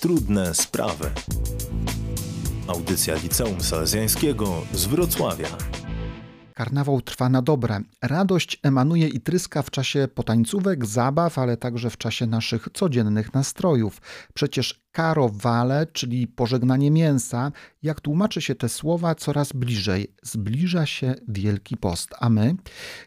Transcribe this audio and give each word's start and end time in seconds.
Trudne 0.00 0.54
sprawy. 0.54 1.10
Audycja 2.68 3.14
Liceum 3.14 3.60
Salezjańskiego 3.60 4.62
z 4.72 4.86
Wrocławia. 4.86 5.48
Karnawał 6.60 7.00
trwa 7.00 7.28
na 7.28 7.42
dobre. 7.42 7.80
Radość 8.02 8.60
emanuje 8.62 9.08
i 9.08 9.20
tryska 9.20 9.62
w 9.62 9.70
czasie 9.70 10.08
potańcówek, 10.14 10.86
zabaw, 10.86 11.38
ale 11.38 11.56
także 11.56 11.90
w 11.90 11.96
czasie 11.96 12.26
naszych 12.26 12.68
codziennych 12.74 13.34
nastrojów. 13.34 14.02
Przecież 14.34 14.82
karowale, 14.92 15.86
czyli 15.86 16.26
pożegnanie 16.26 16.90
mięsa, 16.90 17.52
jak 17.82 18.00
tłumaczy 18.00 18.40
się 18.40 18.54
te 18.54 18.68
słowa, 18.68 19.14
coraz 19.14 19.52
bliżej. 19.52 20.14
Zbliża 20.22 20.86
się 20.86 21.14
Wielki 21.28 21.76
Post, 21.76 22.10
a 22.18 22.30
my 22.30 22.54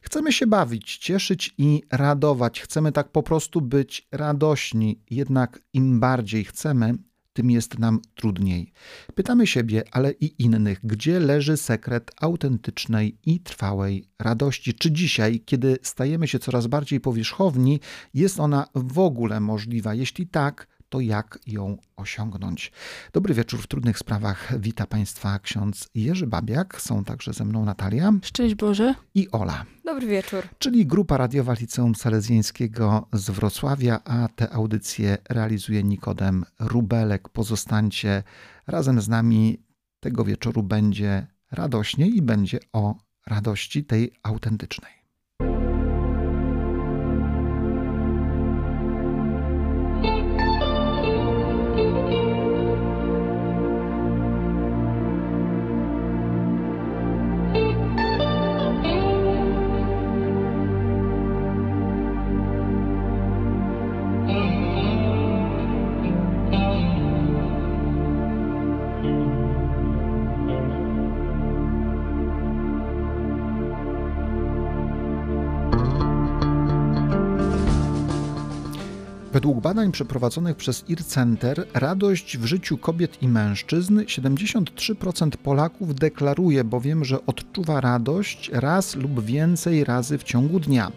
chcemy 0.01 0.31
się 0.31 0.47
bawić, 0.47 0.97
cieszyć 0.97 1.53
i 1.57 1.81
radować. 1.91 2.61
Chcemy 2.61 2.91
tak 2.91 3.11
po 3.11 3.23
prostu 3.23 3.61
być 3.61 4.07
radośni. 4.11 5.01
Jednak 5.09 5.59
im 5.73 5.99
bardziej 5.99 6.45
chcemy, 6.45 6.93
tym 7.33 7.51
jest 7.51 7.79
nam 7.79 7.99
trudniej. 8.15 8.71
Pytamy 9.15 9.47
siebie, 9.47 9.83
ale 9.91 10.11
i 10.11 10.43
innych, 10.43 10.79
gdzie 10.83 11.19
leży 11.19 11.57
sekret 11.57 12.11
autentycznej 12.21 13.17
i 13.25 13.39
trwałej 13.39 14.07
radości? 14.19 14.73
Czy 14.73 14.91
dzisiaj, 14.91 15.39
kiedy 15.45 15.77
stajemy 15.81 16.27
się 16.27 16.39
coraz 16.39 16.67
bardziej 16.67 16.99
powierzchowni, 16.99 17.79
jest 18.13 18.39
ona 18.39 18.67
w 18.75 18.99
ogóle 18.99 19.39
możliwa? 19.39 19.93
Jeśli 19.93 20.27
tak, 20.27 20.67
to 20.93 20.99
jak 20.99 21.39
ją 21.47 21.77
osiągnąć. 21.95 22.71
Dobry 23.13 23.33
wieczór 23.33 23.61
w 23.61 23.67
trudnych 23.67 23.97
sprawach. 23.97 24.59
Wita 24.59 24.87
Państwa 24.87 25.39
ksiądz 25.39 25.89
Jerzy 25.95 26.27
Babiak. 26.27 26.81
Są 26.81 27.03
także 27.03 27.33
ze 27.33 27.45
mną 27.45 27.65
Natalia. 27.65 28.13
Szczęść 28.21 28.55
Boże. 28.55 28.95
I 29.15 29.31
Ola. 29.31 29.65
Dobry 29.85 30.07
wieczór. 30.07 30.43
Czyli 30.57 30.85
grupa 30.85 31.17
radiowa 31.17 31.53
Liceum 31.53 31.95
Salezjańskiego 31.95 33.07
z 33.13 33.29
Wrocławia, 33.29 33.99
a 34.05 34.27
te 34.27 34.53
audycje 34.53 35.17
realizuje 35.29 35.83
Nikodem 35.83 36.45
Rubelek. 36.59 37.29
Pozostańcie 37.29 38.23
razem 38.67 39.01
z 39.01 39.07
nami. 39.07 39.63
Tego 39.99 40.23
wieczoru 40.23 40.63
będzie 40.63 41.27
radośnie 41.51 42.07
i 42.07 42.21
będzie 42.21 42.59
o 42.73 42.95
radości 43.27 43.83
tej 43.85 44.11
autentycznej. 44.23 45.02
Badań 79.83 79.91
przeprowadzonych 79.91 80.57
przez 80.57 80.83
IR 80.89 81.03
Center, 81.05 81.67
radość 81.73 82.37
w 82.37 82.45
życiu 82.45 82.77
kobiet 82.77 83.21
i 83.21 83.27
mężczyzn 83.27 83.99
73% 83.99 85.29
Polaków 85.37 85.95
deklaruje 85.95 86.63
bowiem, 86.63 87.05
że 87.05 87.25
odczuwa 87.25 87.81
radość 87.81 88.49
raz 88.53 88.95
lub 88.95 89.25
więcej 89.25 89.83
razy 89.83 90.17
w 90.17 90.23
ciągu 90.23 90.59
dnia, 90.59 90.91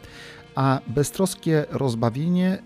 a 0.55 0.81
beztroskie 0.87 1.65
rozbawienie, 1.71 2.59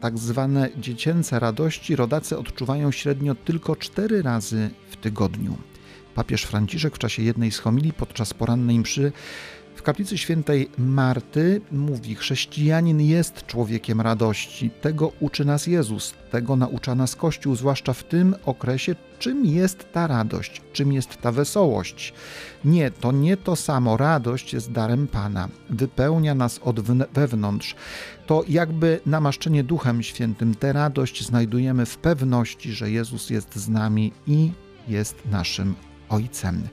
tak 0.00 0.18
zwane 0.18 0.68
dziecięce 0.76 1.38
radości, 1.38 1.96
rodacy 1.96 2.38
odczuwają 2.38 2.90
średnio 2.90 3.34
tylko 3.34 3.76
4 3.76 4.22
razy 4.22 4.70
w 4.90 4.96
tygodniu. 4.96 5.56
Papież 6.14 6.42
Franciszek 6.42 6.94
w 6.94 6.98
czasie 6.98 7.22
jednej 7.22 7.50
z 7.50 7.58
homilii 7.58 7.92
podczas 7.92 8.34
porannej 8.34 8.78
mszy 8.78 9.12
kaplicy 9.88 10.18
świętej 10.18 10.70
Marty 10.78 11.60
mówi: 11.72 12.14
Chrześcijanin 12.14 13.00
jest 13.00 13.46
człowiekiem 13.46 14.00
radości. 14.00 14.70
Tego 14.70 15.12
uczy 15.20 15.44
nas 15.44 15.66
Jezus, 15.66 16.14
tego 16.30 16.56
naucza 16.56 16.94
nas 16.94 17.16
Kościół, 17.16 17.56
zwłaszcza 17.56 17.92
w 17.92 18.04
tym 18.04 18.34
okresie, 18.44 18.96
czym 19.18 19.46
jest 19.46 19.92
ta 19.92 20.06
radość, 20.06 20.62
czym 20.72 20.92
jest 20.92 21.20
ta 21.20 21.32
wesołość. 21.32 22.14
Nie, 22.64 22.90
to 22.90 23.12
nie 23.12 23.36
to 23.36 23.56
samo. 23.56 23.96
Radość 23.96 24.52
jest 24.52 24.72
darem 24.72 25.06
Pana, 25.06 25.48
wypełnia 25.70 26.34
nas 26.34 26.60
od 26.64 26.80
wewnątrz. 27.14 27.74
To 28.26 28.44
jakby 28.48 29.00
namaszczenie 29.06 29.64
Duchem 29.64 30.02
Świętym. 30.02 30.54
Tę 30.54 30.72
radość 30.72 31.26
znajdujemy 31.26 31.86
w 31.86 31.98
pewności, 31.98 32.72
że 32.72 32.90
Jezus 32.90 33.30
jest 33.30 33.56
z 33.56 33.68
nami 33.68 34.12
i 34.26 34.50
jest 34.88 35.16
naszym 35.30 35.74
Ojcem. 36.08 36.68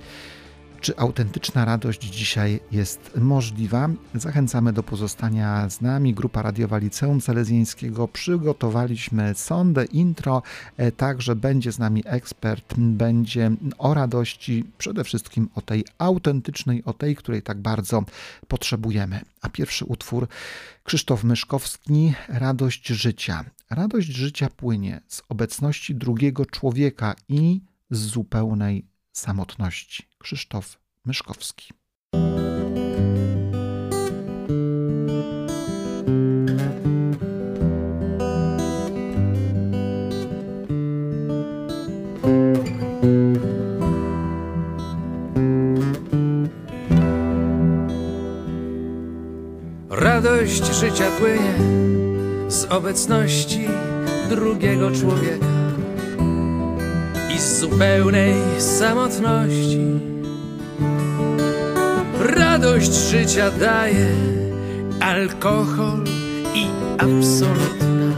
Czy 0.85 0.97
autentyczna 0.97 1.65
radość 1.65 2.03
dzisiaj 2.03 2.59
jest 2.71 3.11
możliwa? 3.17 3.89
Zachęcamy 4.15 4.73
do 4.73 4.83
pozostania 4.83 5.69
z 5.69 5.81
nami. 5.81 6.13
Grupa 6.13 6.41
radiowa 6.41 6.77
Liceum 6.77 7.21
Salezjańskiego 7.21 8.07
przygotowaliśmy 8.07 9.35
sondę, 9.35 9.85
intro, 9.85 10.41
e, 10.77 10.91
także 10.91 11.35
będzie 11.35 11.71
z 11.71 11.79
nami 11.79 12.03
ekspert, 12.05 12.73
będzie 12.77 13.51
o 13.77 13.93
radości, 13.93 14.63
przede 14.77 15.03
wszystkim 15.03 15.49
o 15.55 15.61
tej 15.61 15.85
autentycznej, 15.97 16.83
o 16.83 16.93
tej, 16.93 17.15
której 17.15 17.41
tak 17.41 17.57
bardzo 17.57 18.03
potrzebujemy. 18.47 19.21
A 19.41 19.49
pierwszy 19.49 19.85
utwór 19.85 20.27
Krzysztof 20.83 21.23
Myszkowski, 21.23 22.13
Radość 22.27 22.87
życia. 22.87 23.45
Radość 23.69 24.07
życia 24.07 24.49
płynie 24.49 25.01
z 25.07 25.21
obecności 25.29 25.95
drugiego 25.95 26.45
człowieka 26.45 27.15
i 27.29 27.61
z 27.89 27.99
zupełnej 27.99 28.94
samotności. 29.17 30.03
Krzysztof 30.19 30.77
Myszkowski. 31.05 31.73
Radość 49.89 50.65
życia 50.65 51.11
płynie 51.19 51.55
z 52.51 52.65
obecności 52.65 53.67
drugiego 54.29 54.91
człowieka 54.91 55.54
i 57.35 57.39
z 57.39 57.59
zupełnej 57.59 58.33
samotności. 58.59 59.85
Radość 62.19 62.93
życia 62.93 63.51
daje 63.51 64.07
alkohol 64.99 66.03
i 66.53 66.65
absolutna 66.97 68.15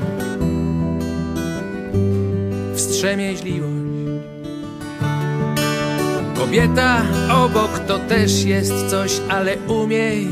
wstrzemięźliwość. 2.75 3.67
Kobieta 6.35 7.01
obok 7.45 7.79
to 7.88 7.99
też 7.99 8.44
jest 8.44 8.89
coś, 8.89 9.11
ale 9.29 9.57
umiej 9.67 10.28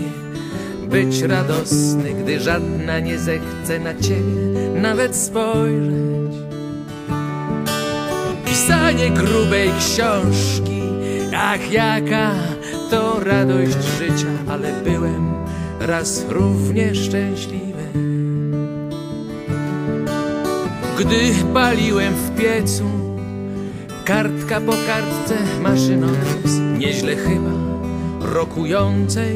być 0.89 1.21
radosny, 1.21 2.13
gdy 2.13 2.39
żadna 2.39 2.99
nie 2.99 3.19
zechce 3.19 3.79
na 3.79 3.93
ciebie 3.93 4.69
nawet 4.75 5.15
spojrzeć 5.15 6.44
pisanie 8.95 9.11
grubej 9.11 9.69
książki. 9.79 10.81
Ach, 11.35 11.71
jaka 11.71 12.31
to 12.89 13.19
radość 13.23 13.77
życia, 13.97 14.27
ale 14.49 14.73
byłem 14.83 15.33
raz 15.79 16.25
równie 16.29 16.95
szczęśliwy. 16.95 17.83
Gdy 20.99 21.33
paliłem 21.53 22.13
w 22.13 22.37
piecu, 22.37 22.83
kartka 24.05 24.61
po 24.61 24.71
kartce 24.71 25.35
maszynopis, 25.61 26.59
nieźle 26.77 27.15
chyba 27.15 27.51
rokującej 28.21 29.35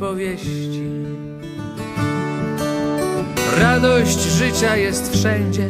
powieści. 0.00 0.88
Radość 3.60 4.20
życia 4.20 4.76
jest 4.76 5.16
wszędzie 5.16 5.68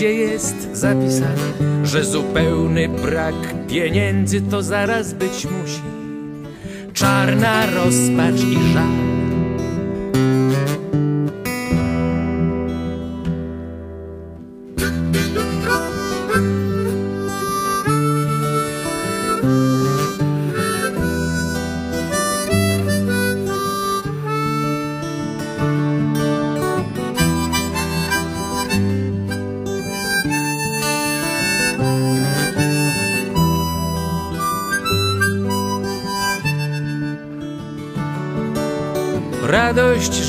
gdzie 0.00 0.14
jest 0.14 0.59
zapisane, 0.80 1.84
że 1.84 2.04
zupełny 2.04 2.88
brak 2.88 3.34
pieniędzy 3.68 4.40
to 4.40 4.62
zaraz 4.62 5.12
być 5.12 5.46
musi. 5.46 5.82
Czarna 6.92 7.66
rozpacz 7.66 8.40
i 8.40 8.72
żal 8.72 9.19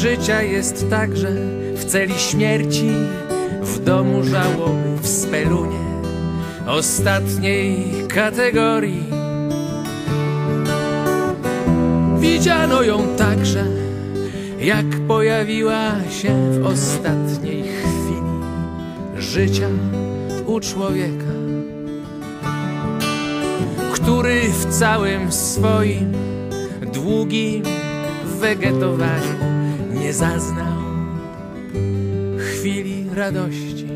życia 0.02 0.42
jest 0.42 0.90
także 0.90 1.28
w 1.76 1.86
celi 1.86 2.20
śmierci, 2.20 2.92
w 3.62 3.84
domu 3.84 4.24
żałoby, 4.24 4.98
w 5.02 5.08
spelunie 5.08 5.80
ostatniej 6.68 7.86
kategorii. 8.08 9.04
Widziano 12.20 12.84
ją 12.84 13.08
także, 13.18 13.66
jak 14.60 14.86
pojawiła 15.08 15.92
się 16.22 16.62
w 16.62 16.66
ostatniej 16.66 17.64
chwili 17.64 18.22
życia 19.18 19.68
u 20.46 20.60
człowieka, 20.60 21.34
który 23.94 24.42
w 24.42 24.66
całym 24.80 25.32
swoim 25.32 26.14
długim 26.94 27.64
wegetowaniu 28.40 29.61
zaznał 30.14 30.82
chwili 32.38 33.06
radości. 33.16 33.88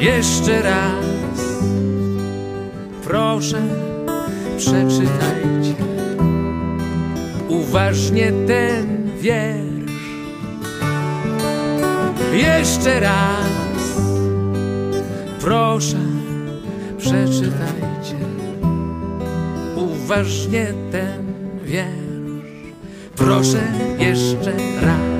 Jeszcze 0.00 0.62
raz 0.62 1.04
proszę 3.04 3.62
przeczytajcie 4.56 5.74
uważnie 7.48 8.32
ten 8.46 9.10
wiersz. 9.20 9.92
Jeszcze 12.32 13.00
raz 13.00 13.98
proszę 15.40 15.98
przeczytajcie 16.98 18.16
uważnie 19.76 20.66
ten 20.92 21.32
wiersz. 21.64 22.01
Proszę 23.22 23.72
jeszcze 23.98 24.52
raz. 24.80 25.12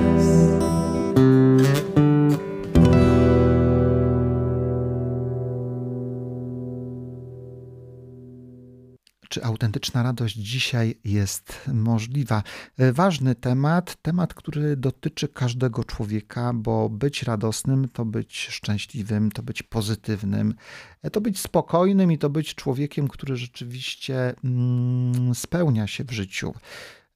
Czy 9.29 9.43
autentyczna 9.43 10.03
radość 10.03 10.35
dzisiaj 10.35 10.95
jest 11.03 11.69
możliwa? 11.73 12.43
E, 12.77 12.93
ważny 12.93 13.35
temat, 13.35 13.95
temat, 14.01 14.33
który 14.33 14.75
dotyczy 14.77 15.27
każdego 15.27 15.83
człowieka, 15.83 16.51
bo 16.53 16.89
być 16.89 17.23
radosnym 17.23 17.89
to 17.89 18.05
być 18.05 18.47
szczęśliwym, 18.49 19.31
to 19.31 19.43
być 19.43 19.63
pozytywnym, 19.63 20.55
e, 21.01 21.09
to 21.09 21.21
być 21.21 21.39
spokojnym 21.39 22.11
i 22.11 22.17
to 22.17 22.29
być 22.29 22.55
człowiekiem, 22.55 23.07
który 23.07 23.35
rzeczywiście 23.35 24.35
mm, 24.43 25.35
spełnia 25.35 25.87
się 25.87 26.03
w 26.03 26.11
życiu. 26.11 26.53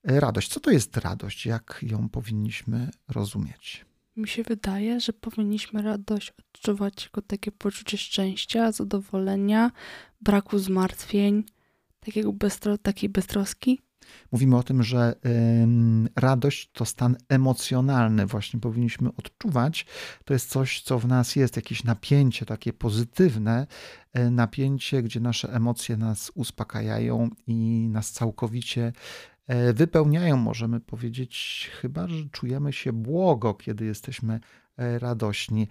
Radość. 0.08 0.48
Co 0.54 0.60
to 0.60 0.72
jest 0.72 0.98
radość? 0.98 1.46
Jak 1.46 1.80
ją 1.82 2.10
powinniśmy 2.10 2.90
rozumieć? 3.08 3.86
Mi 4.16 4.28
się 4.28 4.44
wydaje, 4.44 5.00
że 5.00 5.14
powinniśmy 5.14 5.82
radość 5.82 6.34
odczuwać 6.40 7.04
jako 7.04 7.22
takie 7.22 7.52
poczucie 7.52 7.98
szczęścia, 7.98 8.72
zadowolenia, 8.72 9.72
braku 10.22 10.60
zmartwień, 10.60 11.44
takiego 12.00 12.34
beztro, 12.34 12.78
takiej 12.78 13.10
beztroski? 13.10 13.82
Mówimy 14.32 14.58
o 14.58 14.64
tym, 14.64 14.84
że 14.84 15.16
radość 16.16 16.70
to 16.74 16.86
stan 16.86 17.18
emocjonalny, 17.30 18.26
właśnie 18.26 18.60
powinniśmy 18.60 19.10
odczuwać. 19.18 19.86
To 20.26 20.34
jest 20.34 20.50
coś, 20.50 20.82
co 20.82 21.00
w 21.00 21.08
nas 21.08 21.36
jest, 21.36 21.56
jakieś 21.56 21.84
napięcie 21.84 22.46
takie 22.46 22.74
pozytywne, 22.74 23.68
e, 24.14 24.30
napięcie, 24.32 25.04
gdzie 25.04 25.20
nasze 25.20 25.54
emocje 25.54 25.98
nas 25.98 26.32
uspokajają 26.36 27.30
i 27.48 27.88
nas 27.92 28.12
całkowicie 28.12 28.94
wypełniają, 29.74 30.38
możemy 30.38 30.80
powiedzieć, 30.80 31.70
chyba 31.82 32.08
że 32.08 32.24
czujemy 32.32 32.74
się 32.74 32.94
błogo, 32.94 33.54
kiedy 33.54 33.86
jesteśmy 33.86 34.40
e, 34.78 35.00
radośni. 35.00 35.68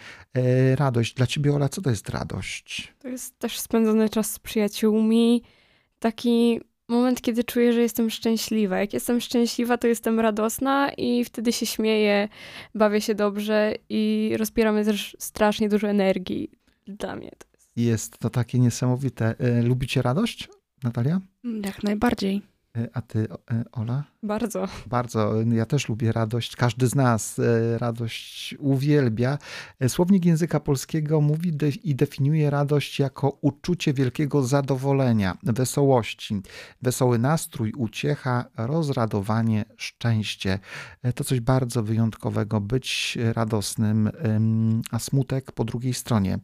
Radość. 0.75 1.15
Dla 1.15 1.27
ciebie, 1.27 1.55
Ola, 1.55 1.69
co 1.69 1.83
to 1.83 1.91
jest 1.91 2.09
radość? 2.09 2.95
To 2.99 3.09
jest 3.09 3.39
też 3.39 3.59
spędzony 3.59 4.09
czas 4.09 4.33
z 4.33 4.39
przyjaciółmi, 4.39 5.43
taki 5.99 6.61
moment, 6.89 7.21
kiedy 7.21 7.45
czuję, 7.45 7.73
że 7.73 7.81
jestem 7.81 8.11
szczęśliwa. 8.11 8.79
Jak 8.79 8.93
jestem 8.93 9.21
szczęśliwa, 9.21 9.79
to 9.79 9.87
jestem 9.87 10.21
radosna 10.21 10.91
i 10.97 11.25
wtedy 11.25 11.53
się 11.53 11.67
śmieję, 11.67 12.29
bawię 12.75 13.01
się 13.01 13.15
dobrze 13.15 13.75
i 13.89 14.33
rozpieramy 14.37 14.85
też 14.85 15.17
strasznie 15.19 15.69
dużo 15.69 15.89
energii 15.89 16.51
dla 16.87 17.17
mnie. 17.17 17.31
To 17.31 17.47
jest. 17.53 17.77
jest 17.77 18.19
to 18.19 18.31
takie 18.31 18.59
niesamowite. 18.59 19.35
E, 19.39 19.63
lubicie 19.63 20.03
radość, 20.03 20.49
Natalia? 20.83 21.21
Jak 21.45 21.83
najbardziej. 21.83 22.43
E, 22.77 22.89
a 22.93 23.03
ty, 23.03 23.29
e, 23.51 23.65
Ola? 23.73 24.05
Bardzo. 24.23 24.69
Bardzo. 24.87 25.43
Ja 25.43 25.67
też 25.67 25.89
lubię 25.89 26.13
radość. 26.13 26.57
Każdy 26.57 26.87
z 26.87 26.95
nas 26.95 27.39
e, 27.39 27.79
radość 27.79 28.55
uwielbia. 28.59 29.39
Słownik 29.89 30.25
języka 30.25 30.61
polskiego 30.61 31.21
mówi 31.21 31.53
i 31.85 31.95
definiuje 31.95 32.51
radość 32.51 32.99
jako 32.99 33.39
uczucie 33.41 33.93
wielkiego 33.93 34.43
zadowolenia, 34.43 35.37
wesołości, 35.43 36.43
wesoły 36.83 37.19
nastrój, 37.19 37.73
uciecha, 37.77 38.45
rozradowanie, 38.57 39.65
szczęście. 39.77 40.59
To 41.15 41.25
coś 41.25 41.41
bardzo 41.41 41.83
wyjątkowego, 41.83 42.61
być 42.61 43.19
radosnym, 43.33 44.11
a 44.91 44.99
smutek 44.99 45.53
po 45.53 45.65
drugiej 45.65 45.95
stronie. 45.95 46.39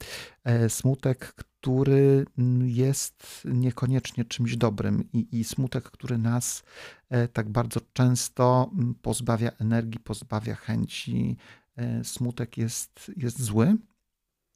Smutek, 0.69 1.35
który 1.63 2.27
mm, 2.39 2.69
jest 2.69 3.43
niekoniecznie 3.45 4.25
czymś 4.25 4.57
dobrym 4.57 5.05
i, 5.13 5.27
i 5.33 5.45
smutek, 5.45 5.85
który 5.85 6.19
nas 6.19 6.63
e, 7.11 7.29
tak 7.29 7.49
bardzo 7.49 7.81
często 7.93 8.71
mm, 8.75 8.95
pozbawia 9.03 9.51
energii, 9.59 10.01
pozbawia 10.01 10.55
chęci. 10.55 11.37
E, 11.77 12.05
smutek 12.05 12.59
jest, 12.59 13.11
jest 13.17 13.43
zły? 13.43 13.77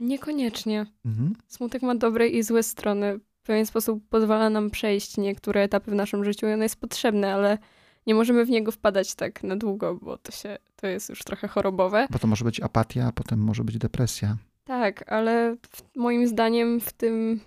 Niekoniecznie. 0.01 0.87
Mhm. 1.05 1.37
Smutek 1.47 1.83
ma 1.83 1.95
dobre 1.95 2.29
i 2.29 2.43
złe 2.43 2.63
strony. 2.63 3.19
W 3.19 3.47
pewien 3.47 3.67
sposób 3.67 4.09
pozwala 4.09 4.51
nam 4.51 4.71
przejść 4.71 5.17
niektóre 5.17 5.63
etapy 5.63 5.91
w 5.91 5.95
naszym 5.95 6.25
życiu 6.25 6.47
i 6.47 6.53
on 6.53 6.63
jest 6.63 6.81
potrzebny, 6.81 7.35
ale 7.35 7.59
nie 8.07 8.15
możemy 8.15 8.45
w 8.45 8.51
niego 8.51 8.73
wpadać 8.73 9.15
tak 9.15 9.43
na 9.43 9.57
długo, 9.57 9.95
bo 10.03 10.19
to, 10.19 10.33
się, 10.33 10.59
to 10.77 10.87
jest 10.87 11.09
już 11.09 11.19
trochę 11.19 11.49
chorobowe. 11.49 12.07
Bo 12.11 12.19
to 12.19 12.27
może 12.27 12.45
być 12.45 12.61
apatia, 12.61 13.07
a 13.07 13.13
potem 13.13 13.41
może 13.41 13.65
być 13.65 13.79
depresja. 13.79 14.37
Tak, 14.67 15.13
ale 15.13 15.57
w, 15.71 15.97
moim 15.97 16.29
zdaniem 16.29 16.81
w 16.81 16.93
tym 16.93 17.41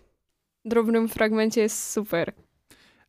drobnym 0.65 1.07
fragmencie 1.09 1.61
jest 1.61 1.91
super. 1.91 2.33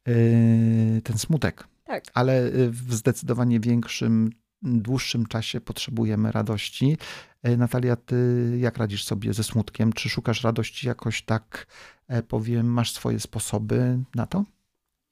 Yy, 0.06 1.02
ten 1.02 1.18
smutek. 1.18 1.68
Tak. 1.84 2.04
Ale 2.14 2.46
y, 2.46 2.70
w 2.70 2.94
zdecydowanie 2.94 3.60
większym, 3.60 4.30
dłuższym 4.62 5.26
czasie 5.26 5.60
potrzebujemy 5.60 6.32
radości. 6.32 6.96
Yy, 7.42 7.56
Natalia, 7.56 7.96
ty 7.96 8.16
jak 8.58 8.78
radzisz 8.78 9.04
sobie 9.04 9.32
ze 9.32 9.44
smutkiem? 9.44 9.92
Czy 9.92 10.08
szukasz 10.08 10.44
radości 10.44 10.86
jakoś 10.86 11.22
tak, 11.22 11.66
e, 12.08 12.22
powiem, 12.22 12.72
masz 12.72 12.92
swoje 12.92 13.20
sposoby 13.20 13.98
na 14.14 14.26
to? 14.26 14.44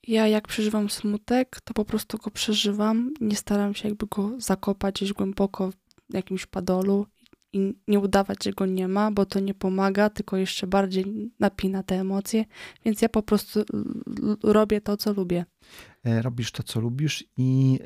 Ja 0.07 0.27
jak 0.27 0.49
przeżywam 0.49 0.91
smutek, 0.91 1.61
to 1.61 1.75
po 1.75 1.85
prostu 1.85 2.19
go 2.19 2.31
przeżywam. 2.31 3.15
Nie 3.21 3.37
staram 3.37 3.75
się 3.75 3.89
jakby 3.89 4.07
go 4.07 4.41
zakopać 4.41 4.95
gdzieś 4.95 5.13
głęboko 5.13 5.71
w 6.11 6.15
jakimś 6.15 6.47
padolu 6.47 7.07
i 7.53 7.75
nie 7.89 7.99
udawać, 7.99 8.45
że 8.45 8.53
go 8.53 8.67
nie 8.67 8.89
ma, 8.89 9.11
bo 9.11 9.27
to 9.27 9.41
nie 9.41 9.55
pomaga, 9.55 10.11
tylko 10.11 10.37
jeszcze 10.37 10.67
bardziej 10.67 11.31
napina 11.41 11.83
te 11.83 11.95
emocje. 11.95 12.45
Więc 12.85 13.03
ja 13.03 13.09
po 13.09 13.23
prostu 13.23 13.61
robię 14.43 14.81
to, 14.81 14.97
co 14.97 15.13
lubię. 15.13 15.45
E, 16.09 16.23
robisz 16.23 16.53
to, 16.53 16.63
co 16.63 16.81
lubisz 16.81 17.25
i 17.37 17.79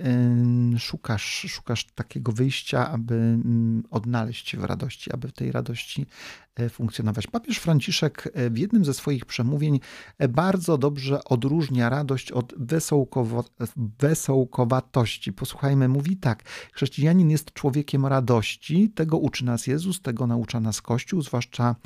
szukasz, 0.79 1.47
szukasz 1.49 1.87
takiego 1.95 2.33
wyjścia, 2.33 2.91
aby 2.91 3.15
mm, 3.15 3.83
odnaleźć 3.91 4.49
się 4.49 4.59
w 4.59 4.65
radości, 4.65 5.13
aby 5.13 5.29
w 5.29 5.33
tej 5.33 5.53
radości 5.53 6.07
e, 6.55 6.69
funkcjonować. 6.69 7.27
Papież 7.27 7.59
Franciszek 7.59 8.29
e, 8.35 8.51
w 8.51 8.59
jednym 8.59 8.85
ze 8.85 8.95
swoich 8.95 9.25
przemówień 9.25 9.81
bardzo 10.29 10.79
dobrze 10.79 11.25
odróżnia 11.25 11.89
radość 11.89 12.33
od 12.33 12.55
wesołkowo, 12.57 13.45
wesołkowatości. 13.77 15.33
Posłuchajmy, 15.33 15.89
mówi 15.89 16.17
tak: 16.17 16.43
Chrześcijanin 16.73 17.31
jest 17.31 17.53
człowiekiem 17.53 18.07
radości, 18.07 18.91
tego 18.91 19.19
uczy 19.19 19.45
nas 19.45 19.67
Jezus, 19.67 20.03
tego 20.03 20.27
naucza 20.27 20.61
nas 20.61 20.83
Kościół, 20.83 21.23
zwłaszcza 21.23 21.77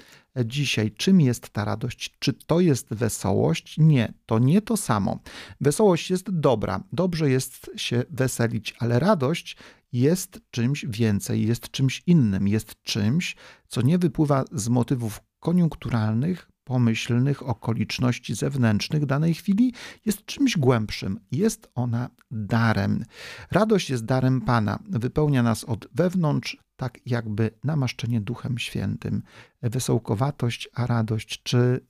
dzisiaj. 0.44 0.92
Czym 0.92 1.20
jest 1.20 1.50
ta 1.50 1.64
radość? 1.64 2.16
Czy 2.18 2.32
to 2.32 2.60
jest 2.60 2.94
wesołość? 2.94 3.74
Nie, 3.78 4.14
to 4.26 4.38
nie 4.38 4.62
to 4.62 4.76
samo. 4.76 5.18
Wesołość 5.60 6.10
jest 6.10 6.30
dobra, 6.30 6.84
dobrze 6.92 7.30
jest 7.30 7.70
się 7.76 8.04
weselić, 8.10 8.74
ale 8.78 8.98
radość 8.98 9.56
jest 9.92 10.40
czymś 10.50 10.86
więcej, 10.88 11.46
jest 11.46 11.70
czymś 11.70 12.02
innym, 12.06 12.48
jest 12.48 12.82
czymś, 12.82 13.36
co 13.68 13.82
nie 13.82 13.98
wypływa 13.98 14.44
z 14.52 14.68
motywów 14.68 15.20
koniunkturalnych, 15.40 16.48
pomyślnych 16.66 17.48
okoliczności 17.48 18.34
zewnętrznych 18.34 19.06
danej 19.06 19.34
chwili, 19.34 19.72
jest 20.06 20.24
czymś 20.24 20.56
głębszym. 20.56 21.20
Jest 21.30 21.70
ona 21.74 22.10
darem. 22.30 23.04
Radość 23.50 23.90
jest 23.90 24.04
darem 24.04 24.40
Pana, 24.40 24.78
wypełnia 24.88 25.42
nas 25.42 25.64
od 25.64 25.88
wewnątrz, 25.94 26.56
tak 26.76 26.98
jakby 27.06 27.50
namaszczenie 27.64 28.20
Duchem 28.20 28.58
Świętym. 28.58 29.22
Wesołkowatość, 29.62 30.68
a 30.74 30.86
radość. 30.86 31.42
Czy 31.42 31.56
y, 31.58 31.80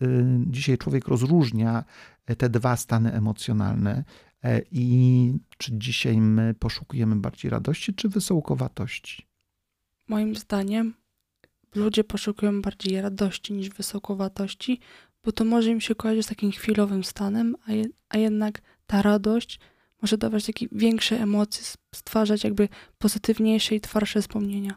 dzisiaj 0.47 0.79
człowiek 0.79 1.09
rozróżnia 1.09 1.85
te 2.39 2.49
dwa 2.49 2.77
stany 2.77 3.13
emocjonalne? 3.13 4.05
E, 4.43 4.63
I 4.71 5.39
czy 5.59 5.79
dzisiaj 5.79 6.17
my 6.21 6.55
poszukujemy 6.55 7.17
bardziej 7.17 7.51
radości, 7.51 7.95
czy 7.95 8.09
wysołkowatości? 8.09 9.27
Moim 10.09 10.37
zdaniem 10.37 10.95
ludzie 11.75 12.05
poszukują 12.05 12.63
bardziej 12.63 13.01
radości 13.01 13.53
niż 13.53 13.69
wysokowatości, 13.69 14.81
bo 15.25 15.33
to 15.33 15.45
może 15.45 15.71
im 15.71 15.81
się 15.81 15.95
kojarzyć 15.95 16.27
z 16.27 16.29
takim 16.29 16.51
chwilowym 16.51 17.05
stanem, 17.05 17.57
a, 17.67 17.73
je, 17.73 17.85
a 18.09 18.19
jednak 18.19 18.61
ta 18.87 19.03
radość 19.03 19.61
może 20.03 20.19
dawać 20.19 20.47
takie 20.47 20.67
większe 20.73 21.21
emocje, 21.21 21.65
stwarzać 21.95 22.45
jakby 22.45 22.69
pozytywniejsze 22.99 23.75
i 23.75 23.81
twardsze 23.81 24.23
wspomnienia. 24.23 24.75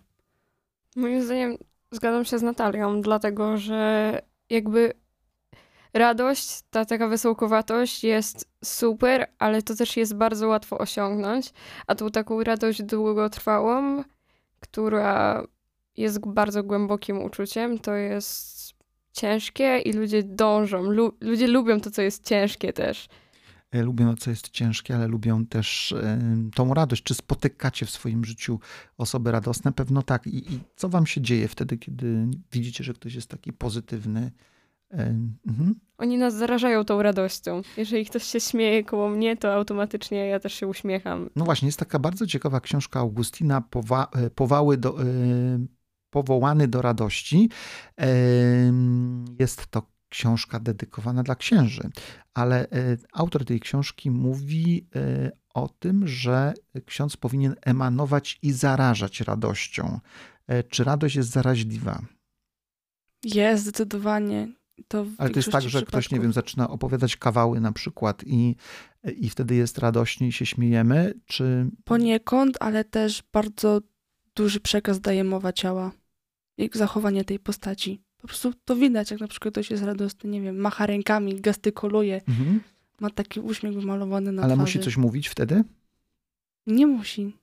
Moim 0.96 1.22
zdaniem 1.22 1.58
zgadzam 1.91 2.25
się 2.25 2.39
z 2.39 2.41
Natalią, 2.41 3.01
dlatego 3.01 3.58
że 3.58 4.22
jakby 4.50 4.93
radość, 5.93 6.62
ta 6.69 6.86
taka 6.86 7.08
wesołkowatość 7.08 8.03
jest 8.03 8.50
super, 8.63 9.27
ale 9.39 9.62
to 9.62 9.75
też 9.75 9.98
jest 9.98 10.15
bardzo 10.15 10.48
łatwo 10.48 10.77
osiągnąć, 10.77 11.53
a 11.88 11.96
tą 11.96 12.10
taką 12.10 12.43
radość 12.43 12.84
długotrwałą, 12.84 14.03
która 14.60 15.43
jest 16.00 16.20
bardzo 16.27 16.63
głębokim 16.63 17.24
uczuciem, 17.24 17.79
to 17.79 17.94
jest 17.94 18.74
ciężkie 19.13 19.79
i 19.79 19.94
ludzie 19.94 20.24
dążą. 20.24 20.84
Lu 20.84 21.18
ludzie 21.22 21.48
lubią 21.48 21.79
to, 21.79 21.91
co 21.91 22.01
jest 22.01 22.25
ciężkie 22.25 22.74
też. 22.74 23.08
E, 23.72 23.84
lubią 23.84 24.15
to, 24.15 24.22
co 24.22 24.29
jest 24.29 24.50
ciężkie, 24.50 24.96
ale 24.96 25.08
lubią 25.08 25.46
też 25.46 25.91
y, 25.91 26.18
tą 26.56 26.74
radość. 26.74 27.03
Czy 27.03 27.13
spotykacie 27.13 27.86
w 27.86 27.89
swoim 27.89 28.25
życiu 28.25 28.60
osoby 28.98 29.32
radosne? 29.32 29.72
Pewno 29.72 30.01
tak. 30.01 30.27
I, 30.27 30.53
I, 30.53 30.60
co 30.75 30.89
wam 30.89 31.06
się 31.06 31.22
dzieje 31.22 31.48
wtedy, 31.48 31.77
kiedy 31.77 32.27
widzicie, 32.51 32.84
że 32.84 32.94
ktoś 32.94 33.15
jest 33.15 33.29
taki 33.29 33.53
pozytywny? 33.53 34.32
Y. 34.94 35.15
Oni 35.98 36.18
nas 36.18 36.36
zarażają 36.36 36.86
tą 36.86 37.01
radością. 37.01 37.62
Jeżeli 37.77 38.06
ktoś 38.06 38.24
się 38.24 38.39
śmieje 38.39 38.84
koło 38.84 39.10
mnie, 39.10 39.38
to 39.38 39.53
automatycznie 39.53 40.27
ja 40.27 40.39
też 40.39 40.53
się 40.53 40.68
uśmiecham. 40.68 41.29
No 41.36 41.46
właśnie, 41.46 41.65
jest 41.65 41.79
taka 41.79 42.00
bardzo 42.00 42.27
ciekawa 42.27 42.62
książka 42.62 43.00
Augustina 43.00 43.62
Powa 43.62 44.08
Powały 44.36 44.77
do, 44.77 45.03
y, 45.03 45.78
powołany 46.09 46.67
do 46.67 46.81
radości. 46.81 47.49
Jest 49.39 49.67
to 49.67 49.81
książka 50.09 50.59
dedykowana 50.59 51.23
dla 51.23 51.35
księży, 51.35 51.89
ale 52.33 52.69
e, 52.69 52.97
autor 53.13 53.45
tej 53.45 53.59
książki 53.59 54.11
mówi 54.11 54.87
e, 54.95 55.31
o 55.53 55.69
tym, 55.79 56.07
że 56.07 56.53
ksiądz 56.85 57.17
powinien 57.17 57.55
emanować 57.61 58.39
i 58.41 58.51
zarażać 58.51 59.21
radością. 59.21 59.99
E, 60.47 60.63
czy 60.63 60.83
radość 60.83 61.15
jest 61.15 61.29
zaraźliwa? 61.29 62.01
Jest, 63.23 63.63
zdecydowanie. 63.63 64.47
To 64.87 65.05
ale 65.17 65.29
to 65.29 65.39
jest 65.39 65.51
tak, 65.51 65.61
że 65.61 65.69
przypadków. 65.69 65.89
ktoś, 65.89 66.11
nie 66.11 66.19
wiem, 66.19 66.33
zaczyna 66.33 66.69
opowiadać 66.69 67.17
kawały 67.17 67.61
na 67.61 67.71
przykład 67.71 68.23
i, 68.25 68.55
i 69.17 69.29
wtedy 69.29 69.55
jest 69.55 69.77
radośnie 69.77 70.27
i 70.27 70.31
się 70.31 70.45
śmiejemy, 70.45 71.13
czy... 71.25 71.69
Poniekąd, 71.83 72.57
ale 72.59 72.83
też 72.83 73.23
bardzo 73.33 73.81
duży 74.36 74.59
przekaz 74.59 75.00
daje 75.00 75.24
mowa 75.24 75.53
ciała 75.53 75.91
i 76.57 76.69
zachowanie 76.74 77.24
tej 77.24 77.39
postaci. 77.39 78.01
Po 78.17 78.27
prostu 78.27 78.53
to 78.65 78.75
widać, 78.75 79.12
jak 79.12 79.19
na 79.19 79.27
przykład 79.27 79.53
ktoś 79.53 79.71
jest 79.71 79.83
radosny, 79.83 80.29
nie 80.29 80.41
wiem, 80.41 80.57
macha 80.57 80.86
rękami, 80.86 81.41
gestykuluje, 81.41 82.21
mhm. 82.27 82.62
ma 83.00 83.09
taki 83.09 83.39
uśmiech 83.39 83.74
wymalowany 83.74 84.31
na 84.31 84.41
Ale 84.41 84.53
twarzy. 84.53 84.62
musi 84.62 84.79
coś 84.79 84.98
mówić 84.98 85.27
wtedy? 85.27 85.63
Nie 86.67 86.88
musi. 86.88 87.33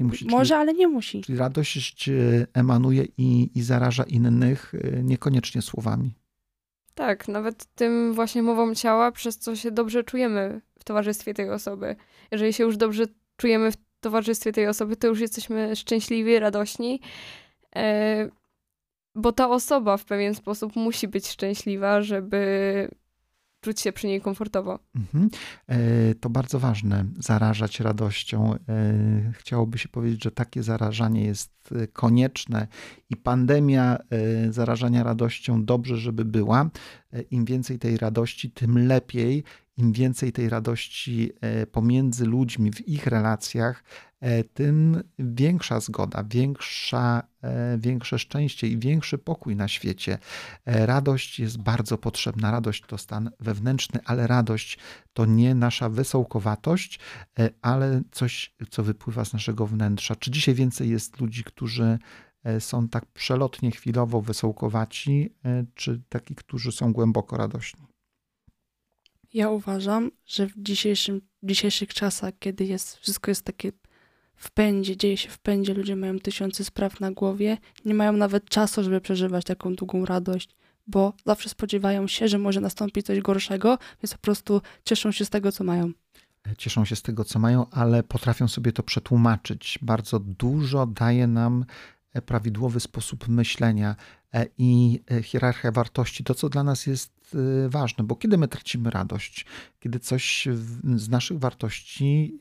Nie 0.00 0.06
musi 0.06 0.26
Może, 0.26 0.48
czyli, 0.48 0.60
ale 0.60 0.74
nie 0.74 0.88
musi. 0.88 1.20
Czyli 1.20 1.38
radość 1.38 2.08
e, 2.08 2.12
emanuje 2.54 3.06
i, 3.18 3.50
i 3.54 3.62
zaraża 3.62 4.02
innych, 4.02 4.74
e, 4.74 5.02
niekoniecznie 5.02 5.62
słowami. 5.62 6.14
Tak, 6.94 7.28
nawet 7.28 7.64
tym 7.74 8.12
właśnie 8.14 8.42
mową 8.42 8.74
ciała, 8.74 9.12
przez 9.12 9.38
co 9.38 9.56
się 9.56 9.70
dobrze 9.70 10.04
czujemy 10.04 10.60
w 10.78 10.84
towarzystwie 10.84 11.34
tej 11.34 11.50
osoby. 11.50 11.96
Jeżeli 12.30 12.52
się 12.52 12.64
już 12.64 12.76
dobrze 12.76 13.04
czujemy 13.36 13.72
w 13.72 13.76
towarzystwie 14.06 14.52
tej 14.52 14.66
osoby, 14.66 14.96
to 14.96 15.06
już 15.06 15.20
jesteśmy 15.20 15.76
szczęśliwi, 15.76 16.38
radośni. 16.38 17.00
E, 17.76 18.28
bo 19.14 19.32
ta 19.32 19.50
osoba 19.50 19.96
w 19.96 20.04
pewien 20.04 20.34
sposób 20.34 20.76
musi 20.76 21.08
być 21.08 21.28
szczęśliwa, 21.28 22.02
żeby 22.02 22.90
czuć 23.60 23.80
się 23.80 23.92
przy 23.92 24.06
niej 24.06 24.20
komfortowo. 24.20 24.78
Mhm. 24.96 25.30
E, 25.68 25.78
to 26.14 26.30
bardzo 26.30 26.58
ważne, 26.58 27.04
zarażać 27.18 27.80
radością. 27.80 28.54
E, 28.54 29.32
chciałoby 29.32 29.78
się 29.78 29.88
powiedzieć, 29.88 30.24
że 30.24 30.30
takie 30.30 30.62
zarażanie 30.62 31.24
jest 31.24 31.52
konieczne 31.92 32.66
i 33.10 33.16
pandemia 33.16 33.98
zarażania 34.50 35.02
radością 35.02 35.64
dobrze, 35.64 35.96
żeby 35.96 36.24
była. 36.24 36.70
Im 37.30 37.44
więcej 37.44 37.78
tej 37.78 37.96
radości, 37.96 38.50
tym 38.50 38.86
lepiej. 38.86 39.44
Im 39.76 39.92
więcej 39.92 40.32
tej 40.32 40.48
radości 40.48 41.32
pomiędzy 41.72 42.26
ludźmi 42.26 42.72
w 42.72 42.88
ich 42.88 43.06
relacjach, 43.06 43.82
E, 44.20 44.44
tym 44.44 45.02
większa 45.18 45.80
zgoda, 45.80 46.24
większa, 46.24 47.22
e, 47.42 47.78
większe 47.78 48.18
szczęście 48.18 48.68
i 48.68 48.78
większy 48.78 49.18
pokój 49.18 49.56
na 49.56 49.68
świecie. 49.68 50.18
E, 50.64 50.86
radość 50.86 51.40
jest 51.40 51.58
bardzo 51.58 51.98
potrzebna. 51.98 52.50
Radość 52.50 52.84
to 52.86 52.98
stan 52.98 53.30
wewnętrzny, 53.40 54.00
ale 54.04 54.26
radość 54.26 54.78
to 55.12 55.26
nie 55.26 55.54
nasza 55.54 55.88
wysołkowatość, 55.88 56.98
ale 57.62 58.02
coś, 58.12 58.54
co 58.70 58.82
wypływa 58.82 59.24
z 59.24 59.32
naszego 59.32 59.66
wnętrza. 59.66 60.16
Czy 60.16 60.30
dzisiaj 60.30 60.54
więcej 60.54 60.90
jest 60.90 61.20
ludzi, 61.20 61.44
którzy 61.44 61.98
są 62.58 62.88
tak 62.88 63.06
przelotnie, 63.06 63.70
chwilowo 63.70 64.20
wysołkowaci, 64.20 65.34
czy 65.74 66.02
taki, 66.08 66.34
którzy 66.34 66.72
są 66.72 66.92
głęboko 66.92 67.36
radośni? 67.36 67.95
Ja 69.36 69.50
uważam, 69.50 70.10
że 70.26 70.46
w 70.46 70.52
dzisiejszym, 70.56 71.20
dzisiejszych 71.42 71.94
czasach, 71.94 72.34
kiedy 72.38 72.64
jest, 72.64 72.96
wszystko 72.96 73.30
jest 73.30 73.42
takie 73.42 73.72
w 74.36 74.50
pędzie, 74.50 74.96
dzieje 74.96 75.16
się 75.16 75.28
w 75.28 75.38
pędzie, 75.38 75.74
ludzie 75.74 75.96
mają 75.96 76.18
tysiące 76.18 76.64
spraw 76.64 77.00
na 77.00 77.12
głowie, 77.12 77.58
nie 77.84 77.94
mają 77.94 78.12
nawet 78.12 78.48
czasu, 78.48 78.84
żeby 78.84 79.00
przeżywać 79.00 79.44
taką 79.44 79.74
długą 79.74 80.04
radość, 80.04 80.56
bo 80.86 81.12
zawsze 81.26 81.48
spodziewają 81.48 82.06
się, 82.06 82.28
że 82.28 82.38
może 82.38 82.60
nastąpić 82.60 83.06
coś 83.06 83.20
gorszego, 83.20 83.78
więc 84.02 84.12
po 84.12 84.18
prostu 84.18 84.60
cieszą 84.84 85.12
się 85.12 85.24
z 85.24 85.30
tego, 85.30 85.52
co 85.52 85.64
mają. 85.64 85.92
Cieszą 86.58 86.84
się 86.84 86.96
z 86.96 87.02
tego, 87.02 87.24
co 87.24 87.38
mają, 87.38 87.70
ale 87.70 88.02
potrafią 88.02 88.48
sobie 88.48 88.72
to 88.72 88.82
przetłumaczyć. 88.82 89.78
Bardzo 89.82 90.18
dużo 90.18 90.86
daje 90.86 91.26
nam 91.26 91.64
e, 92.12 92.22
prawidłowy 92.22 92.80
sposób 92.80 93.28
myślenia 93.28 93.96
e, 94.34 94.46
i 94.58 95.00
e, 95.10 95.22
hierarchia 95.22 95.72
wartości, 95.72 96.24
to 96.24 96.34
co 96.34 96.48
dla 96.48 96.62
nas 96.62 96.86
jest 96.86 97.15
ważne, 97.68 98.04
bo 98.04 98.16
kiedy 98.16 98.38
my 98.38 98.48
tracimy 98.48 98.90
radość, 98.90 99.46
kiedy 99.80 99.98
coś 100.00 100.48
z 100.96 101.08
naszych 101.08 101.38
wartości 101.38 102.40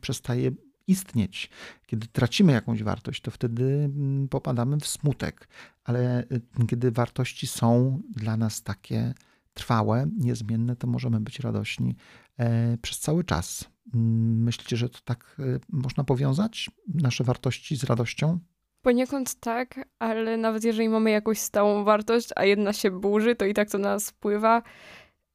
przestaje 0.00 0.50
istnieć, 0.86 1.50
kiedy 1.86 2.06
tracimy 2.06 2.52
jakąś 2.52 2.82
wartość, 2.82 3.22
to 3.22 3.30
wtedy 3.30 3.90
popadamy 4.30 4.80
w 4.80 4.86
smutek, 4.86 5.48
ale 5.84 6.24
kiedy 6.68 6.90
wartości 6.90 7.46
są 7.46 8.00
dla 8.10 8.36
nas 8.36 8.62
takie 8.62 9.14
trwałe, 9.54 10.06
niezmienne, 10.18 10.76
to 10.76 10.86
możemy 10.86 11.20
być 11.20 11.40
radośni 11.40 11.96
e, 12.36 12.78
przez 12.78 12.98
cały 12.98 13.24
czas. 13.24 13.64
Myślicie, 13.94 14.76
że 14.76 14.88
to 14.88 14.98
tak 15.04 15.36
e, 15.38 15.58
można 15.68 16.04
powiązać 16.04 16.70
nasze 16.88 17.24
wartości 17.24 17.76
z 17.76 17.84
radością? 17.84 18.38
Poniekąd 18.82 19.34
tak, 19.34 19.88
ale 19.98 20.36
nawet 20.36 20.64
jeżeli 20.64 20.88
mamy 20.88 21.10
jakąś 21.10 21.38
stałą 21.38 21.84
wartość, 21.84 22.28
a 22.36 22.44
jedna 22.44 22.72
się 22.72 22.90
burzy, 22.90 23.34
to 23.34 23.44
i 23.44 23.54
tak 23.54 23.70
to 23.70 23.78
nas 23.78 24.10
wpływa. 24.10 24.62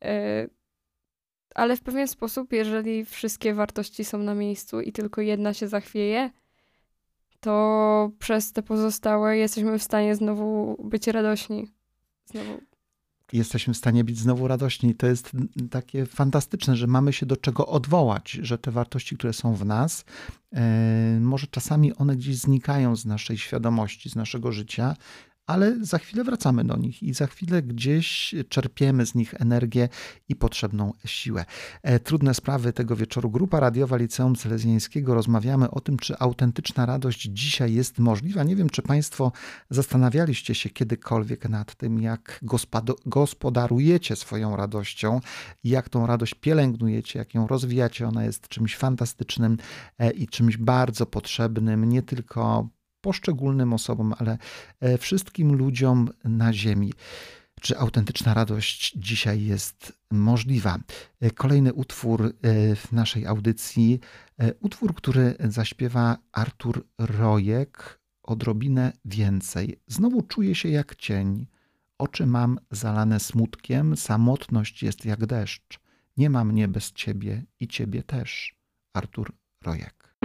E, 0.03 0.47
ale 1.55 1.77
w 1.77 1.81
pewien 1.81 2.07
sposób, 2.07 2.53
jeżeli 2.53 3.05
wszystkie 3.05 3.53
wartości 3.53 4.05
są 4.05 4.17
na 4.17 4.35
miejscu 4.35 4.81
i 4.81 4.91
tylko 4.91 5.21
jedna 5.21 5.53
się 5.53 5.67
zachwieje, 5.67 6.29
to 7.39 8.11
przez 8.19 8.53
te 8.53 8.63
pozostałe 8.63 9.37
jesteśmy 9.37 9.79
w 9.79 9.83
stanie 9.83 10.15
znowu 10.15 10.77
być 10.83 11.07
radośni. 11.07 11.71
Znowu 12.25 12.61
jesteśmy 13.33 13.73
w 13.73 13.77
stanie 13.77 14.03
być 14.03 14.19
znowu 14.19 14.47
radośni. 14.47 14.95
To 14.95 15.07
jest 15.07 15.31
takie 15.69 16.05
fantastyczne, 16.05 16.75
że 16.75 16.87
mamy 16.87 17.13
się 17.13 17.25
do 17.25 17.37
czego 17.37 17.67
odwołać, 17.67 18.31
że 18.31 18.57
te 18.57 18.71
wartości, 18.71 19.17
które 19.17 19.33
są 19.33 19.55
w 19.55 19.65
nas, 19.65 20.05
e, 20.53 21.19
może 21.21 21.47
czasami 21.47 21.95
one 21.95 22.15
gdzieś 22.15 22.37
znikają 22.37 22.95
z 22.95 23.05
naszej 23.05 23.37
świadomości, 23.37 24.09
z 24.09 24.15
naszego 24.15 24.51
życia, 24.51 24.95
ale 25.47 25.85
za 25.85 25.97
chwilę 25.97 26.23
wracamy 26.23 26.63
do 26.63 26.77
nich 26.77 27.03
i 27.03 27.13
za 27.13 27.27
chwilę 27.27 27.61
gdzieś 27.61 28.35
czerpiemy 28.49 29.05
z 29.05 29.15
nich 29.15 29.33
energię 29.41 29.89
i 30.29 30.35
potrzebną 30.35 30.93
siłę. 31.05 31.45
E, 31.83 31.99
trudne 31.99 32.33
sprawy 32.33 32.73
tego 32.73 32.95
wieczoru. 32.95 33.29
Grupa 33.29 33.59
radiowa 33.59 33.97
Liceum 33.97 34.35
Selezjańskiego. 34.35 35.13
Rozmawiamy 35.13 35.71
o 35.71 35.79
tym, 35.79 35.97
czy 35.97 36.17
autentyczna 36.19 36.85
radość 36.85 37.21
dzisiaj 37.21 37.73
jest 37.73 37.99
możliwa. 37.99 38.43
Nie 38.43 38.55
wiem, 38.55 38.69
czy 38.69 38.81
Państwo 38.81 39.31
zastanawialiście 39.69 40.55
się 40.55 40.69
kiedykolwiek 40.69 41.49
nad 41.49 41.75
tym, 41.75 42.01
jak 42.01 42.39
gospodarujecie 43.05 44.15
swoją 44.15 44.55
radością, 44.55 45.19
jak 45.63 45.89
tą 45.89 46.07
radość 46.07 46.33
pielęgnujecie, 46.33 47.19
jak 47.19 47.33
ją 47.33 47.47
rozwijacie. 47.47 48.07
Ona 48.07 48.23
jest 48.23 48.47
czymś 48.47 48.77
fantastycznym 48.77 49.57
e, 49.99 50.11
i 50.11 50.27
czymś 50.27 50.57
bardzo 50.57 51.05
potrzebnym, 51.05 51.89
nie 51.89 52.01
tylko 52.01 52.69
poszczególnym 53.07 53.73
osobom, 53.73 54.13
ale 54.17 54.37
e, 54.79 54.97
wszystkim 54.97 55.53
ludziom 55.53 56.09
na 56.23 56.53
Ziemi. 56.53 56.93
czy 57.61 57.77
autentyczna 57.77 58.33
radość 58.33 58.93
dzisiaj 58.95 59.43
jest 59.43 59.93
możliwa. 60.11 60.77
Kolejny 61.35 61.73
utwór 61.73 62.25
e, 62.25 62.31
w 62.75 62.91
naszej 62.91 63.25
audycji, 63.25 63.99
e, 64.39 64.53
utwór, 64.53 64.95
który 64.95 65.35
zaśpiewa 65.39 66.17
Artur 66.31 66.85
Rojek, 66.97 67.99
odrobinę 68.23 68.93
więcej. 69.05 69.79
Znowu 69.87 70.21
czuję 70.21 70.55
się 70.55 70.69
jak 70.69 70.95
cień, 70.95 71.47
oczy 71.97 72.25
mam 72.25 72.59
zalane 72.71 73.19
smutkiem, 73.19 73.97
samotność 73.97 74.83
jest 74.83 75.05
jak 75.05 75.25
deszcz. 75.25 75.79
Nie 76.17 76.29
ma 76.29 76.43
mnie 76.43 76.67
bez 76.67 76.91
ciebie 76.91 77.43
i 77.59 77.67
ciebie 77.67 78.03
też. 78.03 78.55
Artur 78.93 79.31
Rojek. 79.65 80.15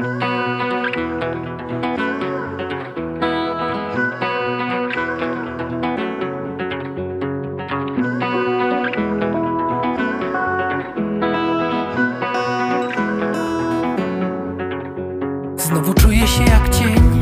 Czuję 16.22 16.34
się 16.34 16.52
jak 16.52 16.68
cień. 16.68 17.20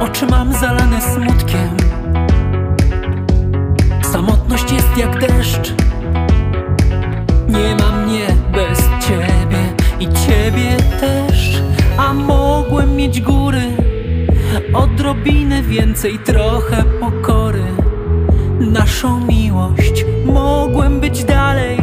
Oczy 0.00 0.26
mam 0.26 0.52
zalane 0.52 1.00
smutkiem. 1.00 1.76
Samotność 4.02 4.72
jest 4.72 4.96
jak 4.96 5.20
deszcz. 5.20 5.74
Nie 7.48 7.76
ma 7.76 7.92
mnie 7.92 8.26
bez 8.52 8.78
ciebie 9.08 9.58
i 10.00 10.04
ciebie 10.04 10.76
też. 11.00 11.62
A 11.96 12.12
mogłem 12.12 12.96
mieć 12.96 13.20
góry 13.20 13.62
Odrobinę 14.74 15.62
więcej, 15.62 16.18
trochę 16.18 16.84
pokory. 17.00 17.64
Naszą 18.60 19.26
miłość 19.26 20.04
Mogłem 20.24 21.00
być 21.00 21.24
dalej 21.24 21.78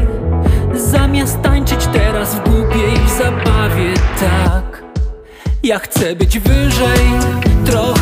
Zamiast 0.73 1.41
tańczyć 1.41 1.87
teraz 1.87 2.35
w 2.35 2.49
głupiej 2.49 3.00
zabawie 3.23 3.93
Tak. 4.19 4.83
Ja 5.63 5.79
chcę 5.79 6.15
być 6.15 6.39
wyżej 6.39 7.09
Trochę 7.65 8.00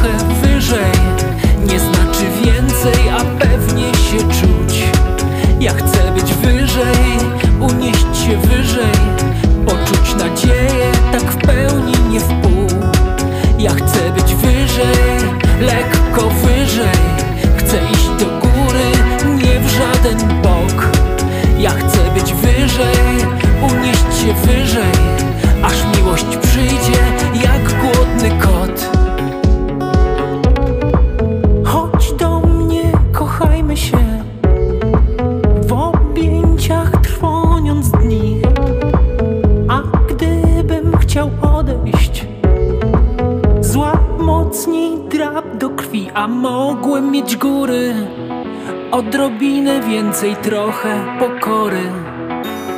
trochę 50.69 51.17
pokory. 51.19 51.91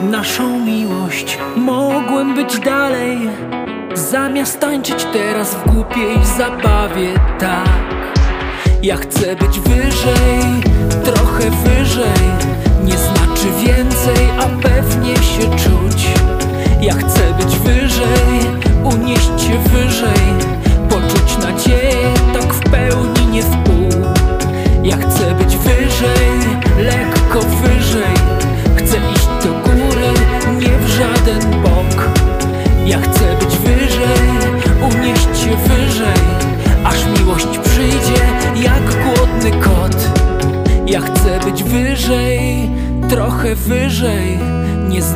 Naszą 0.01 0.59
miłość 0.59 1.37
Mogłem 1.55 2.35
być 2.35 2.59
dalej 2.59 3.17
Zamiast 3.93 4.59
tańczyć 4.59 5.05
teraz 5.13 5.55
w 5.55 5.73
głupiej 5.73 6.25
zabawie. 6.37 7.13
Tak 7.39 7.69
Ja 8.83 8.97
chcę 8.97 9.35
być 9.35 9.59
wyżej 9.59 10.70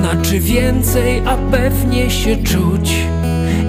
znaczy 0.06 0.40
więcej 0.40 1.22
A 1.26 1.38
pewnie 1.52 2.12
się 2.12 2.36
czuć. 2.36 2.96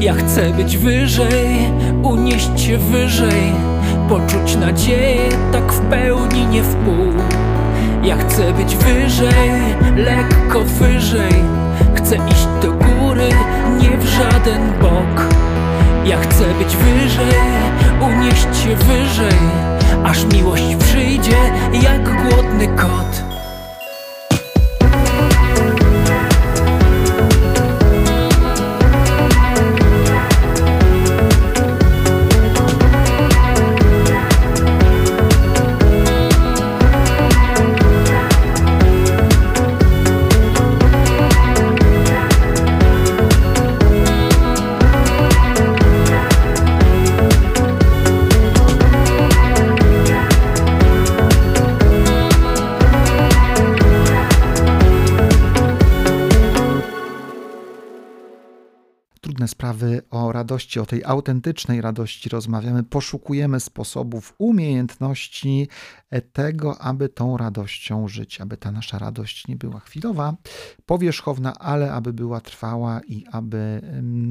Ja 0.01 0.15
chcę 0.15 0.51
być 0.51 0.77
wyżej 0.77 1.73
Unieść 2.03 2.61
się 2.61 2.79
wyżej 2.79 3.53
Poczuć 4.09 4.57
nadzieję 4.57 5.29
Tak 5.53 5.73
w 5.73 5.81
pełni, 5.81 6.47
nie 6.47 6.63
w 6.63 6.75
pół. 6.75 7.13
Ja 8.03 8.17
chcę 8.17 8.53
być 8.53 8.77
wyżej, 8.77 9.51
lekko 9.97 10.61
wyżej 10.61 11.33
Chcę 11.95 12.17
iść 12.17 12.47
do 12.63 12.73
góry, 12.73 13.29
nie 13.81 13.99
w 13.99 14.05
żaden 14.05 14.73
bok. 14.81 15.35
Ja 16.07 16.21
chcę 16.21 16.45
być 16.59 16.77
wyżej, 16.77 17.41
unieść 18.01 18.63
się 18.63 18.77
wyżej 18.77 19.39
Aż 20.05 20.25
miłość 20.25 20.77
przyjdzie 20.77 21.37
jak 21.83 22.03
głodny 22.05 22.69
kot 22.69 23.36
radości, 60.47 60.81
o 60.81 60.87
tej 60.87 61.05
autentycznej 61.05 61.81
radości 61.81 62.29
rozmawiamy, 62.29 62.83
poszukujemy 62.83 63.61
sposobów, 63.61 64.35
umiejętności 64.39 65.69
e, 66.11 66.21
tego, 66.21 66.79
aby 66.81 67.09
tą 67.09 67.37
radością 67.37 68.09
żyć, 68.09 68.41
aby 68.41 68.57
ta 68.57 68.73
nasza 68.73 68.99
radość 68.99 69.49
nie 69.49 69.57
była 69.57 69.81
chwilowa, 69.81 70.37
powierzchowna, 70.87 71.59
ale 71.59 71.93
aby 71.93 72.13
była 72.13 72.41
trwała 72.41 73.01
i 73.01 73.27
aby 73.33 73.81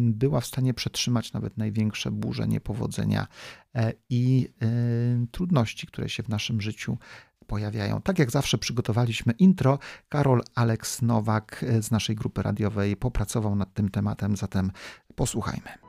była 0.09 0.41
w 0.41 0.45
stanie 0.45 0.73
przetrzymać 0.73 1.33
nawet 1.33 1.57
największe 1.57 2.11
burze, 2.11 2.47
niepowodzenia 2.47 3.27
e, 3.75 3.93
i 4.09 4.47
e, 4.61 5.25
trudności, 5.31 5.87
które 5.87 6.09
się 6.09 6.23
w 6.23 6.29
naszym 6.29 6.61
życiu 6.61 6.97
pojawiają. 7.47 8.01
Tak 8.01 8.19
jak 8.19 8.31
zawsze 8.31 8.57
przygotowaliśmy 8.57 9.33
intro. 9.33 9.79
Karol 10.09 10.41
Aleks 10.55 11.01
Nowak 11.01 11.65
z 11.79 11.91
naszej 11.91 12.15
grupy 12.15 12.41
radiowej 12.41 12.95
popracował 12.95 13.55
nad 13.55 13.73
tym 13.73 13.89
tematem, 13.89 14.35
zatem 14.35 14.71
posłuchajmy. 15.15 15.84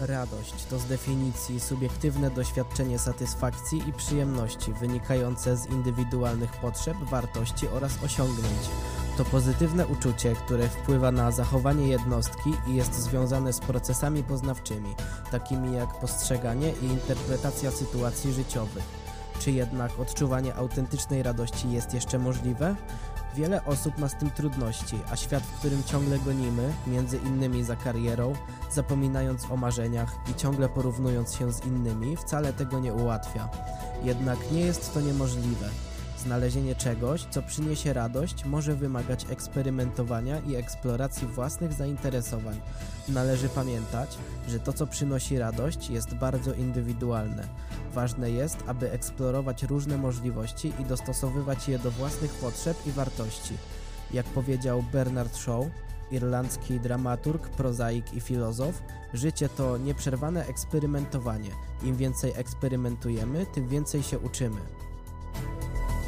Radość 0.00 0.64
to 0.70 0.78
z 0.78 0.84
definicji 0.84 1.60
subiektywne 1.60 2.30
doświadczenie 2.30 2.98
satysfakcji 2.98 3.88
i 3.88 3.92
przyjemności 3.92 4.72
wynikające 4.72 5.56
z 5.56 5.66
indywidualnych 5.66 6.52
potrzeb, 6.52 6.96
wartości 6.96 7.68
oraz 7.68 7.92
osiągnięć. 8.04 8.68
To 9.16 9.24
pozytywne 9.24 9.86
uczucie, 9.86 10.34
które 10.34 10.68
wpływa 10.68 11.12
na 11.12 11.30
zachowanie 11.30 11.88
jednostki 11.88 12.50
i 12.66 12.74
jest 12.74 12.94
związane 12.94 13.52
z 13.52 13.60
procesami 13.60 14.22
poznawczymi, 14.22 14.94
takimi 15.30 15.76
jak 15.76 16.00
postrzeganie 16.00 16.72
i 16.82 16.84
interpretacja 16.84 17.70
sytuacji 17.70 18.32
życiowych. 18.32 18.84
Czy 19.38 19.50
jednak 19.50 20.00
odczuwanie 20.00 20.54
autentycznej 20.54 21.22
radości 21.22 21.70
jest 21.70 21.94
jeszcze 21.94 22.18
możliwe? 22.18 22.76
Wiele 23.34 23.64
osób 23.64 23.98
ma 23.98 24.08
z 24.08 24.18
tym 24.18 24.30
trudności, 24.30 24.98
a 25.10 25.16
świat, 25.16 25.42
w 25.42 25.58
którym 25.58 25.84
ciągle 25.84 26.18
gonimy, 26.18 26.72
między 26.86 27.16
innymi 27.16 27.64
za 27.64 27.76
karierą, 27.76 28.32
zapominając 28.70 29.50
o 29.50 29.56
marzeniach 29.56 30.16
i 30.30 30.34
ciągle 30.34 30.68
porównując 30.68 31.34
się 31.34 31.52
z 31.52 31.66
innymi, 31.66 32.16
wcale 32.16 32.52
tego 32.52 32.78
nie 32.78 32.94
ułatwia. 32.94 33.48
Jednak 34.02 34.52
nie 34.52 34.60
jest 34.60 34.94
to 34.94 35.00
niemożliwe. 35.00 35.68
Znalezienie 36.24 36.74
czegoś, 36.74 37.26
co 37.30 37.42
przyniesie 37.42 37.92
radość, 37.92 38.44
może 38.44 38.74
wymagać 38.74 39.26
eksperymentowania 39.30 40.38
i 40.38 40.54
eksploracji 40.54 41.26
własnych 41.26 41.72
zainteresowań. 41.72 42.60
Należy 43.08 43.48
pamiętać, 43.48 44.18
że 44.48 44.60
to, 44.60 44.72
co 44.72 44.86
przynosi 44.86 45.38
radość, 45.38 45.90
jest 45.90 46.14
bardzo 46.14 46.54
indywidualne. 46.54 47.48
Ważne 47.94 48.30
jest, 48.30 48.64
aby 48.66 48.90
eksplorować 48.90 49.62
różne 49.62 49.98
możliwości 49.98 50.72
i 50.80 50.84
dostosowywać 50.84 51.68
je 51.68 51.78
do 51.78 51.90
własnych 51.90 52.30
potrzeb 52.30 52.86
i 52.86 52.90
wartości. 52.90 53.54
Jak 54.12 54.26
powiedział 54.26 54.84
Bernard 54.92 55.36
Shaw, 55.36 55.66
irlandzki 56.10 56.80
dramaturg, 56.80 57.48
prozaik 57.48 58.14
i 58.14 58.20
filozof, 58.20 58.82
życie 59.14 59.48
to 59.48 59.78
nieprzerwane 59.78 60.46
eksperymentowanie. 60.46 61.50
Im 61.82 61.96
więcej 61.96 62.32
eksperymentujemy, 62.36 63.46
tym 63.54 63.68
więcej 63.68 64.02
się 64.02 64.18
uczymy. 64.18 64.60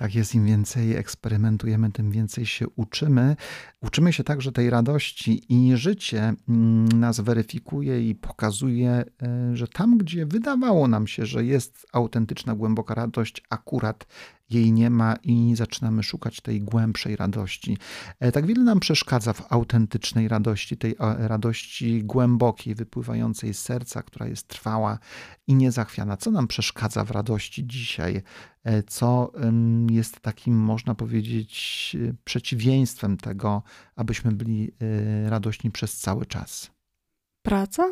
Tak 0.00 0.14
jest, 0.14 0.34
im 0.34 0.46
więcej 0.46 0.96
eksperymentujemy, 0.96 1.92
tym 1.92 2.10
więcej 2.10 2.46
się 2.46 2.68
uczymy. 2.68 3.36
Uczymy 3.80 4.12
się 4.12 4.24
także 4.24 4.52
tej 4.52 4.70
radości 4.70 5.42
i 5.48 5.76
życie 5.76 6.34
mm, 6.48 6.88
nas 6.88 7.20
weryfikuje 7.20 8.08
i 8.08 8.14
pokazuje, 8.14 8.90
e, 8.90 9.56
że 9.56 9.68
tam, 9.68 9.98
gdzie 9.98 10.26
wydawało 10.26 10.88
nam 10.88 11.06
się, 11.06 11.26
że 11.26 11.44
jest 11.44 11.86
autentyczna, 11.92 12.54
głęboka 12.54 12.94
radość, 12.94 13.42
akurat 13.50 14.06
jej 14.50 14.72
nie 14.72 14.90
ma 14.90 15.16
i 15.22 15.52
zaczynamy 15.56 16.02
szukać 16.02 16.40
tej 16.40 16.60
głębszej 16.60 17.16
radości. 17.16 17.78
E, 18.20 18.32
tak 18.32 18.46
wiele 18.46 18.62
nam 18.62 18.80
przeszkadza 18.80 19.32
w 19.32 19.52
autentycznej 19.52 20.28
radości, 20.28 20.76
tej 20.76 20.96
radości 21.18 22.04
głębokiej, 22.04 22.74
wypływającej 22.74 23.54
z 23.54 23.62
serca, 23.62 24.02
która 24.02 24.26
jest 24.26 24.48
trwała 24.48 24.98
i 25.46 25.54
niezachwiana. 25.54 26.16
Co 26.16 26.30
nam 26.30 26.46
przeszkadza 26.48 27.04
w 27.04 27.10
radości 27.10 27.66
dzisiaj? 27.66 28.22
E, 28.64 28.82
co 28.82 29.32
jest 29.90 30.20
takim, 30.20 30.54
można 30.54 30.94
powiedzieć, 30.94 31.96
przeciwieństwem 32.24 33.16
tego, 33.16 33.62
abyśmy 33.96 34.32
byli 34.32 34.70
e, 34.80 35.30
radośni 35.30 35.70
przez 35.70 35.96
cały 35.96 36.26
czas? 36.26 36.70
Praca? 37.42 37.82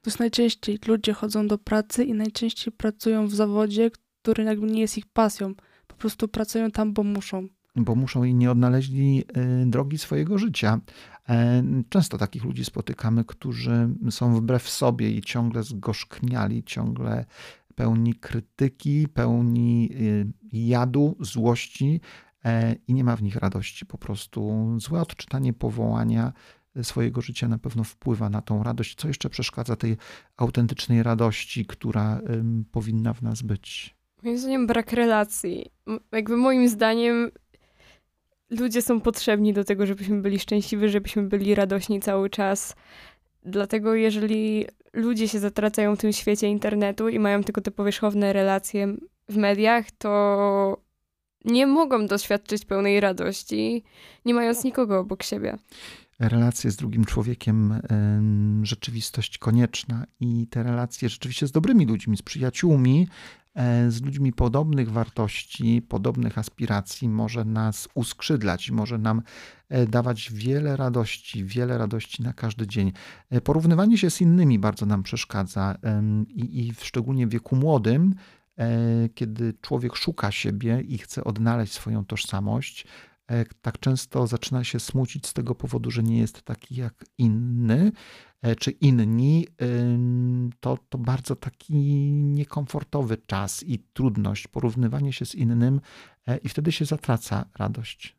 To 0.00 0.10
jest 0.10 0.18
najczęściej 0.18 0.78
ludzie 0.86 1.12
chodzą 1.12 1.46
do 1.46 1.58
pracy 1.58 2.04
i 2.04 2.14
najczęściej 2.14 2.72
pracują 2.72 3.26
w 3.26 3.34
zawodzie, 3.34 3.90
który 4.22 4.44
jakby 4.44 4.66
nie 4.66 4.80
jest 4.80 4.98
ich 4.98 5.06
pasją 5.06 5.54
prostu 6.00 6.28
pracują 6.28 6.70
tam, 6.70 6.92
bo 6.92 7.02
muszą. 7.02 7.48
Bo 7.76 7.94
muszą 7.94 8.24
i 8.24 8.34
nie 8.34 8.50
odnaleźli 8.50 9.24
drogi 9.66 9.98
swojego 9.98 10.38
życia. 10.38 10.80
E, 11.28 11.62
często 11.88 12.18
takich 12.18 12.44
ludzi 12.44 12.64
spotykamy, 12.64 13.24
którzy 13.24 13.88
są 14.10 14.34
wbrew 14.34 14.68
sobie 14.68 15.10
i 15.10 15.20
ciągle 15.22 15.62
zgorzkniali, 15.62 16.64
ciągle 16.64 17.24
pełni 17.80 18.14
krytyki, 18.14 19.08
pełni 19.08 19.88
y, 19.92 20.26
jadu, 20.52 21.16
złości 21.20 22.00
e, 22.44 22.76
i 22.88 22.94
nie 22.94 23.04
ma 23.04 23.16
w 23.16 23.22
nich 23.22 23.36
radości. 23.36 23.86
Po 23.86 23.98
prostu 23.98 24.66
złe 24.78 25.00
odczytanie 25.00 25.52
powołania 25.52 26.32
swojego 26.82 27.20
życia 27.20 27.48
na 27.48 27.58
pewno 27.58 27.84
wpływa 27.84 28.30
na 28.30 28.42
tą 28.42 28.62
radość. 28.62 28.94
Co 28.94 29.08
jeszcze 29.08 29.30
przeszkadza 29.30 29.76
tej 29.76 29.96
autentycznej 30.36 31.02
radości, 31.02 31.66
która 31.66 32.20
powinna 32.72 33.14
w 33.14 33.22
nas 33.22 33.42
być? 33.42 33.96
Moim 34.22 34.38
zdaniem 34.38 34.66
brak 34.66 34.92
relacji. 34.92 35.70
Jakby 36.12 36.36
moim 36.36 36.68
zdaniem 36.68 37.30
ludzie 38.50 38.82
są 38.82 39.00
potrzebni 39.00 39.52
do 39.52 39.64
tego, 39.64 39.86
żebyśmy 39.86 40.22
byli 40.22 40.38
szczęśliwi, 40.38 40.88
żebyśmy 40.88 41.22
byli 41.22 41.54
radośni 41.54 42.00
cały 42.00 42.30
czas. 42.30 42.76
Dlatego 43.44 43.94
jeżeli 43.94 44.66
ludzie 44.92 45.28
się 45.28 45.38
zatracają 45.38 45.96
w 45.96 46.00
tym 46.00 46.12
świecie 46.12 46.48
internetu 46.48 47.08
i 47.08 47.18
mają 47.18 47.44
tylko 47.44 47.60
te 47.60 47.70
powierzchowne 47.70 48.32
relacje 48.32 48.96
w 49.28 49.36
mediach, 49.36 49.90
to 49.90 50.82
nie 51.44 51.66
mogą 51.66 52.06
doświadczyć 52.06 52.64
pełnej 52.64 53.00
radości, 53.00 53.84
nie 54.24 54.34
mając 54.34 54.64
nikogo 54.64 54.98
obok 54.98 55.22
siebie. 55.22 55.58
Relacje 56.18 56.70
z 56.70 56.76
drugim 56.76 57.04
człowiekiem, 57.04 57.80
rzeczywistość 58.62 59.38
konieczna 59.38 60.06
i 60.20 60.46
te 60.46 60.62
relacje 60.62 61.08
rzeczywiście 61.08 61.46
z 61.46 61.52
dobrymi 61.52 61.86
ludźmi, 61.86 62.16
z 62.16 62.22
przyjaciółmi, 62.22 63.08
z 63.88 64.02
ludźmi 64.02 64.32
podobnych 64.32 64.90
wartości, 64.90 65.82
podobnych 65.82 66.38
aspiracji 66.38 67.08
może 67.08 67.44
nas 67.44 67.88
uskrzydlać, 67.94 68.70
może 68.70 68.98
nam 68.98 69.22
e, 69.68 69.86
dawać 69.86 70.30
wiele 70.32 70.76
radości, 70.76 71.44
wiele 71.44 71.78
radości 71.78 72.22
na 72.22 72.32
każdy 72.32 72.66
dzień. 72.66 72.92
E, 73.30 73.40
porównywanie 73.40 73.98
się 73.98 74.10
z 74.10 74.20
innymi 74.20 74.58
bardzo 74.58 74.86
nam 74.86 75.02
przeszkadza 75.02 75.76
i, 76.28 76.68
i 76.68 76.74
szczególnie 76.80 77.26
w 77.26 77.30
wieku 77.30 77.56
młodym, 77.56 78.14
kiedy 79.14 79.54
człowiek 79.60 79.96
szuka 79.96 80.30
siebie 80.30 80.80
i 80.80 80.98
chce 80.98 81.24
odnaleźć 81.24 81.72
swoją 81.72 82.04
tożsamość, 82.04 82.86
tak 83.62 83.78
często 83.78 84.26
zaczyna 84.26 84.64
się 84.64 84.80
smucić 84.80 85.26
z 85.26 85.32
tego 85.32 85.54
powodu, 85.54 85.90
że 85.90 86.02
nie 86.02 86.18
jest 86.18 86.42
taki 86.42 86.74
jak 86.74 87.04
inny, 87.18 87.92
E, 88.42 88.56
czy 88.56 88.70
inni, 88.70 89.46
to, 90.60 90.78
to 90.88 90.98
bardzo 90.98 91.36
taki 91.36 91.74
niekomfortowy 92.12 93.16
czas 93.26 93.62
i 93.62 93.78
trudność, 93.78 94.48
porównywanie 94.48 95.12
się 95.12 95.26
z 95.26 95.34
innym, 95.34 95.80
e, 96.26 96.36
i 96.36 96.48
wtedy 96.48 96.72
się 96.72 96.84
zatraca 96.84 97.44
radość. 97.58 98.16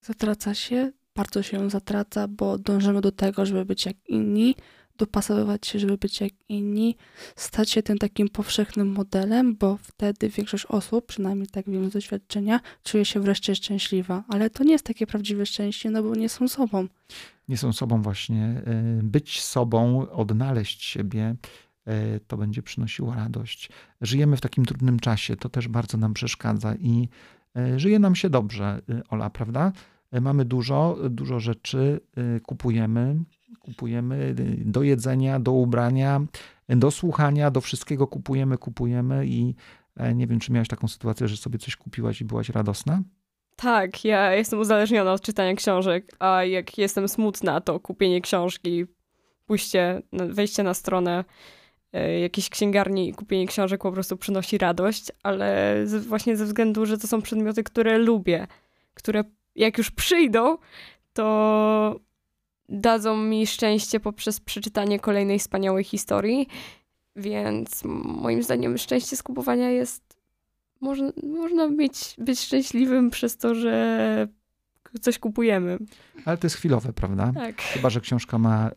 Zatraca 0.00 0.54
się, 0.54 0.92
bardzo 1.14 1.42
się 1.42 1.70
zatraca, 1.70 2.28
bo 2.28 2.58
dążymy 2.58 3.00
do 3.00 3.12
tego, 3.12 3.46
żeby 3.46 3.64
być 3.64 3.86
jak 3.86 3.96
inni, 4.08 4.54
dopasowywać 4.98 5.66
się, 5.66 5.78
żeby 5.78 5.98
być 5.98 6.20
jak 6.20 6.32
inni, 6.48 6.96
stać 7.36 7.70
się 7.70 7.82
tym 7.82 7.98
takim 7.98 8.28
powszechnym 8.28 8.88
modelem, 8.88 9.56
bo 9.56 9.76
wtedy 9.82 10.28
większość 10.28 10.66
osób, 10.66 11.06
przynajmniej 11.06 11.46
tak 11.46 11.70
wiem 11.70 11.90
z 11.90 11.92
doświadczenia, 11.92 12.60
czuje 12.82 13.04
się 13.04 13.20
wreszcie 13.20 13.54
szczęśliwa. 13.54 14.24
Ale 14.28 14.50
to 14.50 14.64
nie 14.64 14.72
jest 14.72 14.86
takie 14.86 15.06
prawdziwe 15.06 15.46
szczęście, 15.46 15.90
no 15.90 16.02
bo 16.02 16.14
nie 16.14 16.28
są 16.28 16.48
sobą. 16.48 16.88
Nie 17.48 17.56
są 17.56 17.72
sobą 17.72 18.02
właśnie. 18.02 18.62
E, 18.66 18.82
być 19.02 19.42
sobą, 19.42 20.10
odnaleźć 20.10 20.84
siebie, 20.84 21.36
e, 21.86 22.20
to 22.20 22.36
będzie 22.36 22.62
przynosiło 22.62 23.14
radość. 23.14 23.68
Żyjemy 24.00 24.36
w 24.36 24.40
takim 24.40 24.64
trudnym 24.64 25.00
czasie, 25.00 25.36
to 25.36 25.48
też 25.48 25.68
bardzo 25.68 25.98
nam 25.98 26.14
przeszkadza 26.14 26.74
i 26.74 27.08
e, 27.56 27.78
żyje 27.78 27.98
nam 27.98 28.14
się 28.14 28.30
dobrze, 28.30 28.82
Ola, 29.08 29.30
prawda? 29.30 29.72
Mamy 30.20 30.44
dużo, 30.44 30.98
dużo 31.10 31.40
rzeczy, 31.40 32.00
kupujemy, 32.42 33.16
kupujemy 33.64 34.34
do 34.64 34.82
jedzenia, 34.82 35.40
do 35.40 35.52
ubrania, 35.52 36.20
do 36.68 36.90
słuchania, 36.90 37.50
do 37.50 37.60
wszystkiego 37.60 38.06
kupujemy, 38.06 38.58
kupujemy 38.58 39.26
i 39.26 39.54
e, 39.96 40.14
nie 40.14 40.26
wiem, 40.26 40.40
czy 40.40 40.52
miałaś 40.52 40.68
taką 40.68 40.88
sytuację, 40.88 41.28
że 41.28 41.36
sobie 41.36 41.58
coś 41.58 41.76
kupiłaś 41.76 42.20
i 42.20 42.24
byłaś 42.24 42.48
radosna? 42.48 43.02
Tak, 43.56 44.04
ja 44.04 44.32
jestem 44.32 44.60
uzależniona 44.60 45.12
od 45.12 45.20
czytania 45.22 45.54
książek, 45.54 46.12
a 46.18 46.44
jak 46.44 46.78
jestem 46.78 47.08
smutna, 47.08 47.60
to 47.60 47.80
kupienie 47.80 48.20
książki, 48.20 48.84
pójście, 49.46 50.02
wejście 50.12 50.62
na 50.62 50.74
stronę 50.74 51.24
e, 51.92 52.20
jakiejś 52.20 52.48
księgarni 52.48 53.08
i 53.08 53.14
kupienie 53.14 53.46
książek 53.46 53.82
po 53.82 53.92
prostu 53.92 54.16
przynosi 54.16 54.58
radość, 54.58 55.12
ale 55.22 55.76
właśnie 56.08 56.36
ze 56.36 56.44
względu, 56.44 56.86
że 56.86 56.98
to 56.98 57.06
są 57.06 57.22
przedmioty, 57.22 57.64
które 57.64 57.98
lubię, 57.98 58.46
które 58.94 59.24
jak 59.54 59.78
już 59.78 59.90
przyjdą, 59.90 60.58
to 61.12 62.00
dadzą 62.68 63.16
mi 63.16 63.46
szczęście 63.46 64.00
poprzez 64.00 64.40
przeczytanie 64.40 65.00
kolejnej 65.00 65.38
wspaniałej 65.38 65.84
historii. 65.84 66.48
Więc 67.16 67.84
moim 68.04 68.42
zdaniem 68.42 68.78
szczęście 68.78 69.16
z 69.16 69.22
kupowania 69.22 69.70
jest. 69.70 70.02
Można, 70.80 71.12
można 71.22 71.68
być, 71.68 72.14
być 72.18 72.40
szczęśliwym 72.40 73.10
przez 73.10 73.36
to, 73.36 73.54
że 73.54 74.28
coś 75.00 75.18
kupujemy. 75.18 75.78
Ale 76.24 76.38
to 76.38 76.46
jest 76.46 76.56
chwilowe, 76.56 76.92
prawda? 76.92 77.32
Tak. 77.34 77.62
Chyba, 77.62 77.90
że 77.90 78.00
książka 78.00 78.38
ma 78.38 78.70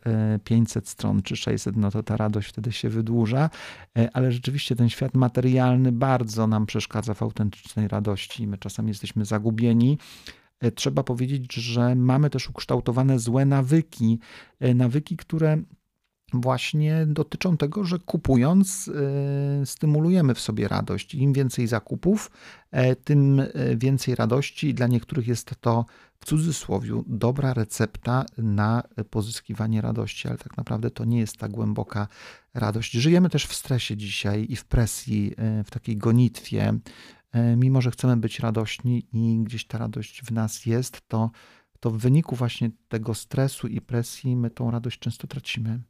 500 0.44 0.84
e, 0.84 0.86
stron 0.86 1.22
czy 1.22 1.36
600, 1.36 1.76
no 1.76 1.90
to 1.90 2.02
ta 2.02 2.16
radość 2.16 2.48
wtedy 2.48 2.72
się 2.72 2.88
wydłuża. 2.88 3.50
E, 3.98 4.08
ale 4.12 4.32
rzeczywiście 4.32 4.76
ten 4.76 4.88
świat 4.88 5.14
materialny 5.14 5.92
bardzo 5.92 6.46
nam 6.46 6.66
przeszkadza 6.66 7.14
w 7.14 7.22
autentycznej 7.22 7.88
radości. 7.88 8.46
My 8.46 8.58
czasami 8.58 8.88
jesteśmy 8.88 9.24
zagubieni 9.24 9.98
trzeba 10.74 11.02
powiedzieć, 11.02 11.54
że 11.54 11.94
mamy 11.94 12.30
też 12.30 12.48
ukształtowane 12.50 13.18
złe 13.18 13.44
nawyki, 13.44 14.18
e, 14.60 14.74
nawyki, 14.74 15.16
które 15.16 15.58
właśnie 16.32 17.06
dotyczą 17.06 17.56
tego, 17.56 17.84
że 17.84 17.98
kupując 17.98 18.90
e, 19.62 19.66
stymulujemy 19.66 20.34
w 20.34 20.40
sobie 20.40 20.68
radość. 20.68 21.14
Im 21.14 21.32
więcej 21.32 21.66
zakupów, 21.66 22.30
tym 23.04 23.42
więcej 23.76 24.14
radości 24.14 24.68
i 24.68 24.74
dla 24.74 24.86
niektórych 24.86 25.28
jest 25.28 25.54
to 25.60 25.84
w 26.20 26.24
cudzysłowie 26.24 27.02
dobra 27.06 27.54
recepta 27.54 28.24
na 28.38 28.82
pozyskiwanie 29.10 29.80
radości, 29.80 30.28
ale 30.28 30.38
tak 30.38 30.56
naprawdę 30.56 30.90
to 30.90 31.04
nie 31.04 31.18
jest 31.18 31.36
ta 31.36 31.48
głęboka 31.48 32.08
radość. 32.54 32.92
Żyjemy 32.92 33.30
też 33.30 33.46
w 33.46 33.54
stresie 33.54 33.96
dzisiaj 33.96 34.46
i 34.48 34.56
w 34.56 34.64
presji, 34.64 35.34
w 35.64 35.70
takiej 35.70 35.96
gonitwie, 35.96 36.62
e, 36.62 36.78
mimo 37.56 37.80
że 37.80 37.90
chcemy 37.90 38.16
być 38.16 38.40
radośni 38.40 39.06
i 39.12 39.38
gdzieś 39.44 39.66
ta 39.66 39.78
radość 39.78 40.22
w 40.22 40.32
nas 40.32 40.66
jest, 40.66 41.08
to, 41.08 41.30
to 41.80 41.90
w 41.90 41.98
wyniku 41.98 42.36
właśnie 42.36 42.70
tego 42.88 43.14
stresu 43.14 43.68
i 43.68 43.80
presji 43.80 44.36
my 44.36 44.50
tą 44.50 44.70
radość 44.70 44.98
często 44.98 45.26
tracimy. 45.26 45.80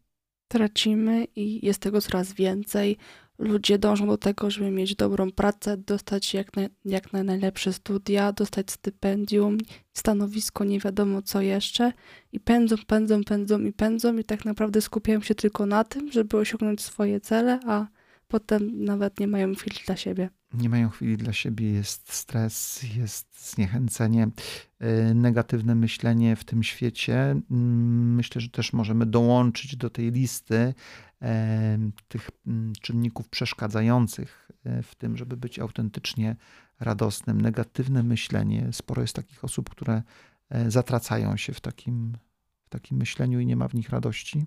Tracimy 0.49 1.27
i 1.37 1.67
jest 1.67 1.81
tego 1.81 2.01
coraz 2.01 2.33
więcej. 2.33 2.97
Ludzie 3.39 3.79
dążą 3.79 4.07
do 4.07 4.17
tego, 4.17 4.51
żeby 4.51 4.71
mieć 4.71 4.95
dobrą 4.95 5.31
pracę, 5.31 5.77
dostać 5.77 6.35
jak, 6.35 6.57
na, 6.57 6.63
jak 6.85 7.13
na 7.13 7.23
najlepsze 7.23 7.73
studia, 7.73 8.33
dostać 8.33 8.71
stypendium, 8.71 9.59
stanowisko, 9.93 10.65
nie 10.65 10.81
wiadomo 10.81 11.23
co 11.23 11.41
jeszcze. 11.41 11.93
I 12.33 12.41
pędzą, 12.41 12.77
pędzą, 12.87 13.25
pędzą 13.25 13.61
i 13.61 13.73
pędzą 13.73 14.17
i 14.17 14.25
tak 14.25 14.45
naprawdę 14.45 14.81
skupiają 14.81 15.21
się 15.21 15.35
tylko 15.35 15.67
na 15.67 15.85
tym, 15.85 16.13
żeby 16.13 16.37
osiągnąć 16.37 16.83
swoje 16.83 17.21
cele, 17.21 17.61
a 17.67 17.87
potem 18.29 18.85
nawet 18.85 19.21
nie 19.21 19.27
mają 19.27 19.55
chwili 19.55 19.77
dla 19.87 19.97
siebie. 19.97 20.31
Nie 20.55 20.69
mają 20.69 20.89
chwili 20.89 21.17
dla 21.17 21.33
siebie, 21.33 21.71
jest 21.71 22.13
stres, 22.13 22.83
jest 22.97 23.51
zniechęcenie, 23.53 24.29
y, 24.83 25.15
negatywne 25.15 25.75
myślenie 25.75 26.37
w 26.37 26.45
tym 26.45 26.63
świecie. 26.63 27.17
Mm, 27.51 28.15
myślę, 28.15 28.41
że 28.41 28.49
też 28.49 28.73
możemy 28.73 29.07
dołączyć 29.07 29.77
do 29.77 29.91
tej 29.91 30.13
listy 30.13 30.75
tych 32.09 32.31
mm, 32.47 32.73
czynników 32.81 33.29
przeszkadzających 33.29 34.51
e, 34.65 34.83
w 34.83 34.95
tym, 34.95 35.17
żeby 35.17 35.37
być 35.37 35.59
autentycznie 35.59 36.37
radosnym. 36.81 37.41
Negatywne 37.41 38.03
myślenie. 38.03 38.69
Sporo 38.73 39.03
jest 39.03 39.17
takich 39.17 39.45
osób, 39.45 39.71
które 39.71 40.03
zatracają 40.69 41.37
się 41.37 41.53
w 41.53 41.61
takim, 41.61 42.17
w 42.65 42.69
takim 42.69 42.99
myśleniu 42.99 43.41
i 43.41 43.47
nie 43.47 43.57
ma 43.57 43.69
w 43.69 43.75
nich 43.75 43.89
radości. 43.89 44.47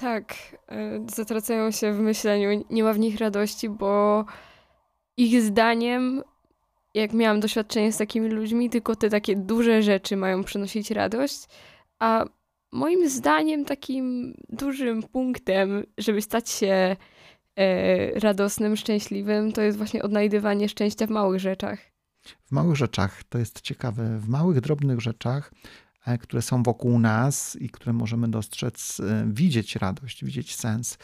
Tak, 0.00 0.34
e, 0.68 1.06
zatracają 1.14 1.70
się 1.70 1.92
w 1.92 2.00
myśleniu, 2.00 2.64
nie 2.70 2.82
ma 2.82 2.92
w 2.92 2.98
nich 2.98 3.18
radości, 3.18 3.68
bo 3.68 4.24
ich 5.16 5.42
zdaniem, 5.42 6.22
jak 6.94 7.12
miałam 7.12 7.40
doświadczenie 7.40 7.92
z 7.92 7.96
takimi 7.96 8.28
ludźmi, 8.28 8.70
tylko 8.70 8.96
te 8.96 9.10
takie 9.10 9.36
duże 9.36 9.82
rzeczy 9.82 10.16
mają 10.16 10.44
przynosić 10.44 10.90
radość, 10.90 11.46
a 11.98 12.24
moim 12.72 13.08
zdaniem 13.08 13.64
takim 13.64 14.34
dużym 14.48 15.02
punktem, 15.02 15.84
żeby 15.98 16.22
stać 16.22 16.50
się 16.50 16.96
e, 17.56 18.20
radosnym, 18.20 18.76
szczęśliwym, 18.76 19.52
to 19.52 19.62
jest 19.62 19.78
właśnie 19.78 20.02
odnajdywanie 20.02 20.68
szczęścia 20.68 21.06
w 21.06 21.10
małych 21.10 21.40
rzeczach. 21.40 21.78
W 22.44 22.52
małych 22.52 22.76
rzeczach, 22.76 23.24
to 23.24 23.38
jest 23.38 23.60
ciekawe, 23.60 24.18
w 24.18 24.28
małych, 24.28 24.60
drobnych 24.60 25.00
rzeczach 25.00 25.52
które 26.16 26.42
są 26.42 26.62
wokół 26.62 26.98
nas 26.98 27.56
i 27.60 27.70
które 27.70 27.92
możemy 27.92 28.28
dostrzec, 28.28 29.00
e, 29.00 29.24
widzieć 29.26 29.76
radość, 29.76 30.24
widzieć 30.24 30.56
sens. 30.56 30.98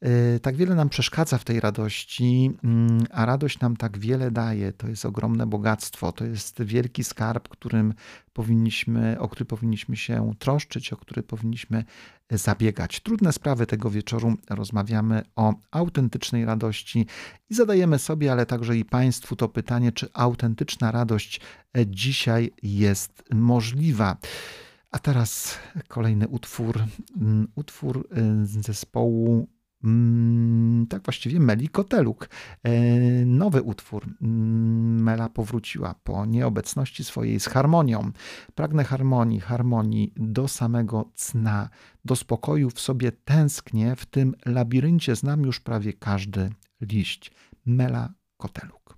E, 0.00 0.40
tak 0.40 0.56
wiele 0.56 0.74
nam 0.74 0.88
przeszkadza 0.88 1.38
w 1.38 1.44
tej 1.44 1.60
radości, 1.60 2.50
mm, 2.64 3.06
a 3.10 3.26
radość 3.26 3.60
nam 3.60 3.76
tak 3.76 3.98
wiele 3.98 4.30
daje. 4.30 4.72
To 4.72 4.88
jest 4.88 5.04
ogromne 5.04 5.46
bogactwo, 5.46 6.12
to 6.12 6.24
jest 6.24 6.62
wielki 6.62 7.04
skarb, 7.04 7.48
którym 7.48 7.94
powinniśmy, 8.38 9.16
o 9.20 9.28
który 9.28 9.44
powinniśmy 9.44 9.96
się 9.96 10.32
troszczyć, 10.38 10.92
o 10.92 10.96
który 10.96 11.22
powinniśmy 11.22 11.84
zabiegać. 12.30 13.00
Trudne 13.00 13.32
sprawy 13.32 13.66
tego 13.66 13.90
wieczoru 13.90 14.36
rozmawiamy 14.50 15.22
o 15.36 15.54
autentycznej 15.70 16.44
radości 16.44 17.06
i 17.50 17.54
zadajemy 17.54 17.98
sobie, 17.98 18.32
ale 18.32 18.46
także 18.46 18.76
i 18.76 18.84
Państwu 18.84 19.36
to 19.36 19.48
pytanie, 19.48 19.92
czy 19.92 20.08
autentyczna 20.12 20.90
radość 20.90 21.40
dzisiaj 21.86 22.50
jest 22.62 23.24
możliwa. 23.34 24.16
A 24.90 24.98
teraz 24.98 25.58
kolejny 25.88 26.28
utwór, 26.28 26.80
mm, 27.16 27.48
utwór 27.54 28.08
y, 28.42 28.46
zespołu 28.46 29.48
tak 30.88 31.02
właściwie 31.02 31.40
Meli 31.40 31.68
Koteluk. 31.68 32.28
E, 32.62 32.70
nowy 33.24 33.62
utwór. 33.62 34.06
Mm, 34.22 35.02
Mela 35.02 35.28
powróciła 35.28 35.94
po 36.04 36.26
nieobecności 36.26 37.04
swojej 37.04 37.40
z 37.40 37.46
harmonią. 37.46 38.10
Pragnę 38.54 38.84
harmonii, 38.84 39.40
harmonii 39.40 40.12
do 40.16 40.48
samego 40.48 41.10
cna, 41.14 41.68
do 42.04 42.16
spokoju 42.16 42.70
w 42.70 42.80
sobie 42.80 43.12
tęsknię, 43.12 43.96
w 43.96 44.06
tym 44.06 44.34
labiryncie 44.46 45.16
znam 45.16 45.42
już 45.42 45.60
prawie 45.60 45.92
każdy 45.92 46.50
liść. 46.80 47.32
Mela 47.66 48.14
Koteluk. 48.36 48.97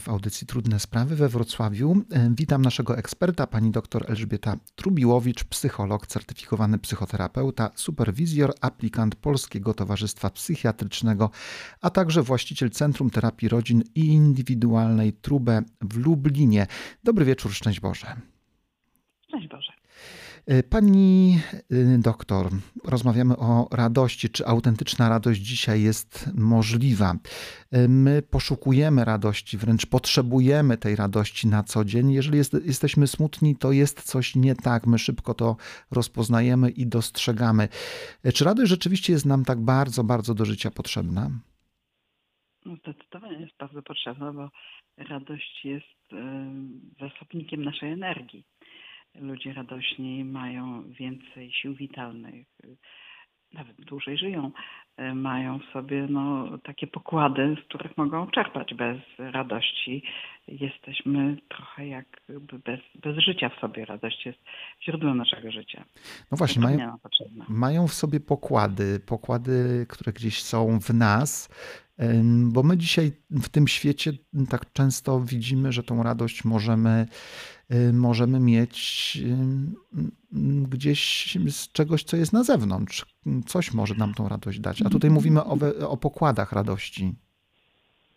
W 0.00 0.08
audycji 0.08 0.46
Trudne 0.46 0.80
Sprawy 0.80 1.16
we 1.16 1.28
Wrocławiu. 1.28 1.96
Witam 2.30 2.62
naszego 2.62 2.98
eksperta, 2.98 3.46
pani 3.46 3.70
dr 3.70 4.04
Elżbieta 4.08 4.56
Trubiłowicz, 4.74 5.44
psycholog, 5.44 6.06
certyfikowany 6.06 6.78
psychoterapeuta, 6.78 7.70
superwizjor, 7.74 8.52
aplikant 8.60 9.14
Polskiego 9.14 9.74
Towarzystwa 9.74 10.30
Psychiatrycznego, 10.30 11.30
a 11.80 11.90
także 11.90 12.22
właściciel 12.22 12.70
Centrum 12.70 13.10
Terapii 13.10 13.48
Rodzin 13.48 13.82
i 13.94 14.06
Indywidualnej 14.06 15.12
Trubę 15.12 15.62
w 15.80 15.96
Lublinie. 15.96 16.66
Dobry 17.04 17.24
wieczór, 17.24 17.52
szczęść 17.52 17.80
Boże. 17.80 18.16
Szczęść 19.28 19.48
Boże. 19.48 19.72
E, 20.46 20.62
pani 20.62 21.38
y, 21.72 21.98
doktor, 21.98 22.46
rozmawiamy 22.84 23.36
o 23.36 23.68
radości. 23.72 24.28
Czy 24.28 24.46
autentyczna 24.46 25.08
radość 25.08 25.40
dzisiaj 25.40 25.82
jest 25.82 26.30
możliwa? 26.34 27.14
E, 27.70 27.88
my 27.88 28.22
poszukujemy 28.22 29.04
radości, 29.04 29.58
wręcz 29.58 29.86
potrzebujemy 29.86 30.78
tej 30.78 30.96
radości 30.96 31.48
na 31.48 31.62
co 31.62 31.84
dzień. 31.84 32.12
Jeżeli 32.12 32.38
jest, 32.38 32.56
jesteśmy 32.64 33.06
smutni, 33.06 33.56
to 33.56 33.72
jest 33.72 34.02
coś 34.02 34.36
nie 34.36 34.54
tak. 34.54 34.86
My 34.86 34.98
szybko 34.98 35.34
to 35.34 35.56
rozpoznajemy 35.90 36.70
i 36.70 36.86
dostrzegamy. 36.86 37.68
Czy 38.34 38.44
radość 38.44 38.70
rzeczywiście 38.70 39.12
jest 39.12 39.26
nam 39.26 39.44
tak 39.44 39.60
bardzo, 39.60 40.04
bardzo 40.04 40.34
do 40.34 40.44
życia 40.44 40.70
potrzebna? 40.70 41.30
No 42.64 42.76
zdecydowanie 42.76 43.40
jest 43.40 43.56
bardzo 43.56 43.82
potrzebna, 43.82 44.32
bo 44.32 44.50
radość 44.96 45.64
jest 45.64 45.94
zasobnikiem 47.00 47.64
naszej 47.64 47.92
energii 47.92 48.44
ludzie 49.20 49.52
radośni 49.52 50.24
mają 50.24 50.82
więcej 50.92 51.52
sił 51.52 51.74
witalnych, 51.74 52.46
nawet 53.52 53.76
dłużej 53.76 54.18
żyją, 54.18 54.50
mają 55.14 55.58
w 55.58 55.72
sobie 55.72 56.06
no, 56.10 56.58
takie 56.58 56.86
pokłady, 56.86 57.56
z 57.62 57.68
których 57.68 57.96
mogą 57.96 58.26
czerpać 58.26 58.74
bez 58.74 58.98
radości. 59.18 60.02
Jesteśmy 60.48 61.36
trochę 61.48 61.86
jakby 61.86 62.58
bez, 62.58 62.80
bez 63.02 63.18
życia 63.18 63.48
w 63.48 63.60
sobie. 63.60 63.84
Radość 63.84 64.26
jest 64.26 64.38
źródłem 64.84 65.16
naszego 65.16 65.50
życia. 65.50 65.84
No 66.30 66.36
właśnie, 66.36 66.62
mają, 66.62 66.96
mają 67.48 67.88
w 67.88 67.94
sobie 67.94 68.20
pokłady, 68.20 69.00
pokłady, 69.00 69.86
które 69.88 70.12
gdzieś 70.12 70.42
są 70.42 70.80
w 70.80 70.94
nas, 70.94 71.48
bo 72.52 72.62
my 72.62 72.76
dzisiaj 72.76 73.12
w 73.30 73.48
tym 73.48 73.68
świecie 73.68 74.12
tak 74.50 74.72
często 74.72 75.20
widzimy, 75.20 75.72
że 75.72 75.82
tą 75.82 76.02
radość 76.02 76.44
możemy 76.44 77.06
możemy 77.92 78.40
mieć 78.40 79.18
y, 79.20 80.68
gdzieś 80.68 81.34
z 81.48 81.72
czegoś, 81.72 82.02
co 82.02 82.16
jest 82.16 82.32
na 82.32 82.42
zewnątrz. 82.42 83.04
Coś 83.46 83.74
może 83.74 83.94
nam 83.94 84.14
tą 84.14 84.28
radość 84.28 84.60
dać. 84.60 84.82
A 84.82 84.90
tutaj 84.90 85.10
mówimy 85.10 85.44
o, 85.44 85.56
o 85.88 85.96
pokładach 85.96 86.52
radości. 86.52 87.12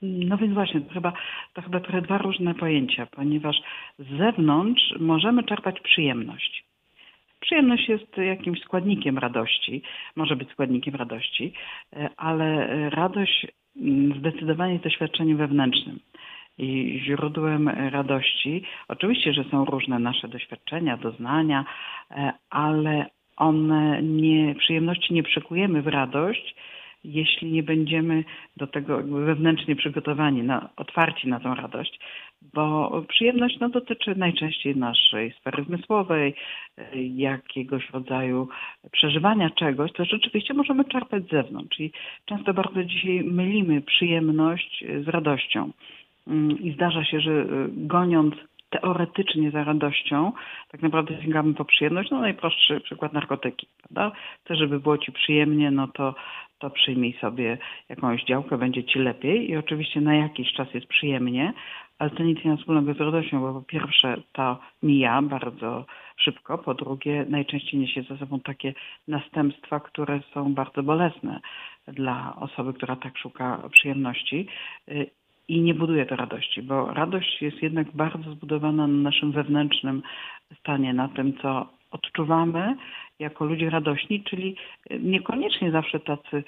No 0.01 0.37
więc 0.37 0.53
właśnie, 0.53 0.81
to 0.81 0.93
chyba, 0.93 1.13
to 1.53 1.61
chyba 1.61 1.79
trochę 1.79 2.01
dwa 2.01 2.17
różne 2.17 2.55
pojęcia, 2.55 3.05
ponieważ 3.05 3.61
z 3.99 4.17
zewnątrz 4.17 4.93
możemy 4.99 5.43
czerpać 5.43 5.79
przyjemność. 5.79 6.65
Przyjemność 7.39 7.89
jest 7.89 8.17
jakimś 8.17 8.61
składnikiem 8.61 9.17
radości, 9.17 9.81
może 10.15 10.35
być 10.35 10.51
składnikiem 10.51 10.95
radości, 10.95 11.53
y, 11.93 12.09
ale 12.17 12.67
radość 12.89 13.47
mm, 13.77 14.19
zdecydowanie 14.19 14.73
jest 14.73 14.83
doświadczeniem 14.83 15.37
wewnętrznym 15.37 15.99
i 16.57 17.01
źródłem 17.05 17.69
radości. 17.69 18.63
Oczywiście, 18.87 19.33
że 19.33 19.43
są 19.43 19.65
różne 19.65 19.99
nasze 19.99 20.27
doświadczenia, 20.27 20.97
doznania, 20.97 21.65
e, 22.11 22.33
ale 22.49 23.05
one 23.37 24.03
nie, 24.03 24.55
przyjemności 24.55 25.13
nie 25.13 25.23
przekujemy 25.23 25.81
w 25.81 25.87
radość, 25.87 26.55
jeśli 27.03 27.51
nie 27.51 27.63
będziemy 27.63 28.23
do 28.57 28.67
tego 28.67 29.03
wewnętrznie 29.03 29.75
przygotowani, 29.75 30.43
na, 30.43 30.69
otwarci 30.75 31.27
na 31.27 31.39
tą 31.39 31.55
radość, 31.55 31.99
bo 32.53 32.91
przyjemność 33.07 33.59
no, 33.59 33.69
dotyczy 33.69 34.15
najczęściej 34.15 34.75
naszej 34.75 35.31
sfery 35.31 35.63
zmysłowej, 35.63 36.33
e, 36.77 37.03
jakiegoś 37.03 37.89
rodzaju 37.89 38.47
przeżywania 38.91 39.49
czegoś, 39.49 39.91
co 39.91 40.05
rzeczywiście 40.05 40.53
możemy 40.53 40.85
czerpać 40.85 41.23
z 41.23 41.31
zewnątrz. 41.31 41.79
I 41.79 41.91
często 42.25 42.53
bardzo 42.53 42.83
dzisiaj 42.83 43.23
mylimy 43.23 43.81
przyjemność 43.81 44.83
z 45.05 45.07
radością. 45.07 45.71
Mm, 46.27 46.59
i 46.59 46.71
zdarza 46.71 47.03
się, 47.03 47.19
że 47.19 47.31
y, 47.31 47.45
goniąc 47.71 48.35
teoretycznie 48.69 49.51
za 49.51 49.63
radością, 49.63 50.31
tak 50.71 50.81
naprawdę 50.81 51.21
sięgamy 51.21 51.53
po 51.53 51.65
przyjemność. 51.65 52.11
No 52.11 52.19
najprostszy 52.19 52.79
przykład 52.81 53.13
narkotyki, 53.13 53.67
prawda? 53.77 54.17
Chcesz, 54.43 54.57
żeby 54.59 54.79
było 54.79 54.97
ci 54.97 55.11
przyjemnie, 55.11 55.71
no 55.71 55.87
to, 55.87 56.15
to 56.59 56.69
przyjmij 56.69 57.13
sobie 57.21 57.57
jakąś 57.89 58.23
działkę, 58.23 58.57
będzie 58.57 58.83
ci 58.83 58.99
lepiej 58.99 59.51
i 59.51 59.57
oczywiście 59.57 60.01
na 60.01 60.15
jakiś 60.15 60.53
czas 60.53 60.73
jest 60.73 60.87
przyjemnie, 60.87 61.53
ale 61.99 62.09
to 62.09 62.23
nic 62.23 62.45
nie 62.45 62.51
ma 62.51 62.57
wspólnego 62.57 62.93
z 62.93 62.99
radością, 62.99 63.41
bo 63.41 63.53
po 63.53 63.61
pierwsze 63.61 64.21
to 64.31 64.59
mija 64.83 65.21
bardzo 65.21 65.85
szybko, 66.17 66.57
po 66.57 66.73
drugie 66.73 67.25
najczęściej 67.29 67.79
niesie 67.79 68.03
ze 68.03 68.17
sobą 68.17 68.39
takie 68.39 68.73
następstwa, 69.07 69.79
które 69.79 70.19
są 70.33 70.53
bardzo 70.53 70.83
bolesne 70.83 71.39
dla 71.87 72.35
osoby, 72.35 72.73
która 72.73 72.95
tak 72.95 73.17
szuka 73.17 73.69
przyjemności 73.71 74.47
y, 74.89 75.09
i 75.47 75.61
nie 75.61 75.73
buduje 75.73 76.05
to 76.05 76.15
radości, 76.15 76.61
bo 76.61 76.93
radość 76.93 77.41
jest 77.41 77.63
jednak 77.63 77.91
bardzo 77.91 78.31
zbudowana 78.31 78.87
na 78.87 79.03
naszym 79.03 79.31
wewnętrznym 79.31 80.01
stanie, 80.59 80.93
na 80.93 81.07
tym, 81.07 81.33
co 81.41 81.69
odczuwamy 81.91 82.75
jako 83.19 83.45
ludzie 83.45 83.69
radośni, 83.69 84.23
czyli 84.23 84.55
niekoniecznie 84.99 85.71
zawsze 85.71 85.99
tacy, 85.99 86.43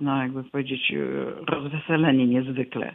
no 0.00 0.22
jakby 0.22 0.44
powiedzieć, 0.44 0.92
rozweseleni 1.46 2.26
niezwykle, 2.26 2.94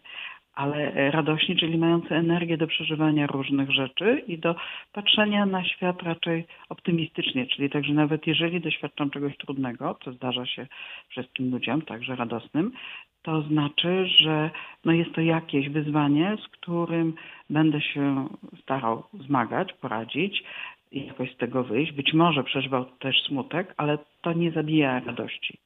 ale 0.54 1.12
radośni, 1.12 1.56
czyli 1.56 1.78
mający 1.78 2.16
energię 2.16 2.58
do 2.58 2.68
przeżywania 2.68 3.28
różnych 3.28 3.72
rzeczy 3.72 4.24
i 4.28 4.38
do 4.38 4.56
patrzenia 4.94 5.46
na 5.46 5.66
świat 5.66 6.04
raczej 6.04 6.46
optymistycznie, 6.70 7.48
czyli 7.48 7.70
także 7.70 7.94
nawet 7.94 8.28
jeżeli 8.28 8.62
doświadczam 8.62 9.10
czegoś 9.10 9.38
trudnego, 9.38 9.98
co 10.04 10.12
zdarza 10.12 10.46
się 10.46 10.68
wszystkim 11.10 11.52
ludziom, 11.52 11.82
także 11.82 12.16
radosnym, 12.16 12.72
to 13.24 13.42
znaczy, 13.42 14.08
że 14.08 14.50
no 14.86 14.92
jest 14.92 15.14
to 15.14 15.22
jakieś 15.22 15.70
wyzwanie, 15.70 16.38
z 16.46 16.48
którym 16.48 17.14
będę 17.50 17.82
się 17.82 18.28
starał 18.62 19.04
zmagać, 19.14 19.74
poradzić 19.74 20.44
jakoś 20.92 21.34
z 21.34 21.38
tego 21.38 21.64
wyjść. 21.64 21.92
Być 21.92 22.14
może 22.14 22.44
przeżywał 22.44 22.86
też 22.86 23.24
smutek, 23.24 23.74
ale 23.78 23.98
to 24.22 24.34
nie 24.34 24.52
zabija 24.52 25.00
radości. 25.00 25.58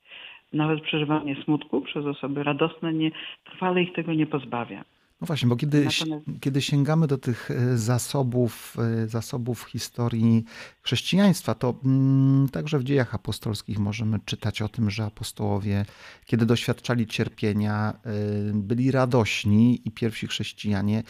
Nawet 0.54 0.82
przeżywanie 0.82 1.36
smutku 1.36 1.82
przez 1.82 2.06
osoby 2.06 2.44
radosne 2.44 2.94
nie, 2.94 3.12
trwale 3.44 3.82
ich 3.82 3.94
tego 3.94 4.14
nie 4.14 4.26
pozbawia. 4.26 4.84
No 5.22 5.28
właśnie, 5.28 5.50
bo 5.50 5.56
kiedy, 5.56 5.86
Natomiast... 5.86 6.26
kiedy 6.42 6.62
sięgamy 6.62 7.08
do 7.08 7.18
tych 7.18 7.52
e, 7.52 7.78
zasobów, 7.78 8.78
e, 9.04 9.08
zasobów 9.08 9.64
historii 9.64 10.46
chrześcijaństwa, 10.82 11.56
to 11.56 11.80
mm, 11.86 12.50
także 12.50 12.80
w 12.80 12.84
dziejach 12.84 13.16
apostolskich 13.16 13.80
możemy 13.80 14.20
czytać 14.26 14.62
o 14.62 14.70
tym, 14.70 14.90
że 14.90 15.06
apostołowie, 15.06 15.86
kiedy 16.26 16.46
doświadczali 16.46 17.08
cierpienia, 17.08 17.94
e, 18.04 18.12
byli 18.54 18.92
radośni 18.92 19.82
i 19.86 19.92
pierwsi 19.92 20.28
chrześcijanie 20.28 21.04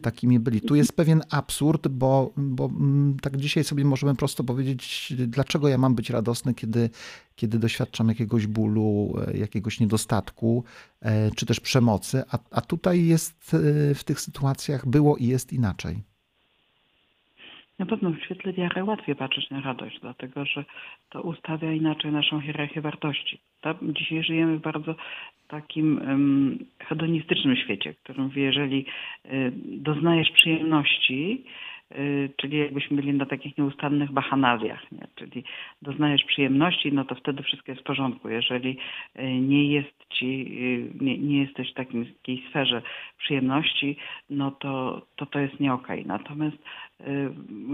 takimi 0.00 0.40
byli. 0.40 0.60
Tu 0.60 0.74
jest 0.74 0.92
pewien 0.92 1.22
absurd, 1.30 1.88
bo, 1.88 2.32
bo 2.36 2.64
mm, 2.66 3.16
tak 3.20 3.36
dzisiaj 3.36 3.64
sobie 3.64 3.84
możemy 3.84 4.14
prosto 4.14 4.44
powiedzieć, 4.44 5.12
dlaczego 5.26 5.68
ja 5.68 5.78
mam 5.78 5.94
być 5.94 6.10
radosny, 6.10 6.54
kiedy, 6.54 6.90
kiedy 7.34 7.58
doświadczam 7.58 8.08
jakiegoś 8.08 8.46
bólu, 8.46 9.14
e, 9.26 9.36
jakiegoś 9.36 9.80
niedostatku, 9.80 10.64
e, 11.00 11.30
czy 11.30 11.46
też 11.46 11.60
przemocy, 11.60 12.22
a, 12.30 12.38
a 12.50 12.60
tutaj 12.60 13.06
jest 13.06 13.54
e, 13.54 13.94
w 13.94 14.04
tych 14.04 14.20
sytuacjach 14.20 14.88
było 14.88 15.16
i 15.16 15.26
jest 15.26 15.52
inaczej. 15.52 16.11
Na 17.78 17.86
pewno 17.86 18.10
w 18.10 18.24
świetle 18.24 18.52
wiary 18.52 18.84
łatwiej 18.84 19.16
patrzeć 19.16 19.50
na 19.50 19.60
radość, 19.60 20.00
dlatego 20.00 20.44
że 20.44 20.64
to 21.10 21.22
ustawia 21.22 21.72
inaczej 21.72 22.12
naszą 22.12 22.40
hierarchię 22.40 22.80
wartości. 22.80 23.38
Dzisiaj 23.82 24.24
żyjemy 24.24 24.58
w 24.58 24.62
bardzo 24.62 24.94
takim 25.52 26.00
hedonistycznym 26.78 27.56
świecie, 27.56 27.92
w 27.92 27.98
którym 28.02 28.30
jeżeli 28.36 28.86
y, 29.26 29.52
doznajesz 29.64 30.30
przyjemności, 30.30 31.44
y, 31.92 32.30
czyli 32.36 32.58
jakbyśmy 32.58 32.96
byli 32.96 33.12
na 33.12 33.26
takich 33.26 33.58
nieustannych 33.58 34.12
bachanaliach, 34.12 34.92
nie? 34.92 35.06
czyli 35.14 35.44
doznajesz 35.82 36.24
przyjemności, 36.24 36.92
no 36.92 37.04
to 37.04 37.14
wtedy 37.14 37.42
wszystko 37.42 37.72
jest 37.72 37.82
w 37.82 37.84
porządku. 37.86 38.28
Jeżeli 38.28 38.78
y, 39.16 39.22
nie 39.40 39.72
jest 39.72 40.02
ci, 40.10 40.28
nie, 41.00 41.18
nie 41.18 41.40
jesteś 41.40 41.70
w 41.70 41.74
takiej 41.74 42.42
sferze 42.50 42.82
przyjemności, 43.18 43.96
no 44.30 44.50
to 44.50 45.02
to, 45.16 45.26
to 45.26 45.38
jest 45.38 45.60
nie 45.60 45.72
okej. 45.72 46.00
Okay. 46.00 46.18
Natomiast 46.18 46.56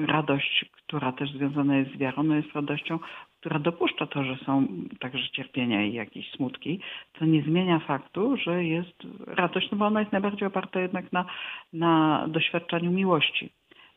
radość, 0.07 0.65
która 0.73 1.13
też 1.13 1.31
związana 1.31 1.77
jest 1.77 1.95
z 1.95 1.99
wiarą, 1.99 2.23
no 2.23 2.35
jest 2.35 2.55
radością, 2.55 2.99
która 3.41 3.59
dopuszcza 3.59 4.07
to, 4.07 4.25
że 4.25 4.37
są 4.37 4.67
także 5.01 5.29
cierpienia 5.29 5.85
i 5.85 5.93
jakieś 5.93 6.31
smutki, 6.31 6.81
to 7.19 7.25
nie 7.25 7.43
zmienia 7.43 7.79
faktu, 7.79 8.37
że 8.37 8.65
jest 8.65 9.03
radość, 9.27 9.71
no 9.71 9.79
bo 9.79 9.87
ona 9.87 10.01
jest 10.01 10.13
najbardziej 10.13 10.49
oparta 10.49 10.81
jednak 10.81 11.13
na, 11.13 11.25
na 11.73 12.25
doświadczaniu 12.29 12.91
miłości. 12.91 13.51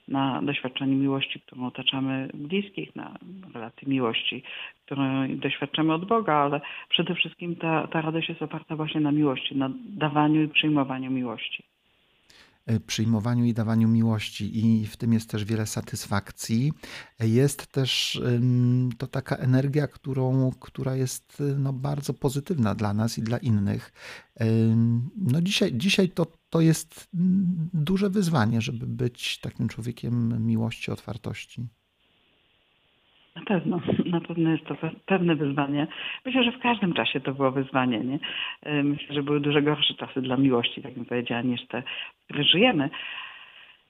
Na 0.07 0.41
doświadczeniu 0.41 0.97
miłości, 0.97 1.39
którą 1.39 1.65
otaczamy 1.65 2.29
bliskich, 2.33 2.95
na 2.95 3.17
relacji 3.53 3.89
miłości, 3.89 4.43
którą 4.85 5.03
doświadczamy 5.35 5.93
od 5.93 6.05
Boga, 6.05 6.33
ale 6.33 6.61
przede 6.89 7.15
wszystkim 7.15 7.55
ta, 7.55 7.87
ta 7.87 8.01
radość 8.01 8.29
jest 8.29 8.41
oparta 8.41 8.75
właśnie 8.75 9.01
na 9.01 9.11
miłości, 9.11 9.55
na 9.55 9.69
dawaniu 9.85 10.43
i 10.43 10.47
przyjmowaniu 10.47 11.11
miłości. 11.11 11.63
E, 12.71 12.79
przyjmowaniu 12.79 13.45
i 13.45 13.53
dawaniu 13.53 13.87
miłości 13.87 14.65
i 14.65 14.87
w 14.87 14.97
tym 14.97 15.13
jest 15.13 15.29
też 15.29 15.45
wiele 15.45 15.67
satysfakcji. 15.67 16.73
Jest 17.19 17.67
też 17.67 18.21
to 18.97 19.07
taka 19.07 19.35
energia, 19.35 19.87
którą, 19.87 20.51
która 20.59 20.95
jest 20.95 21.43
no, 21.57 21.73
bardzo 21.73 22.13
pozytywna 22.13 22.75
dla 22.75 22.93
nas 22.93 23.17
i 23.17 23.21
dla 23.21 23.37
innych. 23.37 23.93
No 25.17 25.41
dzisiaj, 25.41 25.73
dzisiaj 25.73 26.09
to, 26.09 26.25
to 26.49 26.61
jest 26.61 27.07
duże 27.73 28.09
wyzwanie, 28.09 28.61
żeby 28.61 28.87
być 28.87 29.39
takim 29.39 29.67
człowiekiem 29.67 30.45
miłości, 30.45 30.91
otwartości. 30.91 31.67
Na 33.35 33.41
pewno, 33.41 33.79
na 34.05 34.21
pewno 34.21 34.51
jest 34.51 34.65
to 34.65 34.75
pewne 35.05 35.35
wyzwanie. 35.35 35.87
Myślę, 36.25 36.43
że 36.43 36.51
w 36.51 36.59
każdym 36.59 36.93
czasie 36.93 37.19
to 37.19 37.33
było 37.33 37.51
wyzwanie. 37.51 37.99
Nie? 37.99 38.19
Myślę, 38.83 39.15
że 39.15 39.23
były 39.23 39.39
dużo 39.39 39.61
gorsze 39.61 39.93
czasy 39.93 40.21
dla 40.21 40.37
miłości, 40.37 40.81
tak 40.81 40.93
bym 40.93 41.05
powiedziała, 41.05 41.41
niż 41.41 41.67
te, 41.67 41.81
w 41.81 42.23
których 42.23 42.47
żyjemy. 42.47 42.89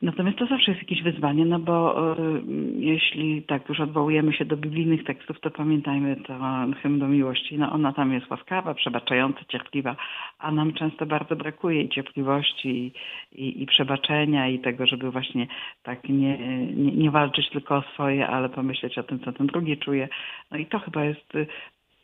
Natomiast 0.02 0.38
to 0.38 0.46
zawsze 0.46 0.72
jest 0.72 0.84
jakieś 0.84 1.04
wyzwanie, 1.04 1.46
no 1.46 1.60
bo 1.60 2.12
y, 2.14 2.42
jeśli 2.78 3.44
tak 3.44 3.70
już 3.70 3.80
odwołujemy 3.80 4.34
się 4.34 4.46
do 4.46 4.58
biblijnych 4.58 5.04
tekstów, 5.04 5.40
to 5.40 5.52
pamiętajmy 5.52 6.16
to 6.16 6.40
hymn 6.82 7.00
do 7.00 7.08
miłości. 7.08 7.58
No 7.58 7.72
ona 7.72 7.94
tam 7.94 8.14
jest 8.14 8.30
łaskawa, 8.30 8.74
przebaczająca, 8.74 9.40
cierpliwa, 9.48 9.96
a 10.40 10.52
nam 10.52 10.74
często 10.74 11.06
bardzo 11.06 11.36
brakuje 11.36 11.82
i 11.82 11.90
cierpliwości, 11.90 12.70
i, 12.70 12.94
i, 13.32 13.64
i 13.64 13.66
przebaczenia, 13.66 14.48
i 14.48 14.60
tego, 14.60 14.86
żeby 14.86 15.12
właśnie 15.12 15.48
tak 15.84 16.10
nie, 16.10 16.38
nie, 16.76 16.92
nie 16.92 17.12
walczyć 17.12 17.50
tylko 17.50 17.76
o 17.76 17.84
swoje, 17.94 18.28
ale 18.28 18.50
pomyśleć 18.50 18.98
o 18.98 19.04
tym, 19.04 19.20
co 19.20 19.32
ten 19.32 19.48
drugi 19.48 19.78
czuje. 19.78 20.10
No 20.52 20.58
i 20.58 20.66
to 20.66 20.80
chyba 20.80 21.04
jest 21.04 21.34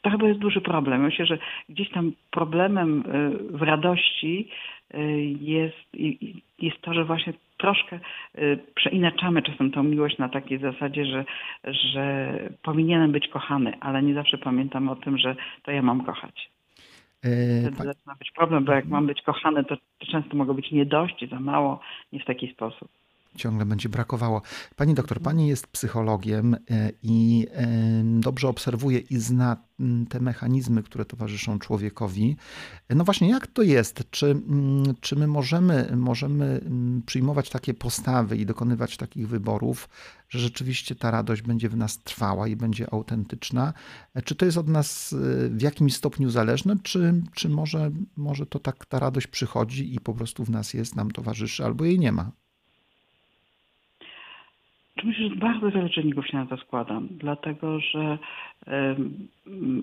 to 0.01 0.11
chyba 0.11 0.27
jest 0.27 0.39
duży 0.39 0.61
problem. 0.61 1.01
Myślę, 1.01 1.25
że 1.25 1.37
gdzieś 1.69 1.89
tam 1.89 2.11
problemem 2.31 2.99
y, 2.99 3.57
w 3.57 3.61
radości 3.61 4.49
y, 4.93 4.97
jest, 5.41 5.97
jest 6.59 6.81
to, 6.81 6.93
że 6.93 7.05
właśnie 7.05 7.33
troszkę 7.57 7.99
y, 8.37 8.59
przeinaczamy 8.75 9.41
czasem 9.41 9.71
tą 9.71 9.83
miłość 9.83 10.17
na 10.17 10.29
takiej 10.29 10.59
zasadzie, 10.59 11.05
że, 11.05 11.25
że 11.63 12.33
powinienem 12.63 13.11
być 13.11 13.27
kochany, 13.27 13.73
ale 13.79 14.03
nie 14.03 14.13
zawsze 14.13 14.37
pamiętam 14.37 14.89
o 14.89 14.95
tym, 14.95 15.17
że 15.17 15.35
to 15.63 15.71
ja 15.71 15.81
mam 15.81 16.05
kochać. 16.05 16.49
E, 17.23 17.61
Wtedy 17.61 17.75
zaczyna 17.75 18.15
być 18.19 18.31
problem, 18.31 18.65
bo 18.65 18.73
jak 18.73 18.85
mam 18.85 19.07
być 19.07 19.21
kochany, 19.21 19.63
to, 19.63 19.77
to 19.99 20.05
często 20.11 20.37
mogą 20.37 20.53
być 20.53 20.71
nie 20.71 20.85
dość, 20.85 21.29
za 21.29 21.39
mało, 21.39 21.79
nie 22.11 22.19
w 22.19 22.25
taki 22.25 22.53
sposób 22.53 22.89
ciągle 23.37 23.65
będzie 23.65 23.89
brakowało. 23.89 24.41
Pani 24.75 24.93
doktor, 24.93 25.21
pani 25.21 25.47
jest 25.47 25.67
psychologiem 25.67 26.53
e, 26.53 26.91
i 27.03 27.47
e, 27.51 27.67
dobrze 28.03 28.47
obserwuje 28.47 28.99
i 28.99 29.17
zna 29.17 29.67
te 30.09 30.19
mechanizmy, 30.19 30.83
które 30.83 31.05
towarzyszą 31.05 31.59
człowiekowi. 31.59 32.37
No 32.89 33.03
właśnie, 33.03 33.29
jak 33.29 33.47
to 33.47 33.61
jest? 33.61 34.03
Czy, 34.11 34.41
czy 35.01 35.15
my 35.15 35.27
możemy, 35.27 35.93
możemy 35.95 36.61
przyjmować 37.05 37.49
takie 37.49 37.73
postawy 37.73 38.37
i 38.37 38.45
dokonywać 38.45 38.97
takich 38.97 39.27
wyborów, 39.27 39.89
że 40.29 40.39
rzeczywiście 40.39 40.95
ta 40.95 41.11
radość 41.11 41.41
będzie 41.41 41.69
w 41.69 41.77
nas 41.77 41.99
trwała 41.99 42.47
i 42.47 42.55
będzie 42.55 42.93
autentyczna? 42.93 43.73
Czy 44.23 44.35
to 44.35 44.45
jest 44.45 44.57
od 44.57 44.67
nas 44.67 45.13
e, 45.13 45.49
w 45.49 45.61
jakimś 45.61 45.95
stopniu 45.95 46.29
zależne, 46.29 46.75
czy, 46.83 47.21
czy 47.33 47.49
może, 47.49 47.91
może 48.15 48.45
to 48.45 48.59
tak 48.59 48.85
ta 48.85 48.99
radość 48.99 49.27
przychodzi 49.27 49.95
i 49.95 49.99
po 49.99 50.13
prostu 50.13 50.45
w 50.45 50.49
nas 50.49 50.73
jest, 50.73 50.95
nam 50.95 51.11
towarzyszy, 51.11 51.65
albo 51.65 51.85
jej 51.85 51.99
nie 51.99 52.11
ma? 52.11 52.31
Myślę, 55.03 55.29
że 55.29 55.35
bardzo 55.35 55.71
wiele 55.71 55.89
czynników 55.89 56.27
się 56.27 56.37
na 56.37 56.45
to 56.45 56.57
składam, 56.57 57.07
dlatego 57.11 57.79
że 57.79 58.17
um, 58.67 59.27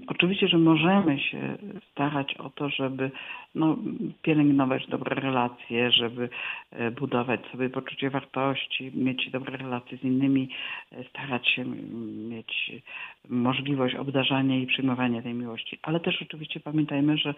oczywiście, 0.06 0.48
że 0.48 0.58
możemy 0.58 1.20
się 1.20 1.58
starać 1.90 2.34
o 2.34 2.50
to, 2.50 2.68
żeby 2.68 3.10
no, 3.54 3.76
pielęgnować 4.22 4.86
dobre 4.86 5.20
relacje, 5.20 5.92
żeby 5.92 6.28
e, 6.70 6.90
budować 6.90 7.40
sobie 7.52 7.70
poczucie 7.70 8.10
wartości, 8.10 8.92
mieć 8.94 9.30
dobre 9.30 9.56
relacje 9.56 9.98
z 9.98 10.04
innymi, 10.04 10.48
e, 10.92 11.04
starać 11.04 11.48
się 11.48 11.64
mieć 12.28 12.72
możliwość 13.28 13.94
obdarzania 13.94 14.56
i 14.56 14.66
przyjmowania 14.66 15.22
tej 15.22 15.34
miłości. 15.34 15.78
Ale 15.82 16.00
też 16.00 16.22
oczywiście 16.22 16.60
pamiętajmy, 16.60 17.18
że 17.18 17.34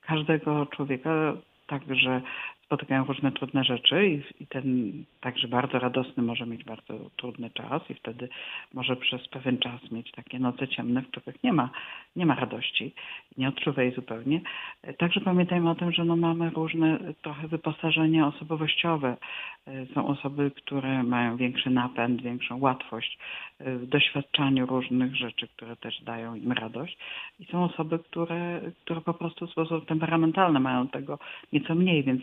każdego 0.00 0.66
człowieka 0.66 1.36
także 1.66 2.22
spotykają 2.68 3.04
różne 3.04 3.32
trudne 3.32 3.64
rzeczy 3.64 4.08
i, 4.08 4.42
i, 4.42 4.46
ten 4.46 4.92
także 5.20 5.48
bardzo 5.48 5.78
radosny 5.78 6.22
może 6.22 6.46
mieć 6.46 6.64
bardzo 6.64 7.10
trudny 7.16 7.50
czas 7.50 7.90
i 7.90 7.94
wtedy 7.94 8.28
może 8.74 8.96
przez 8.96 9.28
pewien 9.28 9.58
czas 9.58 9.90
mieć 9.90 10.10
takie 10.10 10.38
noce 10.38 10.68
ciemne, 10.68 11.02
w 11.02 11.08
których 11.08 11.42
nie 11.44 11.52
ma, 11.52 11.70
nie 12.16 12.26
ma 12.26 12.34
radości, 12.34 12.94
nie 13.36 13.48
odczuwa 13.48 13.82
jej 13.82 13.92
zupełnie. 13.92 14.40
Także 14.98 15.20
pamiętajmy 15.20 15.70
o 15.70 15.74
tym, 15.74 15.92
że 15.92 16.04
no 16.04 16.16
mamy 16.16 16.50
różne 16.50 16.98
trochę 17.22 17.48
wyposażenia 17.48 18.26
osobowościowe. 18.26 19.16
Są 19.94 20.06
osoby, 20.06 20.50
które 20.50 21.02
mają 21.02 21.36
większy 21.36 21.70
napęd, 21.70 22.22
większą 22.22 22.58
łatwość 22.60 23.18
w 23.60 23.86
doświadczaniu 23.86 24.66
różnych 24.66 25.16
rzeczy, 25.16 25.48
które 25.48 25.76
też 25.76 26.02
dają 26.02 26.34
im 26.34 26.52
radość. 26.52 26.98
I 27.40 27.44
są 27.44 27.64
osoby, 27.64 27.98
które, 27.98 28.60
które 28.84 29.00
po 29.00 29.14
prostu 29.14 29.46
w 29.46 29.50
sposób 29.50 29.86
temperamentalny 29.86 30.60
mają 30.60 30.88
tego 30.88 31.18
nieco 31.52 31.74
mniej, 31.74 32.04
więc 32.04 32.22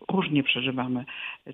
różnie 0.09 0.43
przeżywamy 0.43 1.05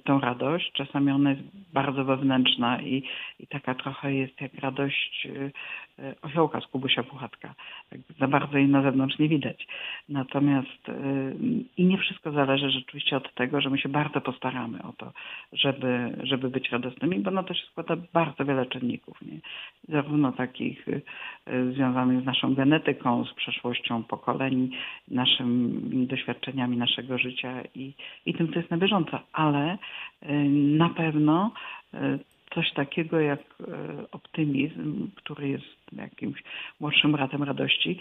tą 0.03 0.19
radość. 0.19 0.71
Czasami 0.71 1.11
ona 1.11 1.29
jest 1.29 1.41
bardzo 1.73 2.05
wewnętrzna 2.05 2.81
i, 2.81 3.03
i 3.39 3.47
taka 3.47 3.75
trochę 3.75 4.13
jest 4.13 4.41
jak 4.41 4.53
radość 4.53 5.25
y, 5.25 5.51
y, 5.99 6.15
osiołka 6.21 6.61
z 6.61 6.67
Kubusia 6.67 7.03
Puchatka. 7.03 7.55
Za 8.19 8.27
bardzo 8.27 8.57
jej 8.57 8.67
na 8.67 8.81
zewnątrz 8.81 9.19
nie 9.19 9.29
widać. 9.29 9.67
Natomiast 10.09 10.89
y, 10.89 10.93
i 11.77 11.85
nie 11.85 11.97
wszystko 11.97 12.31
zależy 12.31 12.69
rzeczywiście 12.69 13.17
od 13.17 13.33
tego, 13.33 13.61
że 13.61 13.69
my 13.69 13.77
się 13.77 13.89
bardzo 13.89 14.21
postaramy 14.21 14.83
o 14.83 14.93
to, 14.93 15.11
żeby, 15.53 16.17
żeby 16.23 16.49
być 16.49 16.69
radosnymi, 16.69 17.19
bo 17.19 17.31
na 17.31 17.43
to 17.43 17.53
się 17.53 17.65
składa 17.65 17.95
bardzo 18.13 18.45
wiele 18.45 18.65
czynników. 18.65 19.21
Nie? 19.21 19.39
Zarówno 19.89 20.31
takich 20.31 20.85
związanych 21.73 22.21
z 22.21 22.25
naszą 22.25 22.55
genetyką, 22.55 23.25
z 23.25 23.33
przeszłością 23.33 24.03
pokoleń, 24.03 24.71
naszymi 25.07 26.07
doświadczeniami 26.07 26.77
naszego 26.77 27.17
życia 27.17 27.63
i, 27.75 27.93
i 28.25 28.33
tym, 28.37 28.53
co 28.53 28.59
jest 28.59 28.71
na 28.71 28.77
bieżąco, 28.77 29.19
ale 29.33 29.73
y, 29.73 30.27
na 30.53 30.89
pewno 30.89 31.51
y, 31.93 31.97
coś 32.53 32.73
takiego 32.73 33.19
jak 33.19 33.39
y, 33.39 33.65
optymizm, 34.11 35.11
który 35.15 35.49
jest 35.49 35.91
jakimś 35.93 36.43
młodszym 36.79 37.11
bratem 37.11 37.43
radości, 37.43 37.99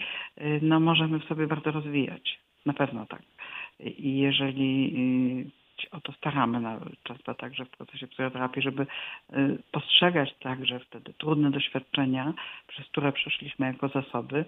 no 0.61 0.79
możemy 0.79 1.19
w 1.19 1.25
sobie 1.25 1.47
bardzo 1.47 1.71
rozwijać. 1.71 2.39
Na 2.65 2.73
pewno 2.73 3.05
tak. 3.05 3.21
I 3.79 4.17
jeżeli 4.17 4.93
o 5.91 6.01
to 6.01 6.11
staramy 6.11 6.59
na, 6.59 6.79
często 7.03 7.33
także 7.33 7.65
w 7.65 7.69
procesie 7.69 8.07
psychoterapii, 8.07 8.61
żeby 8.61 8.87
postrzegać 9.71 10.33
także 10.39 10.79
wtedy 10.79 11.13
trudne 11.13 11.51
doświadczenia, 11.51 12.33
przez 12.67 12.87
które 12.87 13.11
przeszliśmy 13.11 13.65
jako 13.65 13.87
zasoby 13.87 14.45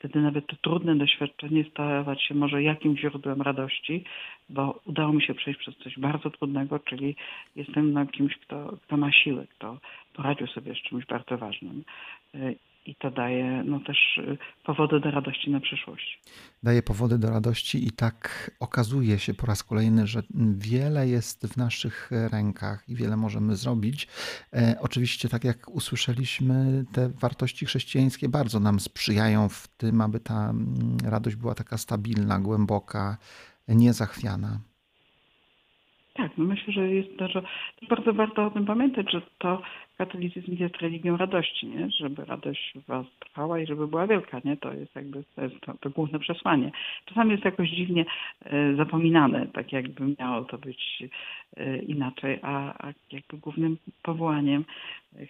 wtedy 0.00 0.20
nawet 0.20 0.46
to 0.46 0.56
trudne 0.56 0.96
doświadczenie 0.96 1.64
stawać 1.64 2.22
się 2.22 2.34
może 2.34 2.62
jakimś 2.62 3.00
źródłem 3.00 3.42
radości, 3.42 4.04
bo 4.48 4.80
udało 4.84 5.12
mi 5.12 5.22
się 5.22 5.34
przejść 5.34 5.60
przez 5.60 5.76
coś 5.76 5.98
bardzo 5.98 6.30
trudnego, 6.30 6.78
czyli 6.78 7.16
jestem 7.56 7.92
no, 7.92 8.06
kimś, 8.06 8.36
kto, 8.36 8.76
kto 8.82 8.96
ma 8.96 9.12
siłę, 9.12 9.46
kto 9.56 9.78
poradził 10.14 10.46
sobie 10.46 10.74
z 10.74 10.78
czymś 10.78 11.06
bardzo 11.06 11.38
ważnym 11.38 11.84
i 12.86 12.96
to 12.96 13.10
daje 13.10 13.64
no, 13.64 13.80
też 13.80 14.18
y, 14.18 14.38
powody 14.64 15.00
do 15.00 15.10
radości 15.10 15.50
na 15.50 15.60
przyszłość. 15.60 16.22
Daje 16.62 16.82
powody 16.82 17.18
do 17.18 17.30
radości 17.30 17.86
i 17.86 17.90
tak 17.90 18.50
okazuje 18.60 19.18
się 19.18 19.34
po 19.34 19.46
raz 19.46 19.64
kolejny, 19.64 20.06
że 20.06 20.22
wiele 20.56 21.08
jest 21.08 21.46
w 21.46 21.56
naszych 21.56 22.10
rękach 22.32 22.88
i 22.88 22.94
wiele 22.94 23.16
możemy 23.16 23.56
zrobić. 23.56 24.08
E, 24.52 24.76
oczywiście, 24.80 25.28
tak 25.28 25.44
jak 25.44 25.68
usłyszeliśmy, 25.68 26.84
te 26.92 27.08
wartości 27.08 27.66
chrześcijańskie 27.66 28.28
bardzo 28.28 28.60
nam 28.60 28.80
sprzyjają 28.80 29.48
w 29.48 29.68
tym, 29.68 30.00
aby 30.00 30.20
ta 30.20 30.50
mm, 30.50 30.96
radość 31.04 31.36
była 31.36 31.54
taka 31.54 31.78
stabilna, 31.78 32.40
głęboka, 32.40 33.16
niezachwiana. 33.68 34.60
Tak, 36.20 36.32
no 36.38 36.44
myślę, 36.44 36.72
że 36.72 36.88
jest 36.88 37.08
to, 37.18 37.42
bardzo 37.88 38.12
warto 38.12 38.46
o 38.46 38.50
tym 38.50 38.66
pamiętać, 38.66 39.12
że 39.12 39.22
to 39.38 39.62
katolicyzm 39.98 40.56
jest 40.58 40.76
religią 40.76 41.16
radości, 41.16 41.66
nie? 41.66 41.90
żeby 41.90 42.24
radość 42.24 42.74
w 42.74 42.86
was 42.86 43.06
trwała 43.20 43.58
i 43.60 43.66
żeby 43.66 43.88
była 43.88 44.06
wielka. 44.06 44.40
Nie? 44.44 44.56
To 44.56 44.72
jest 44.72 44.94
jakby 44.94 45.24
to, 45.36 45.42
jest 45.42 45.60
to, 45.60 45.74
to 45.80 45.90
główne 45.90 46.18
przesłanie. 46.18 46.72
Czasami 47.04 47.30
jest 47.30 47.44
jakoś 47.44 47.70
dziwnie 47.70 48.04
e, 48.44 48.76
zapominane, 48.76 49.46
tak 49.46 49.72
jakby 49.72 50.14
miało 50.18 50.44
to 50.44 50.58
być 50.58 51.02
e, 51.56 51.78
inaczej, 51.78 52.38
a, 52.42 52.86
a 52.86 52.92
jakby 53.12 53.36
głównym 53.36 53.76
powołaniem 54.02 54.64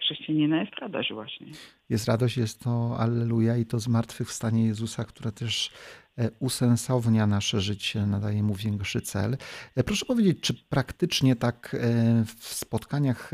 chrześcijanina 0.01 0.61
jest 0.61 0.75
radość 0.79 1.13
właśnie. 1.13 1.47
Jest 1.89 2.07
radość, 2.07 2.37
jest 2.37 2.63
to 2.63 2.95
Alleluja 2.99 3.57
i 3.57 3.65
to 3.65 3.79
zmartwychwstanie 3.79 4.65
Jezusa, 4.65 5.03
które 5.03 5.31
też 5.31 5.71
E, 5.71 6.00
usensownia 6.39 7.27
nasze 7.27 7.61
życie, 7.61 8.05
nadaje 8.05 8.43
mu 8.43 8.55
większy 8.55 9.01
cel. 9.01 9.37
E, 9.75 9.83
proszę 9.83 10.05
powiedzieć, 10.05 10.39
czy 10.41 10.53
praktycznie 10.53 11.35
tak 11.35 11.75
e, 11.75 12.25
w 12.25 12.43
spotkaniach 12.43 13.31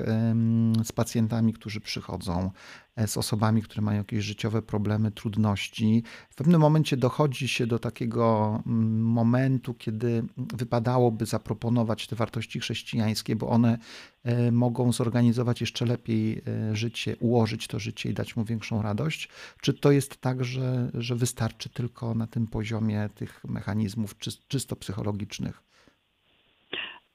z 0.83 0.91
pacjentami, 0.91 1.53
którzy 1.53 1.81
przychodzą, 1.81 2.51
e, 2.51 2.86
z 3.05 3.17
osobami, 3.17 3.61
które 3.61 3.81
mają 3.81 3.97
jakieś 3.97 4.23
życiowe 4.23 4.61
problemy, 4.61 5.11
trudności. 5.11 6.03
W 6.29 6.35
pewnym 6.35 6.61
momencie 6.61 6.97
dochodzi 6.97 7.47
się 7.47 7.67
do 7.67 7.79
takiego 7.79 8.59
mm, 8.67 9.03
momentu, 9.03 9.73
kiedy 9.73 10.23
wypadałoby 10.37 11.25
zaproponować 11.25 12.07
te 12.07 12.15
wartości 12.15 12.59
chrześcijańskie, 12.59 13.35
bo 13.35 13.49
one 13.49 13.77
e, 14.23 14.51
mogą 14.51 14.91
zorganizować 14.91 15.61
jeszcze 15.61 15.85
lepiej 15.85 16.41
e, 16.47 16.75
życie, 16.75 17.15
ułożyć 17.19 17.67
to 17.67 17.79
życie 17.79 18.09
i 18.09 18.13
dać 18.13 18.35
mu 18.35 18.45
większą 18.45 18.81
radość. 18.81 19.29
Czy 19.61 19.73
to 19.73 19.91
jest 19.91 20.21
tak, 20.21 20.43
że, 20.43 20.91
że 20.93 21.15
wystarczy 21.15 21.69
tylko 21.69 22.15
na 22.15 22.27
tym 22.27 22.47
poziomie 22.47 23.09
tych 23.15 23.43
mechanizmów 23.43 24.15
czysto 24.47 24.75
psychologicznych? 24.75 25.67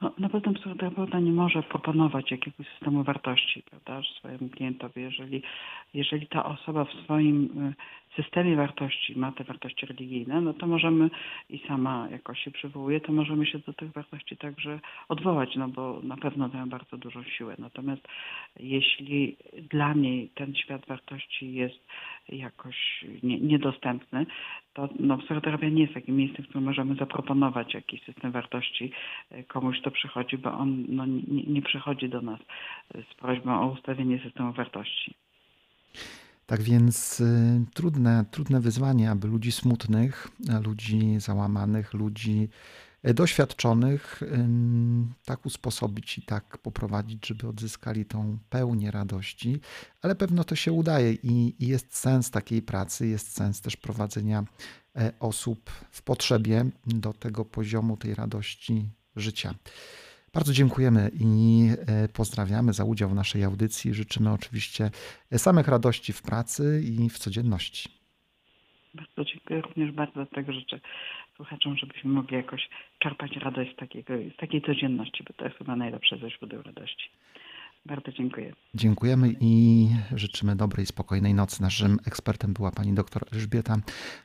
No, 0.03 0.13
na 0.19 0.29
pewno 0.29 0.53
psychoterapeuta 0.53 1.21
nie 1.21 1.33
może 1.33 1.63
proponować 1.63 2.31
jakiegoś 2.31 2.67
systemu 2.69 3.05
wartości 3.05 3.63
prawda, 3.63 4.09
swojemu 4.19 4.49
klientowi. 4.49 5.01
Jeżeli, 5.01 5.43
jeżeli 5.95 6.27
ta 6.27 6.45
osoba 6.45 6.85
w 6.85 6.93
swoim 6.93 7.45
y, 7.45 7.75
systemie 8.17 8.57
wartości 8.57 9.19
ma 9.19 9.33
te 9.33 9.45
wartości 9.45 9.87
religijne, 9.87 10.41
no 10.41 10.55
to 10.55 10.67
możemy 10.67 11.11
i 11.51 11.59
sama 11.69 12.09
jakoś 12.11 12.41
się 12.45 12.51
przywołuje, 12.51 13.01
to 13.01 13.13
możemy 13.13 13.47
się 13.47 13.59
do 13.59 13.73
tych 13.73 13.93
wartości 13.93 14.37
także 14.37 14.81
odwołać, 15.09 15.57
no 15.57 15.69
bo 15.69 16.01
na 16.03 16.17
pewno 16.17 16.49
dają 16.49 16.69
bardzo 16.69 16.97
dużą 16.97 17.23
siłę. 17.23 17.57
Natomiast 17.59 18.09
jeśli 18.61 19.37
dla 19.71 19.95
niej 19.95 20.31
ten 20.35 20.55
świat 20.55 20.87
wartości 20.87 21.55
jest 21.55 21.87
jakoś 22.29 23.05
nie, 23.23 23.41
niedostępny, 23.41 24.27
to 24.75 24.89
no, 25.01 25.19
psychoterapia 25.19 25.69
nie 25.69 25.83
jest 25.83 25.95
takim 25.95 26.17
miejscem, 26.17 26.45
w 26.45 26.49
którym 26.49 26.65
możemy 26.65 26.95
zaproponować 26.95 27.75
jakiś 27.75 28.03
system 28.03 28.33
wartości 28.33 28.93
e, 29.31 29.43
komuś, 29.43 29.81
kto 29.81 29.91
przychodzi, 29.91 30.39
bo 30.39 30.53
on 30.53 30.85
no, 30.89 31.07
nie, 31.07 31.43
nie 31.43 31.63
przychodzi 31.63 32.09
do 32.09 32.21
nas 32.21 32.41
z 33.11 33.15
prośbą 33.15 33.61
o 33.61 33.73
ustawienie 33.73 34.19
systemu 34.19 34.53
wartości. 34.53 35.15
Tak 36.53 36.63
więc 36.63 37.21
y, 37.21 37.65
trudne, 37.75 38.25
trudne 38.31 38.61
wyzwanie, 38.61 39.11
aby 39.11 39.29
ludzi 39.29 39.53
smutnych, 39.53 40.29
ludzi 40.65 41.21
załamanych, 41.21 41.95
ludzi 41.95 42.49
e, 43.03 43.15
doświadczonych 43.15 44.21
tak 45.25 45.47
usposobić 45.47 46.19
i 46.19 46.23
tak 46.23 46.59
poprowadzić, 46.59 47.27
żeby 47.27 47.49
odzyskali 47.49 48.05
tą 48.05 48.39
pełnię 48.51 48.91
radości, 48.91 49.61
ale 50.03 50.15
pewno 50.15 50.45
to 50.45 50.57
się 50.57 50.73
udaje 50.73 51.13
i, 51.13 51.65
i 51.65 51.67
jest 51.67 51.97
sens 51.97 52.31
takiej 52.31 52.63
pracy, 52.63 53.07
jest 53.07 53.33
sens 53.33 53.61
też 53.61 53.77
prowadzenia 53.77 54.45
e, 54.97 55.13
osób 55.21 55.71
w 55.91 56.03
potrzebie 56.03 56.65
do 56.87 57.13
tego 57.13 57.45
poziomu 57.45 57.97
tej 57.97 58.15
radości 58.15 58.89
życia. 59.17 59.55
Bardzo 60.35 60.53
dziękujemy 60.53 61.11
i 61.21 61.69
e, 61.87 62.09
pozdrawiamy 62.09 62.73
za 62.73 62.85
udział 62.85 63.09
w 63.09 63.15
naszej 63.15 63.45
audycji. 63.45 63.95
Życzymy 63.95 64.33
oczywiście 64.33 64.91
samych 65.37 65.69
radości 65.69 66.13
w 66.13 66.23
pracy 66.23 66.83
i 66.85 67.09
w 67.09 67.19
codzienności. 67.19 67.89
Bardzo 68.95 69.25
dziękuję. 69.25 69.61
Również 69.61 69.93
bardzo 69.93 70.27
tego 70.27 70.53
życzę 70.53 70.81
słuchaczom, 71.37 71.77
żebyśmy 71.77 72.11
mogli 72.11 72.37
jakoś 72.37 72.69
czerpać 72.99 73.37
radość 73.37 73.73
z, 73.73 73.77
takiego, 73.77 74.15
z 74.35 74.37
takiej 74.37 74.63
codzienności, 74.63 75.25
bo 75.25 75.33
to 75.33 75.45
jest 75.45 75.57
chyba 75.57 75.77
najlepsze 75.77 76.19
ze 76.19 76.31
źródeł 76.31 76.63
radości. 76.63 77.11
Bardzo 77.87 78.13
dziękuję. 78.13 78.53
Dziękujemy 78.75 79.35
i 79.41 79.89
życzymy 80.15 80.57
dobrej, 80.57 80.87
spokojnej 80.87 81.35
nocy. 81.35 81.63
Naszym 81.63 81.99
ekspertem 82.07 82.53
była 82.53 82.71
pani 82.71 82.95
dr 82.95 83.25
Elżbieta 83.33 83.77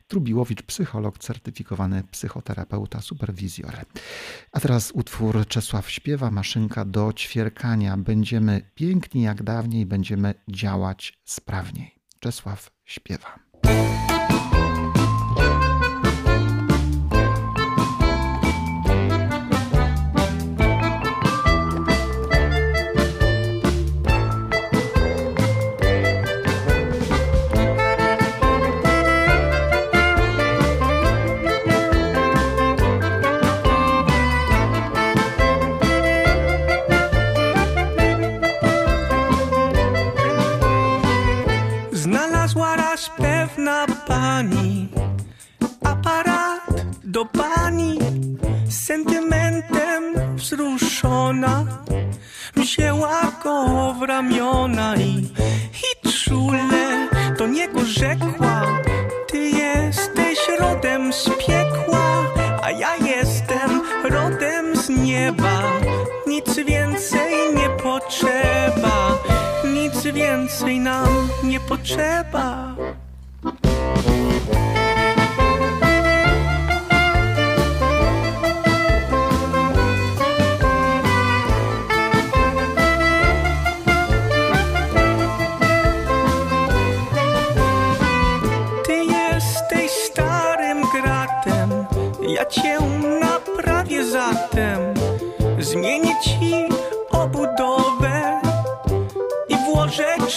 Trubiłowicz, 0.08 0.64
psycholog, 0.64 1.18
certyfikowany 1.18 2.03
psychoterapeuta, 2.12 3.01
superwizjor. 3.01 3.74
A 4.51 4.60
teraz 4.60 4.91
utwór 4.91 5.47
Czesław 5.47 5.89
śpiewa, 5.89 6.32
maszynka 6.32 6.86
do 6.86 7.14
ćwierkania. 7.14 7.97
Będziemy 7.97 8.62
piękni 8.76 9.22
jak 9.22 9.43
dawniej, 9.43 9.86
będziemy 9.86 10.34
działać 10.47 11.20
sprawniej. 11.26 11.95
Czesław 12.20 12.72
śpiewa. 12.86 13.39
Więcej 70.18 70.80
nam 70.80 71.30
nie 71.43 71.59
potrzeba 71.59 72.76
ty 88.86 88.93
jesteś 88.93 89.91
starym 89.91 90.82
gratem, 90.93 91.70
ja 92.30 92.45
cię 92.45 92.78
naprawię 93.20 94.05
zatem. 94.05 94.80
Zmienię 95.59 96.15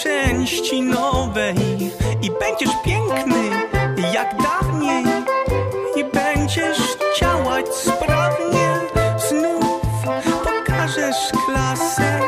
części 0.03 0.81
nowej 0.81 1.55
i 2.21 2.31
będziesz 2.39 2.75
piękny 2.85 3.49
jak 4.13 4.35
dawniej 4.43 5.03
i 5.95 6.03
będziesz 6.03 6.97
działać 7.19 7.65
sprawnie. 7.75 8.75
Znów 9.29 9.81
pokażesz 10.43 11.31
klasę 11.45 12.19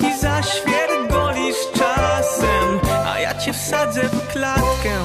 i 0.00 0.18
zaświergolisz 0.20 1.56
czasem, 1.74 2.80
a 3.06 3.20
ja 3.20 3.34
cię 3.38 3.52
wsadzę 3.52 4.02
w 4.02 4.32
klatkę, 4.32 4.98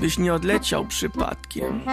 byś 0.00 0.18
nie 0.18 0.34
odleciał 0.34 0.84
przypadkiem. 0.84 1.84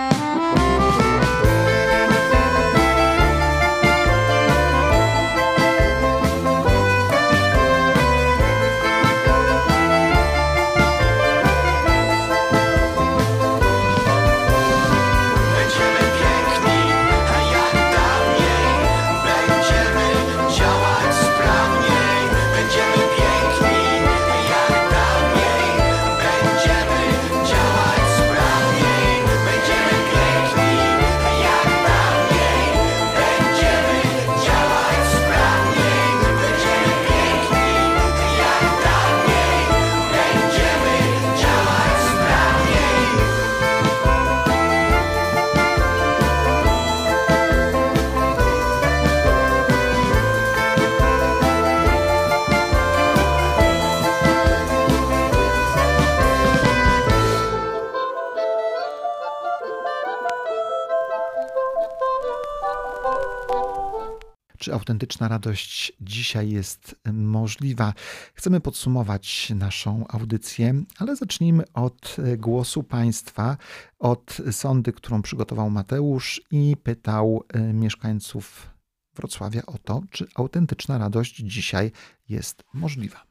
Czy 64.70 64.76
autentyczna 64.76 65.28
radość 65.28 65.94
dzisiaj 66.02 66.50
jest 66.50 66.96
możliwa? 67.14 67.94
Chcemy 68.34 68.60
podsumować 68.60 69.50
naszą 69.50 70.06
audycję, 70.08 70.84
ale 70.98 71.16
zacznijmy 71.16 71.64
od 71.74 72.16
głosu 72.38 72.84
Państwa, 72.84 73.58
od 74.00 74.38
sondy, 74.52 74.94
którą 74.94 75.22
przygotował 75.22 75.70
Mateusz 75.70 76.42
i 76.52 76.78
pytał 76.84 77.44
e, 77.54 77.74
mieszkańców 77.74 78.70
Wrocławia 79.16 79.62
o 79.66 79.78
to, 79.78 80.02
czy 80.12 80.28
autentyczna 80.36 80.98
radość 80.98 81.36
dzisiaj 81.36 81.92
jest 82.30 82.64
możliwa. 82.74 83.24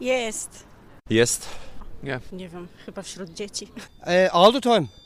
Jest. 0.00 0.66
Jest. 1.10 1.48
Nie. 2.02 2.20
Nie 2.32 2.48
wiem, 2.48 2.68
chyba 2.86 3.02
wśród 3.02 3.30
dzieci. 3.30 3.68
Uh, 4.00 4.06
all 4.32 4.52
the 4.52 4.60
time. 4.60 5.05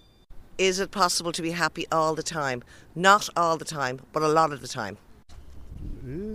Is 0.60 0.78
it 0.78 0.90
possible 0.90 1.32
to 1.32 1.42
be 1.42 1.52
happy 1.52 1.86
all 1.90 2.14
the 2.14 2.22
time? 2.22 2.60
Not 2.96 3.30
all 3.34 3.58
the 3.58 3.64
time, 3.64 3.96
but 4.12 4.22
a 4.22 4.28
lot 4.28 4.52
of 4.52 4.60
the 4.60 4.68
time. 4.68 4.96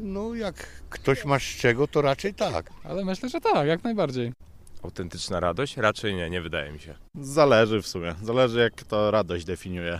No, 0.02 0.36
jak 0.36 0.56
ktoś 0.90 1.26
ma 1.26 1.40
z 1.40 1.42
czego, 1.42 1.88
to 1.88 2.02
raczej 2.02 2.34
tak. 2.34 2.70
Ale 2.84 3.06
myślę, 3.06 3.30
że 3.30 3.42
tak, 3.42 3.68
jak 3.68 3.84
najbardziej. 3.84 4.34
Autentyczna 4.84 5.40
radość? 5.40 5.78
Raczej 5.78 6.16
nie, 6.16 6.30
nie 6.30 6.42
wydaje 6.42 6.72
mi 6.72 6.80
się. 6.80 6.96
Zależy 7.22 7.82
w 7.82 7.88
sumie. 7.88 8.16
Zależy 8.24 8.60
jak 8.60 8.84
to 8.84 9.12
radość 9.12 9.46
definiuje. 9.46 10.00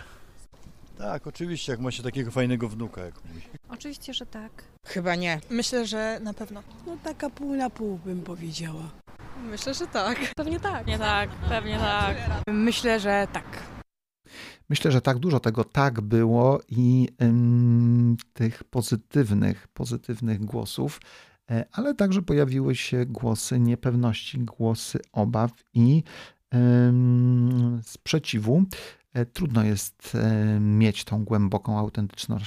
Tak, 0.98 1.26
oczywiście, 1.26 1.72
jak 1.72 1.80
ma 1.80 1.90
się 1.90 2.02
takiego 2.02 2.30
fajnego 2.30 2.68
wnuka 2.68 3.04
jak 3.04 3.14
mój. 3.14 3.42
Oczywiście, 3.68 4.14
że 4.14 4.26
tak. 4.26 4.52
Chyba 4.86 5.14
nie. 5.14 5.40
Myślę, 5.50 5.86
że 5.86 6.20
na 6.22 6.34
pewno. 6.34 6.62
No 6.86 6.96
taka 7.04 7.30
pół 7.30 7.54
na 7.54 7.70
pół 7.70 7.98
bym 8.04 8.22
powiedziała. 8.22 8.90
Myślę, 9.50 9.74
że 9.74 9.86
tak. 9.86 10.18
Pewnie 10.36 10.60
tak. 10.60 10.86
Nie 10.86 10.98
tak, 10.98 11.30
pewnie 11.30 11.78
tak. 11.78 12.16
Myślę, 12.46 13.00
że 13.00 13.26
tak. 13.32 13.75
Myślę, 14.68 14.92
że 14.92 15.00
tak 15.00 15.18
dużo 15.18 15.40
tego 15.40 15.64
tak 15.64 16.00
było 16.00 16.60
i 16.68 17.08
tych 18.32 18.64
pozytywnych, 18.64 19.68
pozytywnych 19.68 20.44
głosów, 20.44 21.00
e, 21.50 21.64
ale 21.72 21.94
także 21.94 22.22
pojawiły 22.22 22.74
się 22.74 23.06
głosy 23.06 23.60
niepewności, 23.60 24.38
głosy 24.38 24.98
obaw 25.12 25.50
i 25.74 26.02
sprzeciwu. 27.82 28.64
E, 29.12 29.26
Trudno 29.26 29.64
jest 29.64 30.12
e, 30.14 30.60
mieć 30.60 31.04
tą 31.04 31.24
głęboką, 31.24 31.78
autentyczną 31.78 32.38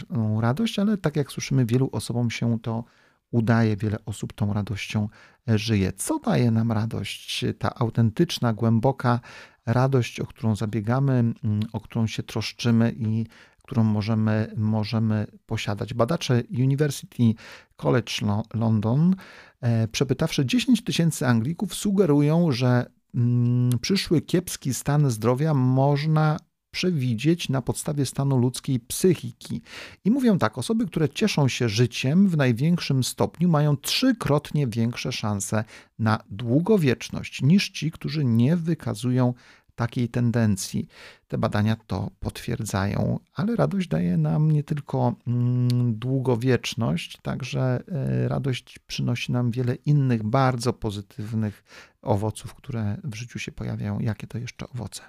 radość, 0.41 0.79
ale 0.79 0.97
tak 0.97 1.15
jak 1.15 1.31
słyszymy, 1.31 1.65
wielu 1.65 1.89
osobom 1.91 2.31
się 2.31 2.59
to 2.59 2.83
udaje, 3.31 3.77
wiele 3.77 3.97
osób 4.05 4.33
tą 4.33 4.53
radością 4.53 5.09
żyje. 5.47 5.93
Co 5.93 6.19
daje 6.19 6.51
nam 6.51 6.71
radość? 6.71 7.45
Ta 7.59 7.75
autentyczna, 7.75 8.53
głęboka 8.53 9.19
radość, 9.65 10.19
o 10.19 10.25
którą 10.25 10.55
zabiegamy, 10.55 11.13
mm, 11.13 11.35
o 11.73 11.79
którą 11.79 12.07
się 12.07 12.23
troszczymy 12.23 12.95
i 12.97 13.25
którą 13.63 13.83
możemy, 13.83 14.53
możemy 14.57 15.27
posiadać. 15.45 15.93
Badacze 15.93 16.43
University 16.51 17.33
College 17.75 18.11
Lo- 18.21 18.43
London, 18.53 19.15
e, 19.61 19.87
przepytawszy 19.87 20.45
10 20.45 20.83
tysięcy 20.83 21.27
Anglików, 21.27 21.75
sugerują, 21.75 22.51
że 22.51 22.85
mm, 23.15 23.79
przyszły 23.81 24.21
kiepski 24.21 24.73
stan 24.73 25.09
zdrowia 25.09 25.53
można 25.53 26.37
przewidzieć 26.71 27.49
na 27.49 27.61
podstawie 27.61 28.05
stanu 28.05 28.37
ludzkiej 28.37 28.79
psychiki. 28.79 29.61
I 30.05 30.11
mówią 30.11 30.37
tak, 30.37 30.57
osoby, 30.57 30.87
które 30.87 31.09
cieszą 31.09 31.47
się 31.47 31.69
życiem 31.69 32.29
w 32.29 32.37
największym 32.37 33.03
stopniu, 33.03 33.49
mają 33.49 33.77
trzykrotnie 33.77 34.67
większe 34.67 35.11
szanse 35.11 35.63
na 35.99 36.19
długowieczność 36.29 37.41
niż 37.41 37.69
ci, 37.69 37.91
którzy 37.91 38.25
nie 38.25 38.55
wykazują 38.55 39.33
takiej 39.79 40.09
tendencji. 40.09 40.87
Te 41.27 41.37
badania 41.37 41.75
to 41.87 42.11
potwierdzają, 42.19 43.19
ale 43.33 43.55
radość 43.55 43.87
daje 43.87 44.17
nam 44.17 44.51
nie 44.51 44.63
tylko 44.63 45.15
mm, 45.27 45.95
długowieczność, 45.95 47.17
także 47.21 47.83
e, 47.87 48.27
radość 48.27 48.79
przynosi 48.87 49.31
nam 49.31 49.51
wiele 49.51 49.75
innych 49.75 50.23
bardzo 50.23 50.73
pozytywnych 50.73 51.63
owoców, 52.01 52.53
które 52.53 52.97
w 53.03 53.15
życiu 53.15 53.39
się 53.39 53.51
pojawiają. 53.51 53.99
Jakie 53.99 54.27
to 54.27 54.37
jeszcze 54.37 54.69
owoce? 54.69 55.01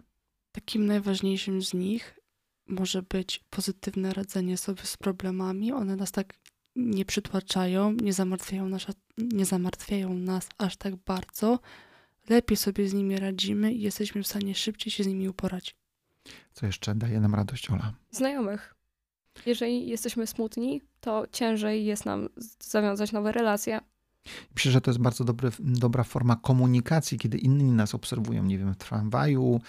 Takim 0.52 0.86
najważniejszym 0.86 1.62
z 1.62 1.74
nich 1.74 2.18
może 2.66 3.02
być 3.02 3.44
pozytywne 3.50 4.12
radzenie 4.12 4.56
sobie 4.56 4.82
z 4.84 4.96
problemami. 4.96 5.72
One 5.72 5.96
nas 5.96 6.12
tak 6.12 6.34
nie 6.76 7.04
przytłaczają, 7.04 7.92
nie 7.92 8.12
zamartwiają 8.12 8.68
nas, 8.68 8.86
nie 9.18 9.44
zamartwiają 9.44 10.14
nas 10.14 10.48
aż 10.58 10.76
tak 10.76 10.96
bardzo. 10.96 11.60
Lepiej 12.28 12.56
sobie 12.56 12.88
z 12.88 12.94
nimi 12.94 13.16
radzimy 13.16 13.72
i 13.72 13.80
jesteśmy 13.80 14.22
w 14.22 14.26
stanie 14.26 14.54
szybciej 14.54 14.92
się 14.92 15.04
z 15.04 15.06
nimi 15.06 15.28
uporać. 15.28 15.76
Co 16.52 16.66
jeszcze 16.66 16.94
daje 16.94 17.20
nam 17.20 17.34
radość, 17.34 17.70
Ola? 17.70 17.92
Znajomych. 18.10 18.74
Jeżeli 19.46 19.88
jesteśmy 19.88 20.26
smutni, 20.26 20.82
to 21.00 21.26
ciężej 21.32 21.84
jest 21.84 22.06
nam 22.06 22.28
zawiązać 22.60 23.12
nowe 23.12 23.32
relacje. 23.32 23.80
Myślę, 24.54 24.72
że 24.72 24.80
to 24.80 24.90
jest 24.90 25.00
bardzo 25.00 25.24
dobry, 25.24 25.50
dobra 25.58 26.04
forma 26.04 26.36
komunikacji, 26.36 27.18
kiedy 27.18 27.38
inni 27.38 27.72
nas 27.72 27.94
obserwują, 27.94 28.44
nie 28.44 28.58
wiem, 28.58 28.74
w 28.74 28.76
tramwaju, 28.76 29.60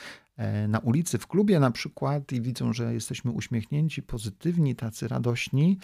na 0.67 0.79
ulicy, 0.79 1.17
w 1.17 1.27
klubie 1.27 1.59
na 1.59 1.71
przykład 1.71 2.31
i 2.31 2.41
widzą, 2.41 2.73
że 2.73 2.93
jesteśmy 2.93 3.31
uśmiechnięci, 3.31 4.01
pozytywni, 4.01 4.75
tacy 4.75 5.07
radośni, 5.07 5.77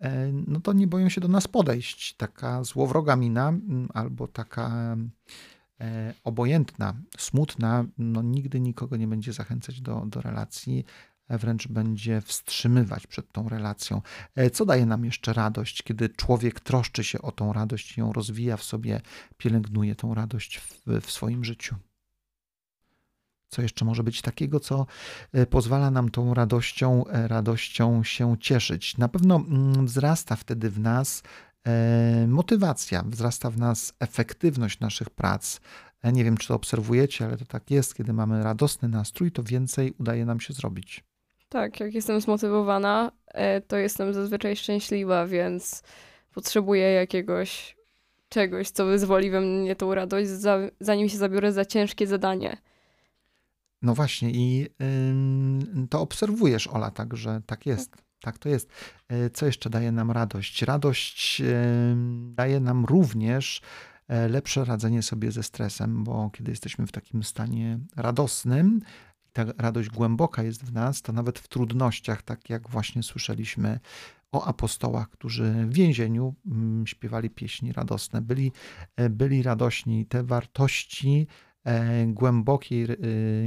e, 0.00 0.32
no 0.32 0.60
to 0.60 0.72
nie 0.72 0.86
boją 0.86 1.08
się 1.08 1.20
do 1.20 1.28
nas 1.28 1.48
podejść. 1.48 2.14
Taka 2.16 2.64
złowroga 2.64 3.16
mina 3.16 3.48
mm, 3.48 3.88
albo 3.94 4.28
taka 4.28 4.96
e, 5.80 6.14
obojętna, 6.24 6.94
smutna, 7.18 7.84
no 7.98 8.22
nigdy 8.22 8.60
nikogo 8.60 8.96
nie 8.96 9.08
będzie 9.08 9.32
zachęcać 9.32 9.80
do, 9.80 10.06
do 10.06 10.20
relacji, 10.20 10.84
e, 11.28 11.38
wręcz 11.38 11.68
będzie 11.68 12.20
wstrzymywać 12.20 13.06
przed 13.06 13.32
tą 13.32 13.48
relacją. 13.48 14.02
E, 14.34 14.50
Co 14.50 14.66
daje 14.66 14.86
nam 14.86 15.04
jeszcze 15.04 15.32
radość, 15.32 15.82
kiedy 15.82 16.08
człowiek 16.08 16.60
troszczy 16.60 17.04
się 17.04 17.22
o 17.22 17.32
tą 17.32 17.52
radość 17.52 17.98
ją 17.98 18.12
rozwija 18.12 18.56
w 18.56 18.62
sobie, 18.62 19.00
pielęgnuje 19.36 19.94
tą 19.94 20.14
radość 20.14 20.58
w, 20.58 21.00
w 21.00 21.10
swoim 21.10 21.44
życiu? 21.44 21.76
Co 23.52 23.62
jeszcze 23.62 23.84
może 23.84 24.02
być 24.02 24.22
takiego, 24.22 24.60
co 24.60 24.86
e, 25.32 25.46
pozwala 25.46 25.90
nam 25.90 26.10
tą 26.10 26.34
radością, 26.34 27.06
e, 27.06 27.28
radością 27.28 28.04
się 28.04 28.36
cieszyć? 28.40 28.98
Na 28.98 29.08
pewno 29.08 29.36
mm, 29.36 29.86
wzrasta 29.86 30.36
wtedy 30.36 30.70
w 30.70 30.80
nas 30.80 31.22
e, 31.66 32.26
motywacja, 32.28 33.02
wzrasta 33.06 33.50
w 33.50 33.58
nas 33.58 33.94
efektywność 34.00 34.80
naszych 34.80 35.10
prac. 35.10 35.60
Nie 36.12 36.24
wiem, 36.24 36.36
czy 36.36 36.48
to 36.48 36.54
obserwujecie, 36.54 37.24
ale 37.24 37.36
to 37.36 37.44
tak 37.44 37.70
jest, 37.70 37.94
kiedy 37.94 38.12
mamy 38.12 38.44
radosny 38.44 38.88
nastrój, 38.88 39.32
to 39.32 39.42
więcej 39.42 39.94
udaje 39.98 40.24
nam 40.24 40.40
się 40.40 40.54
zrobić. 40.54 41.04
Tak, 41.48 41.80
jak 41.80 41.94
jestem 41.94 42.20
zmotywowana, 42.20 43.12
to 43.68 43.76
jestem 43.76 44.14
zazwyczaj 44.14 44.56
szczęśliwa, 44.56 45.26
więc 45.26 45.82
potrzebuję 46.34 46.92
jakiegoś 46.92 47.76
czegoś, 48.28 48.70
co 48.70 48.86
wyzwoli 48.86 49.30
we 49.30 49.40
mnie 49.40 49.76
tą 49.76 49.94
radość, 49.94 50.28
za, 50.28 50.58
zanim 50.80 51.08
się 51.08 51.16
zabiorę 51.16 51.52
za 51.52 51.64
ciężkie 51.64 52.06
zadanie. 52.06 52.56
No 53.82 53.94
właśnie, 53.94 54.30
i 54.30 54.68
to 55.90 56.00
obserwujesz, 56.00 56.66
Ola, 56.66 56.90
tak, 56.90 57.16
że 57.16 57.42
tak 57.46 57.66
jest. 57.66 57.96
Tak 58.20 58.38
to 58.38 58.48
jest. 58.48 58.68
E, 59.08 59.30
Co 59.30 59.46
jeszcze 59.46 59.70
daje 59.70 59.92
nam 59.92 60.10
radość? 60.10 60.62
Radość 60.62 61.42
daje 62.34 62.60
nam 62.60 62.84
również 62.84 63.60
e, 64.08 64.28
lepsze 64.28 64.64
radzenie 64.64 65.02
sobie 65.02 65.32
ze 65.32 65.42
stresem, 65.42 66.04
bo 66.04 66.30
kiedy 66.30 66.50
jesteśmy 66.50 66.86
w 66.86 66.92
takim 66.92 67.22
stanie 67.22 67.78
radosnym, 67.96 68.80
ta 69.32 69.44
radość 69.58 69.88
głęboka 69.88 70.42
jest 70.42 70.64
w 70.64 70.72
nas, 70.72 71.02
to 71.02 71.12
nawet 71.12 71.38
w 71.38 71.48
trudnościach, 71.48 72.22
tak 72.22 72.50
jak 72.50 72.70
właśnie 72.70 73.02
słyszeliśmy 73.02 73.80
o 74.32 74.44
apostołach, 74.44 75.10
którzy 75.10 75.52
w 75.52 75.74
więzieniu 75.74 76.34
śpiewali 76.84 77.30
pieśni 77.30 77.72
radosne, 77.72 78.20
byli, 78.20 78.52
e, 78.96 79.10
byli 79.10 79.42
radośni. 79.42 80.06
Te 80.06 80.22
wartości 80.22 81.26
głębokiej, 82.06 82.84
e, 82.84 82.96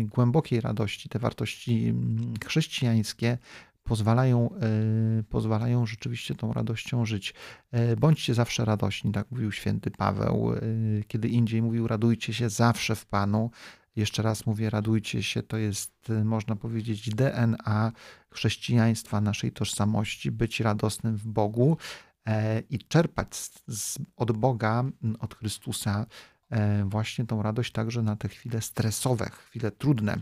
głębokiej 0.04 0.62
radości, 0.62 1.10
te 1.10 1.20
wartości 1.20 1.88
mm, 1.88 2.34
chrześcijańskie 2.46 3.38
pozwalają, 3.84 4.50
e, 5.20 5.24
pozwalają 5.24 5.86
rzeczywiście 5.86 6.36
tą 6.36 6.54
radością 6.54 7.06
żyć. 7.06 7.34
E, 7.72 7.96
Bądźcie 7.96 8.34
zawsze 8.34 8.66
radośni, 8.66 9.12
tak 9.12 9.32
mówił 9.32 9.52
święty 9.52 9.92
Paweł. 9.92 10.54
E, 10.54 10.60
Kiedy 11.08 11.30
indziej 11.30 11.62
mówił, 11.62 11.88
radujcie 11.88 12.34
się 12.34 12.50
zawsze 12.50 12.96
w 12.96 13.06
Panu. 13.06 13.52
Jeszcze 13.96 14.24
raz 14.24 14.46
mówię, 14.46 14.70
radujcie 14.70 15.24
się, 15.24 15.44
to 15.44 15.58
jest, 15.58 16.10
e, 16.10 16.24
można 16.24 16.56
powiedzieć, 16.56 17.10
DNA 17.10 17.92
chrześcijaństwa, 18.30 19.22
naszej 19.22 19.52
tożsamości, 19.52 20.32
być 20.32 20.60
radosnym 20.60 21.18
w 21.18 21.28
Bogu 21.28 21.78
e, 22.28 22.60
i 22.60 22.80
czerpać 22.80 23.36
z, 23.36 23.52
z, 23.68 23.98
od 24.16 24.32
Boga, 24.32 24.80
m, 25.04 25.16
od 25.20 25.36
Chrystusa 25.36 26.06
e, 26.06 26.06
właśnie 26.86 27.26
tą 27.26 27.44
radość 27.44 27.72
także 27.72 28.02
na 28.02 28.16
te 28.16 28.28
chwile 28.28 28.62
stresowe, 28.62 29.30
chwile 29.30 29.72
trudne, 29.72 30.22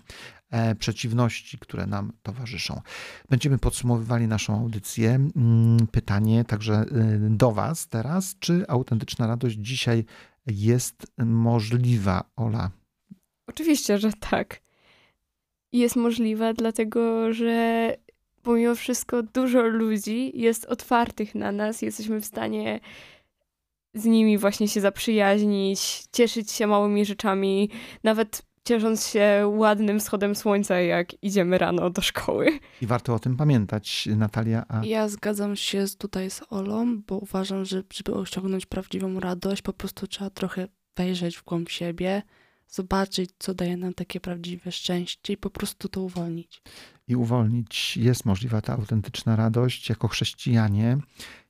e, 0.50 0.76
przeciwności, 0.76 1.58
które 1.58 1.88
nam 1.88 2.14
towarzyszą. 2.24 2.82
Będziemy 3.30 3.58
podsumowywali 3.58 4.28
naszą 4.28 4.60
audycję. 4.60 5.10
Mm, 5.10 5.88
Pytanie 5.92 6.46
także 6.46 6.74
e, 6.74 6.86
do 7.30 7.52
Was 7.52 7.88
teraz, 7.88 8.36
czy 8.40 8.66
autentyczna 8.68 9.28
radość 9.28 9.58
dzisiaj 9.60 10.06
jest 10.48 11.08
możliwa, 11.18 12.24
Ola? 12.36 12.72
Oczywiście, 13.48 13.98
że 13.98 14.12
tak. 14.14 14.62
Jest 15.72 15.96
możliwe, 15.96 16.54
dlatego 16.54 17.34
że 17.34 17.94
pomimo 18.44 18.76
wszystko 18.76 19.24
dużo 19.24 19.62
ludzi 19.62 20.40
jest 20.40 20.66
otwartych 20.66 21.36
na 21.36 21.52
nas, 21.52 21.82
jesteśmy 21.82 22.22
w 22.22 22.26
stanie 22.26 22.80
z 23.94 24.06
nimi 24.06 24.38
właśnie 24.38 24.68
się 24.68 24.82
zaprzyjaźnić, 24.82 26.04
cieszyć 26.12 26.52
się 26.52 26.68
małymi 26.68 27.06
rzeczami, 27.06 27.70
nawet 28.04 28.42
ciesząc 28.66 29.08
się 29.08 29.52
ładnym 29.56 30.00
wschodem 30.00 30.36
słońca, 30.36 30.80
jak 30.80 31.24
idziemy 31.24 31.58
rano 31.58 31.90
do 31.90 32.02
szkoły. 32.02 32.60
I 32.82 32.88
warto 32.88 33.14
o 33.14 33.20
tym 33.20 33.38
pamiętać, 33.38 34.10
Natalia. 34.16 34.66
A 34.70 34.86
Ja 34.86 35.08
zgadzam 35.08 35.56
się 35.56 35.88
z- 35.88 35.98
tutaj 35.98 36.30
z 36.30 36.42
Olą, 36.50 37.02
bo 37.08 37.18
uważam, 37.18 37.66
że 37.66 37.84
żeby 37.94 38.14
osiągnąć 38.14 38.66
prawdziwą 38.66 39.20
radość, 39.20 39.62
po 39.62 39.74
prostu 39.74 40.08
trzeba 40.08 40.30
trochę 40.30 40.68
wejrzeć 40.98 41.38
w 41.38 41.44
głąb 41.44 41.70
siebie, 41.70 42.22
zobaczyć, 42.68 43.30
co 43.40 43.54
daje 43.54 43.78
nam 43.78 43.94
takie 43.94 44.20
prawdziwe 44.20 44.72
szczęście 44.72 45.34
i 45.34 45.38
po 45.38 45.50
prostu 45.50 45.90
to 45.90 46.02
uwolnić. 46.02 46.62
i 47.08 47.16
uwolnić 47.16 47.98
jest 47.98 48.26
możliwa 48.26 48.62
ta 48.62 48.74
autentyczna 48.74 49.36
radość. 49.36 49.90
Jako 49.90 50.08
chrześcijanie 50.08 50.98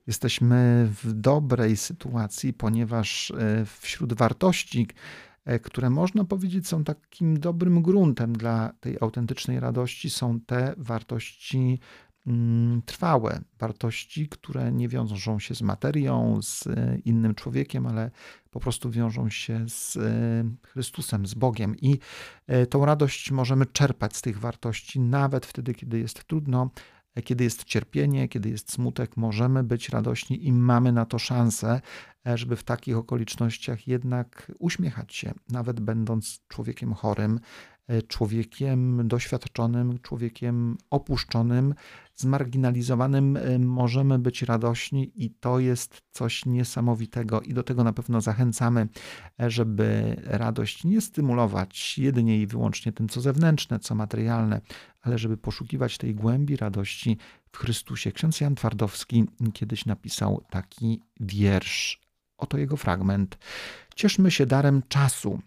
jesteśmy 0.07 0.89
w 1.03 1.13
dobrej 1.13 1.77
sytuacji, 1.77 2.53
ponieważ 2.53 3.31
e, 3.31 3.65
wśród 3.65 4.13
wartości, 4.13 4.87
e, 5.45 5.59
które 5.59 5.89
można 5.89 6.23
powiedzieć 6.25 6.67
są 6.67 6.83
takim 6.83 7.39
dobrym 7.39 7.81
gruntem 7.81 8.37
dla 8.37 8.73
tej 8.79 8.97
autentycznej 9.01 9.59
radości, 9.59 10.09
są 10.09 10.39
te 10.39 10.73
wartości 10.77 11.79
trwałe, 12.85 13.41
wartości, 13.59 14.29
które 14.29 14.71
nie 14.71 14.87
wiążą 14.87 15.39
się 15.39 15.55
z 15.55 15.61
materią, 15.61 16.39
z 16.41 16.67
e, 16.67 16.97
innym 17.05 17.35
człowiekiem, 17.35 17.87
ale 17.87 18.11
po 18.51 18.59
prostu 18.59 18.91
wiążą 18.91 19.29
się 19.29 19.65
z 19.69 19.97
e, 19.97 20.43
Chrystusem, 20.67 21.27
z 21.27 21.33
Bogiem. 21.33 21.75
I 21.81 21.99
e, 22.47 22.65
tą 22.65 22.85
radość 22.85 23.31
możemy 23.31 23.65
czerpać 23.65 24.17
z 24.17 24.21
tych 24.21 24.39
wartości, 24.39 24.99
nawet 24.99 25.45
wtedy, 25.45 25.73
kiedy 25.73 25.99
jest 25.99 26.23
trudno, 26.23 26.69
kiedy 27.23 27.43
jest 27.43 27.63
cierpienie, 27.63 28.27
kiedy 28.27 28.49
jest 28.49 28.71
smutek, 28.71 29.17
możemy 29.17 29.63
być 29.63 29.89
radośni 29.89 30.47
i 30.47 30.53
mamy 30.53 30.91
na 30.91 31.05
to 31.05 31.19
szansę, 31.19 31.81
żeby 32.25 32.55
w 32.55 32.63
takich 32.63 32.97
okolicznościach 32.97 33.87
jednak 33.87 34.51
uśmiechać 34.59 35.15
się, 35.15 35.33
nawet 35.49 35.79
będąc 35.79 36.39
człowiekiem 36.47 36.93
chorym, 36.93 37.39
człowiekiem 38.07 39.07
doświadczonym, 39.07 39.99
człowiekiem 39.99 40.77
opuszczonym, 40.89 41.75
zmarginalizowanym, 42.15 43.37
e, 43.37 43.59
możemy 43.59 44.19
być 44.19 44.41
radośni 44.41 45.11
i 45.15 45.29
to 45.29 45.59
jest 45.59 46.01
coś 46.11 46.45
niesamowitego 46.45 47.41
i 47.41 47.53
do 47.53 47.63
tego 47.63 47.83
na 47.83 47.93
pewno 47.93 48.21
zachęcamy, 48.21 48.87
e, 49.41 49.49
żeby 49.49 50.15
radość 50.23 50.83
nie 50.83 51.01
stymulować 51.01 51.97
jedynie 51.97 52.41
i 52.41 52.47
wyłącznie 52.47 52.91
tym, 52.91 53.09
co 53.09 53.21
zewnętrzne, 53.21 53.79
co 53.79 53.95
materialne, 53.95 54.61
ale 55.01 55.17
żeby 55.17 55.37
poszukiwać 55.37 55.97
tej 55.97 56.15
głębi 56.15 56.55
radości 56.55 57.17
w 57.51 57.57
Chrystusie. 57.57 58.11
Ksiądz 58.11 58.41
Jan 58.41 58.55
Twardowski 58.55 59.25
kiedyś 59.53 59.85
napisał 59.85 60.43
taki 60.49 61.01
wiersz. 61.19 62.01
Oto 62.37 62.57
jego 62.57 62.77
fragment. 62.77 63.37
Cieszmy 63.95 64.31
się 64.31 64.45
darem 64.45 64.81
czasu. 64.87 65.39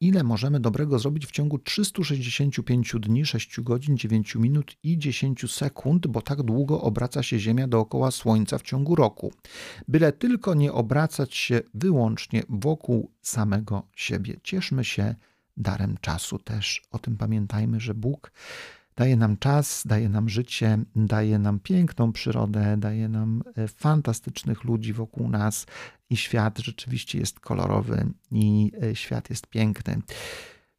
Ile 0.00 0.24
możemy 0.24 0.60
dobrego 0.60 0.98
zrobić 0.98 1.26
w 1.26 1.30
ciągu 1.30 1.58
365 1.58 2.94
dni, 3.00 3.26
6 3.26 3.60
godzin, 3.60 3.96
9 3.96 4.34
minut 4.34 4.76
i 4.82 4.98
10 4.98 5.52
sekund, 5.52 6.06
bo 6.06 6.22
tak 6.22 6.42
długo 6.42 6.80
obraca 6.80 7.22
się 7.22 7.38
Ziemia 7.38 7.68
dookoła 7.68 8.10
Słońca 8.10 8.58
w 8.58 8.62
ciągu 8.62 8.94
roku. 8.94 9.32
Byle 9.88 10.12
tylko 10.12 10.54
nie 10.54 10.72
obracać 10.72 11.34
się 11.34 11.60
wyłącznie 11.74 12.42
wokół 12.48 13.10
samego 13.22 13.82
siebie. 13.96 14.36
Cieszmy 14.42 14.84
się 14.84 15.14
darem 15.56 15.96
czasu 16.00 16.38
też. 16.38 16.82
O 16.90 16.98
tym 16.98 17.16
pamiętajmy, 17.16 17.80
że 17.80 17.94
Bóg 17.94 18.32
daje 18.96 19.16
nam 19.16 19.36
czas, 19.36 19.82
daje 19.86 20.08
nam 20.08 20.28
życie, 20.28 20.78
daje 20.96 21.38
nam 21.38 21.60
piękną 21.60 22.12
przyrodę, 22.12 22.76
daje 22.78 23.08
nam 23.08 23.42
e, 23.56 23.68
fantastycznych 23.68 24.64
ludzi 24.64 24.92
wokół 24.92 25.28
nas 25.28 25.66
i 26.14 26.16
świat 26.16 26.58
rzeczywiście 26.58 27.18
jest 27.18 27.40
kolorowy 27.40 28.06
i 28.30 28.72
e, 28.82 28.96
świat 28.96 29.30
jest 29.30 29.46
piękny. 29.46 30.02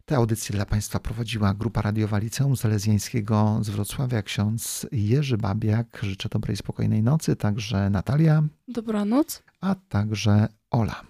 Tę 0.05 0.15
audycję 0.15 0.55
dla 0.55 0.65
Państwa 0.65 0.99
prowadziła 0.99 1.53
grupa 1.53 1.81
radiowa 1.81 2.17
Liceum 2.17 2.57
Salezjańskiego 2.57 3.59
z 3.61 3.69
Wrocławia, 3.69 4.21
ksiądz 4.21 4.87
Jerzy 4.91 5.37
Babiak. 5.37 5.99
Życzę 6.03 6.29
dobrej, 6.29 6.57
spokojnej 6.57 7.03
nocy, 7.03 7.35
także 7.35 7.89
Natalia, 7.89 8.43
Dobranoc. 8.67 9.43
a 9.61 9.75
także 9.89 10.47
Ola. 10.71 11.01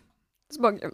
Z 0.50 0.58
Bogiem. 0.58 0.92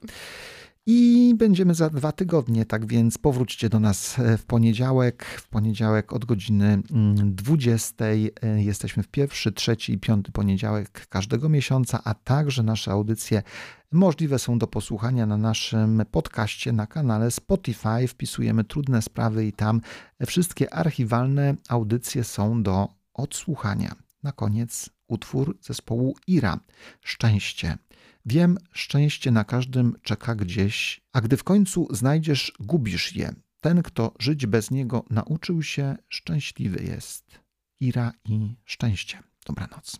I 0.85 1.33
będziemy 1.37 1.73
za 1.73 1.89
dwa 1.89 2.11
tygodnie, 2.11 2.65
tak 2.65 2.85
więc 2.85 3.17
powróćcie 3.17 3.69
do 3.69 3.79
nas 3.79 4.19
e, 4.19 4.37
w 4.37 4.45
poniedziałek. 4.45 5.25
W 5.25 5.49
poniedziałek 5.49 6.13
od 6.13 6.25
godziny 6.25 6.81
mm, 6.91 7.35
20. 7.35 8.05
e, 8.05 8.21
Jesteśmy 8.63 9.03
w 9.03 9.07
pierwszy, 9.07 9.51
trzeci 9.51 9.93
i 9.93 9.97
piąty 9.97 10.31
poniedziałek 10.31 11.07
każdego 11.07 11.49
miesiąca, 11.49 12.01
a 12.03 12.13
także 12.13 12.63
nasze 12.63 12.91
audycje 12.91 13.43
możliwe 13.91 14.39
są 14.39 14.59
do 14.59 14.67
posłuchania 14.67 15.25
na 15.25 15.37
naszym 15.37 16.03
podcaście 16.11 16.71
na 16.71 16.87
kanale 16.87 17.31
Spotify. 17.31 18.07
Wpisujemy 18.07 18.63
trudne 18.63 19.01
sprawy 19.01 19.45
i 19.45 19.53
tam 19.53 19.81
wszystkie 20.27 20.73
archiwalne 20.73 21.55
audycje 21.69 22.23
są 22.23 22.63
do 22.63 22.87
odsłuchania. 23.13 23.95
Na 24.23 24.31
koniec 24.31 24.89
utwór 25.07 25.57
zespołu 25.61 26.15
Ira. 26.27 26.59
Szczęście. 27.01 27.77
Wiem, 28.25 28.57
szczęście 28.71 29.31
na 29.31 29.43
każdym 29.43 29.95
czeka 30.03 30.35
gdzieś, 30.35 31.01
a 31.13 31.21
gdy 31.21 31.37
w 31.37 31.43
końcu 31.43 31.87
znajdziesz, 31.91 32.53
gubisz 32.59 33.15
je. 33.15 33.33
Ten, 33.61 33.83
kto 33.83 34.13
żyć 34.19 34.45
bez 34.45 34.71
niego 34.71 35.05
nauczył 35.09 35.63
się, 35.63 35.97
szczęśliwy 36.09 36.83
jest. 36.83 37.39
Ira 37.79 38.11
i 38.25 38.55
szczęście. 38.65 39.19
Dobranoc. 39.45 39.99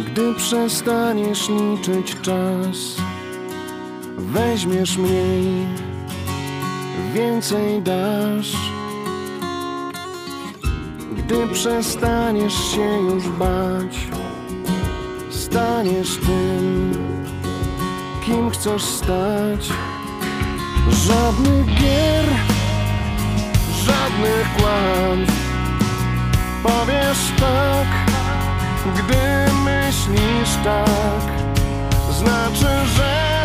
Gdy 0.00 0.34
przestaniesz 0.34 1.48
liczyć 1.48 2.20
czas, 2.20 2.76
weźmiesz 4.22 4.96
mniej, 4.96 5.66
więcej 7.14 7.82
dasz. 7.82 8.56
Gdy 11.16 11.48
przestaniesz 11.52 12.54
się 12.54 12.98
już 12.98 13.28
bać, 13.28 14.08
staniesz 15.30 16.16
tym, 16.16 16.92
kim 18.26 18.50
chcesz 18.50 18.82
stać. 18.82 19.68
Żadnych 20.90 21.66
gier, 21.66 22.24
żadnych 23.84 24.46
kłamstw, 24.56 25.52
powiesz 26.62 27.32
tak, 27.40 27.86
gdy 28.94 29.52
myślisz 29.64 30.54
tak, 30.64 31.22
znaczy, 32.18 32.86
że 32.96 33.41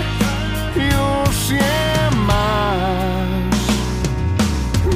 już 0.78 1.50
je 1.50 2.10
masz. 2.28 3.58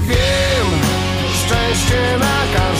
Wiem, 0.02 0.70
szczęście 1.46 2.18
na 2.20 2.60
każdego 2.60 2.71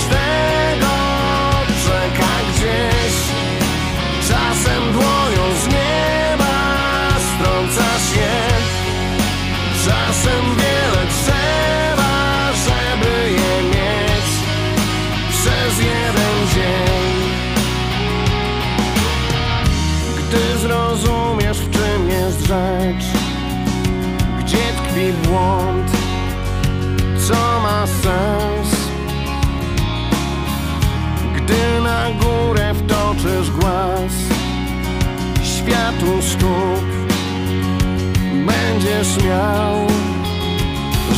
będziesz 39.02 39.24
miał 39.24 39.88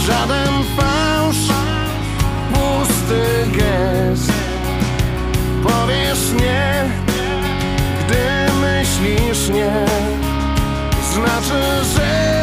żaden 0.05 0.63
fałsz, 0.77 1.47
pusty 2.53 3.23
gest, 3.57 4.31
powiesz 5.63 6.31
nie 6.41 6.89
gdy 7.99 8.53
myślisz 8.61 9.49
nie, 9.49 9.85
znaczy, 11.13 11.85
że 11.95 12.42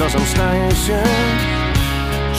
Czasem 0.00 0.26
staje 0.26 0.70
się, 0.70 1.02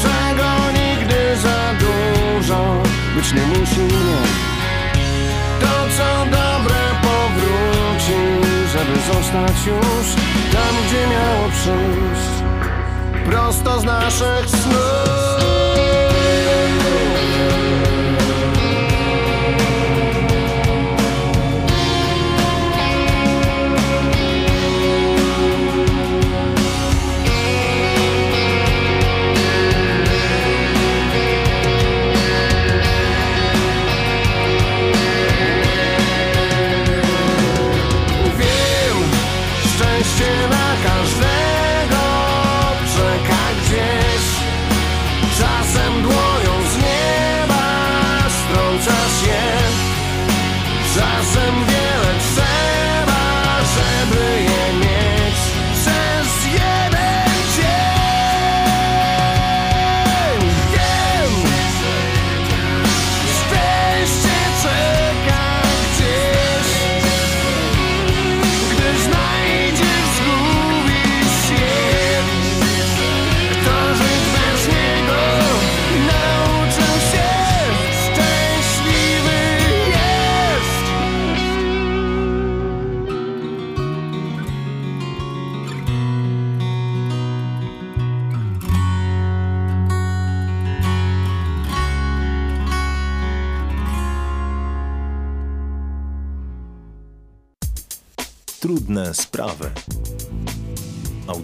czego 0.01 0.49
nigdy 0.73 1.37
za 1.37 1.73
dużo 1.79 2.83
być 3.15 3.33
nie 3.33 3.41
musi 3.41 3.79
mnie. 3.79 4.17
To 5.59 5.67
co 5.97 6.25
dobre 6.25 6.81
powróci, 7.01 8.19
żeby 8.71 9.13
zostać 9.13 9.65
już 9.67 10.15
tam, 10.53 10.75
gdzie 10.87 11.07
miało 11.07 11.49
przyjść. 11.49 12.43
Prosto 13.25 13.79
z 13.79 13.83
naszych 13.83 14.49
snów. 14.49 15.40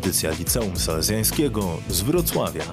audycja 0.08 0.32
Liceum 0.32 0.78
Salezjańskiego 0.80 1.78
z 1.90 2.02
Wrocławia. 2.02 2.64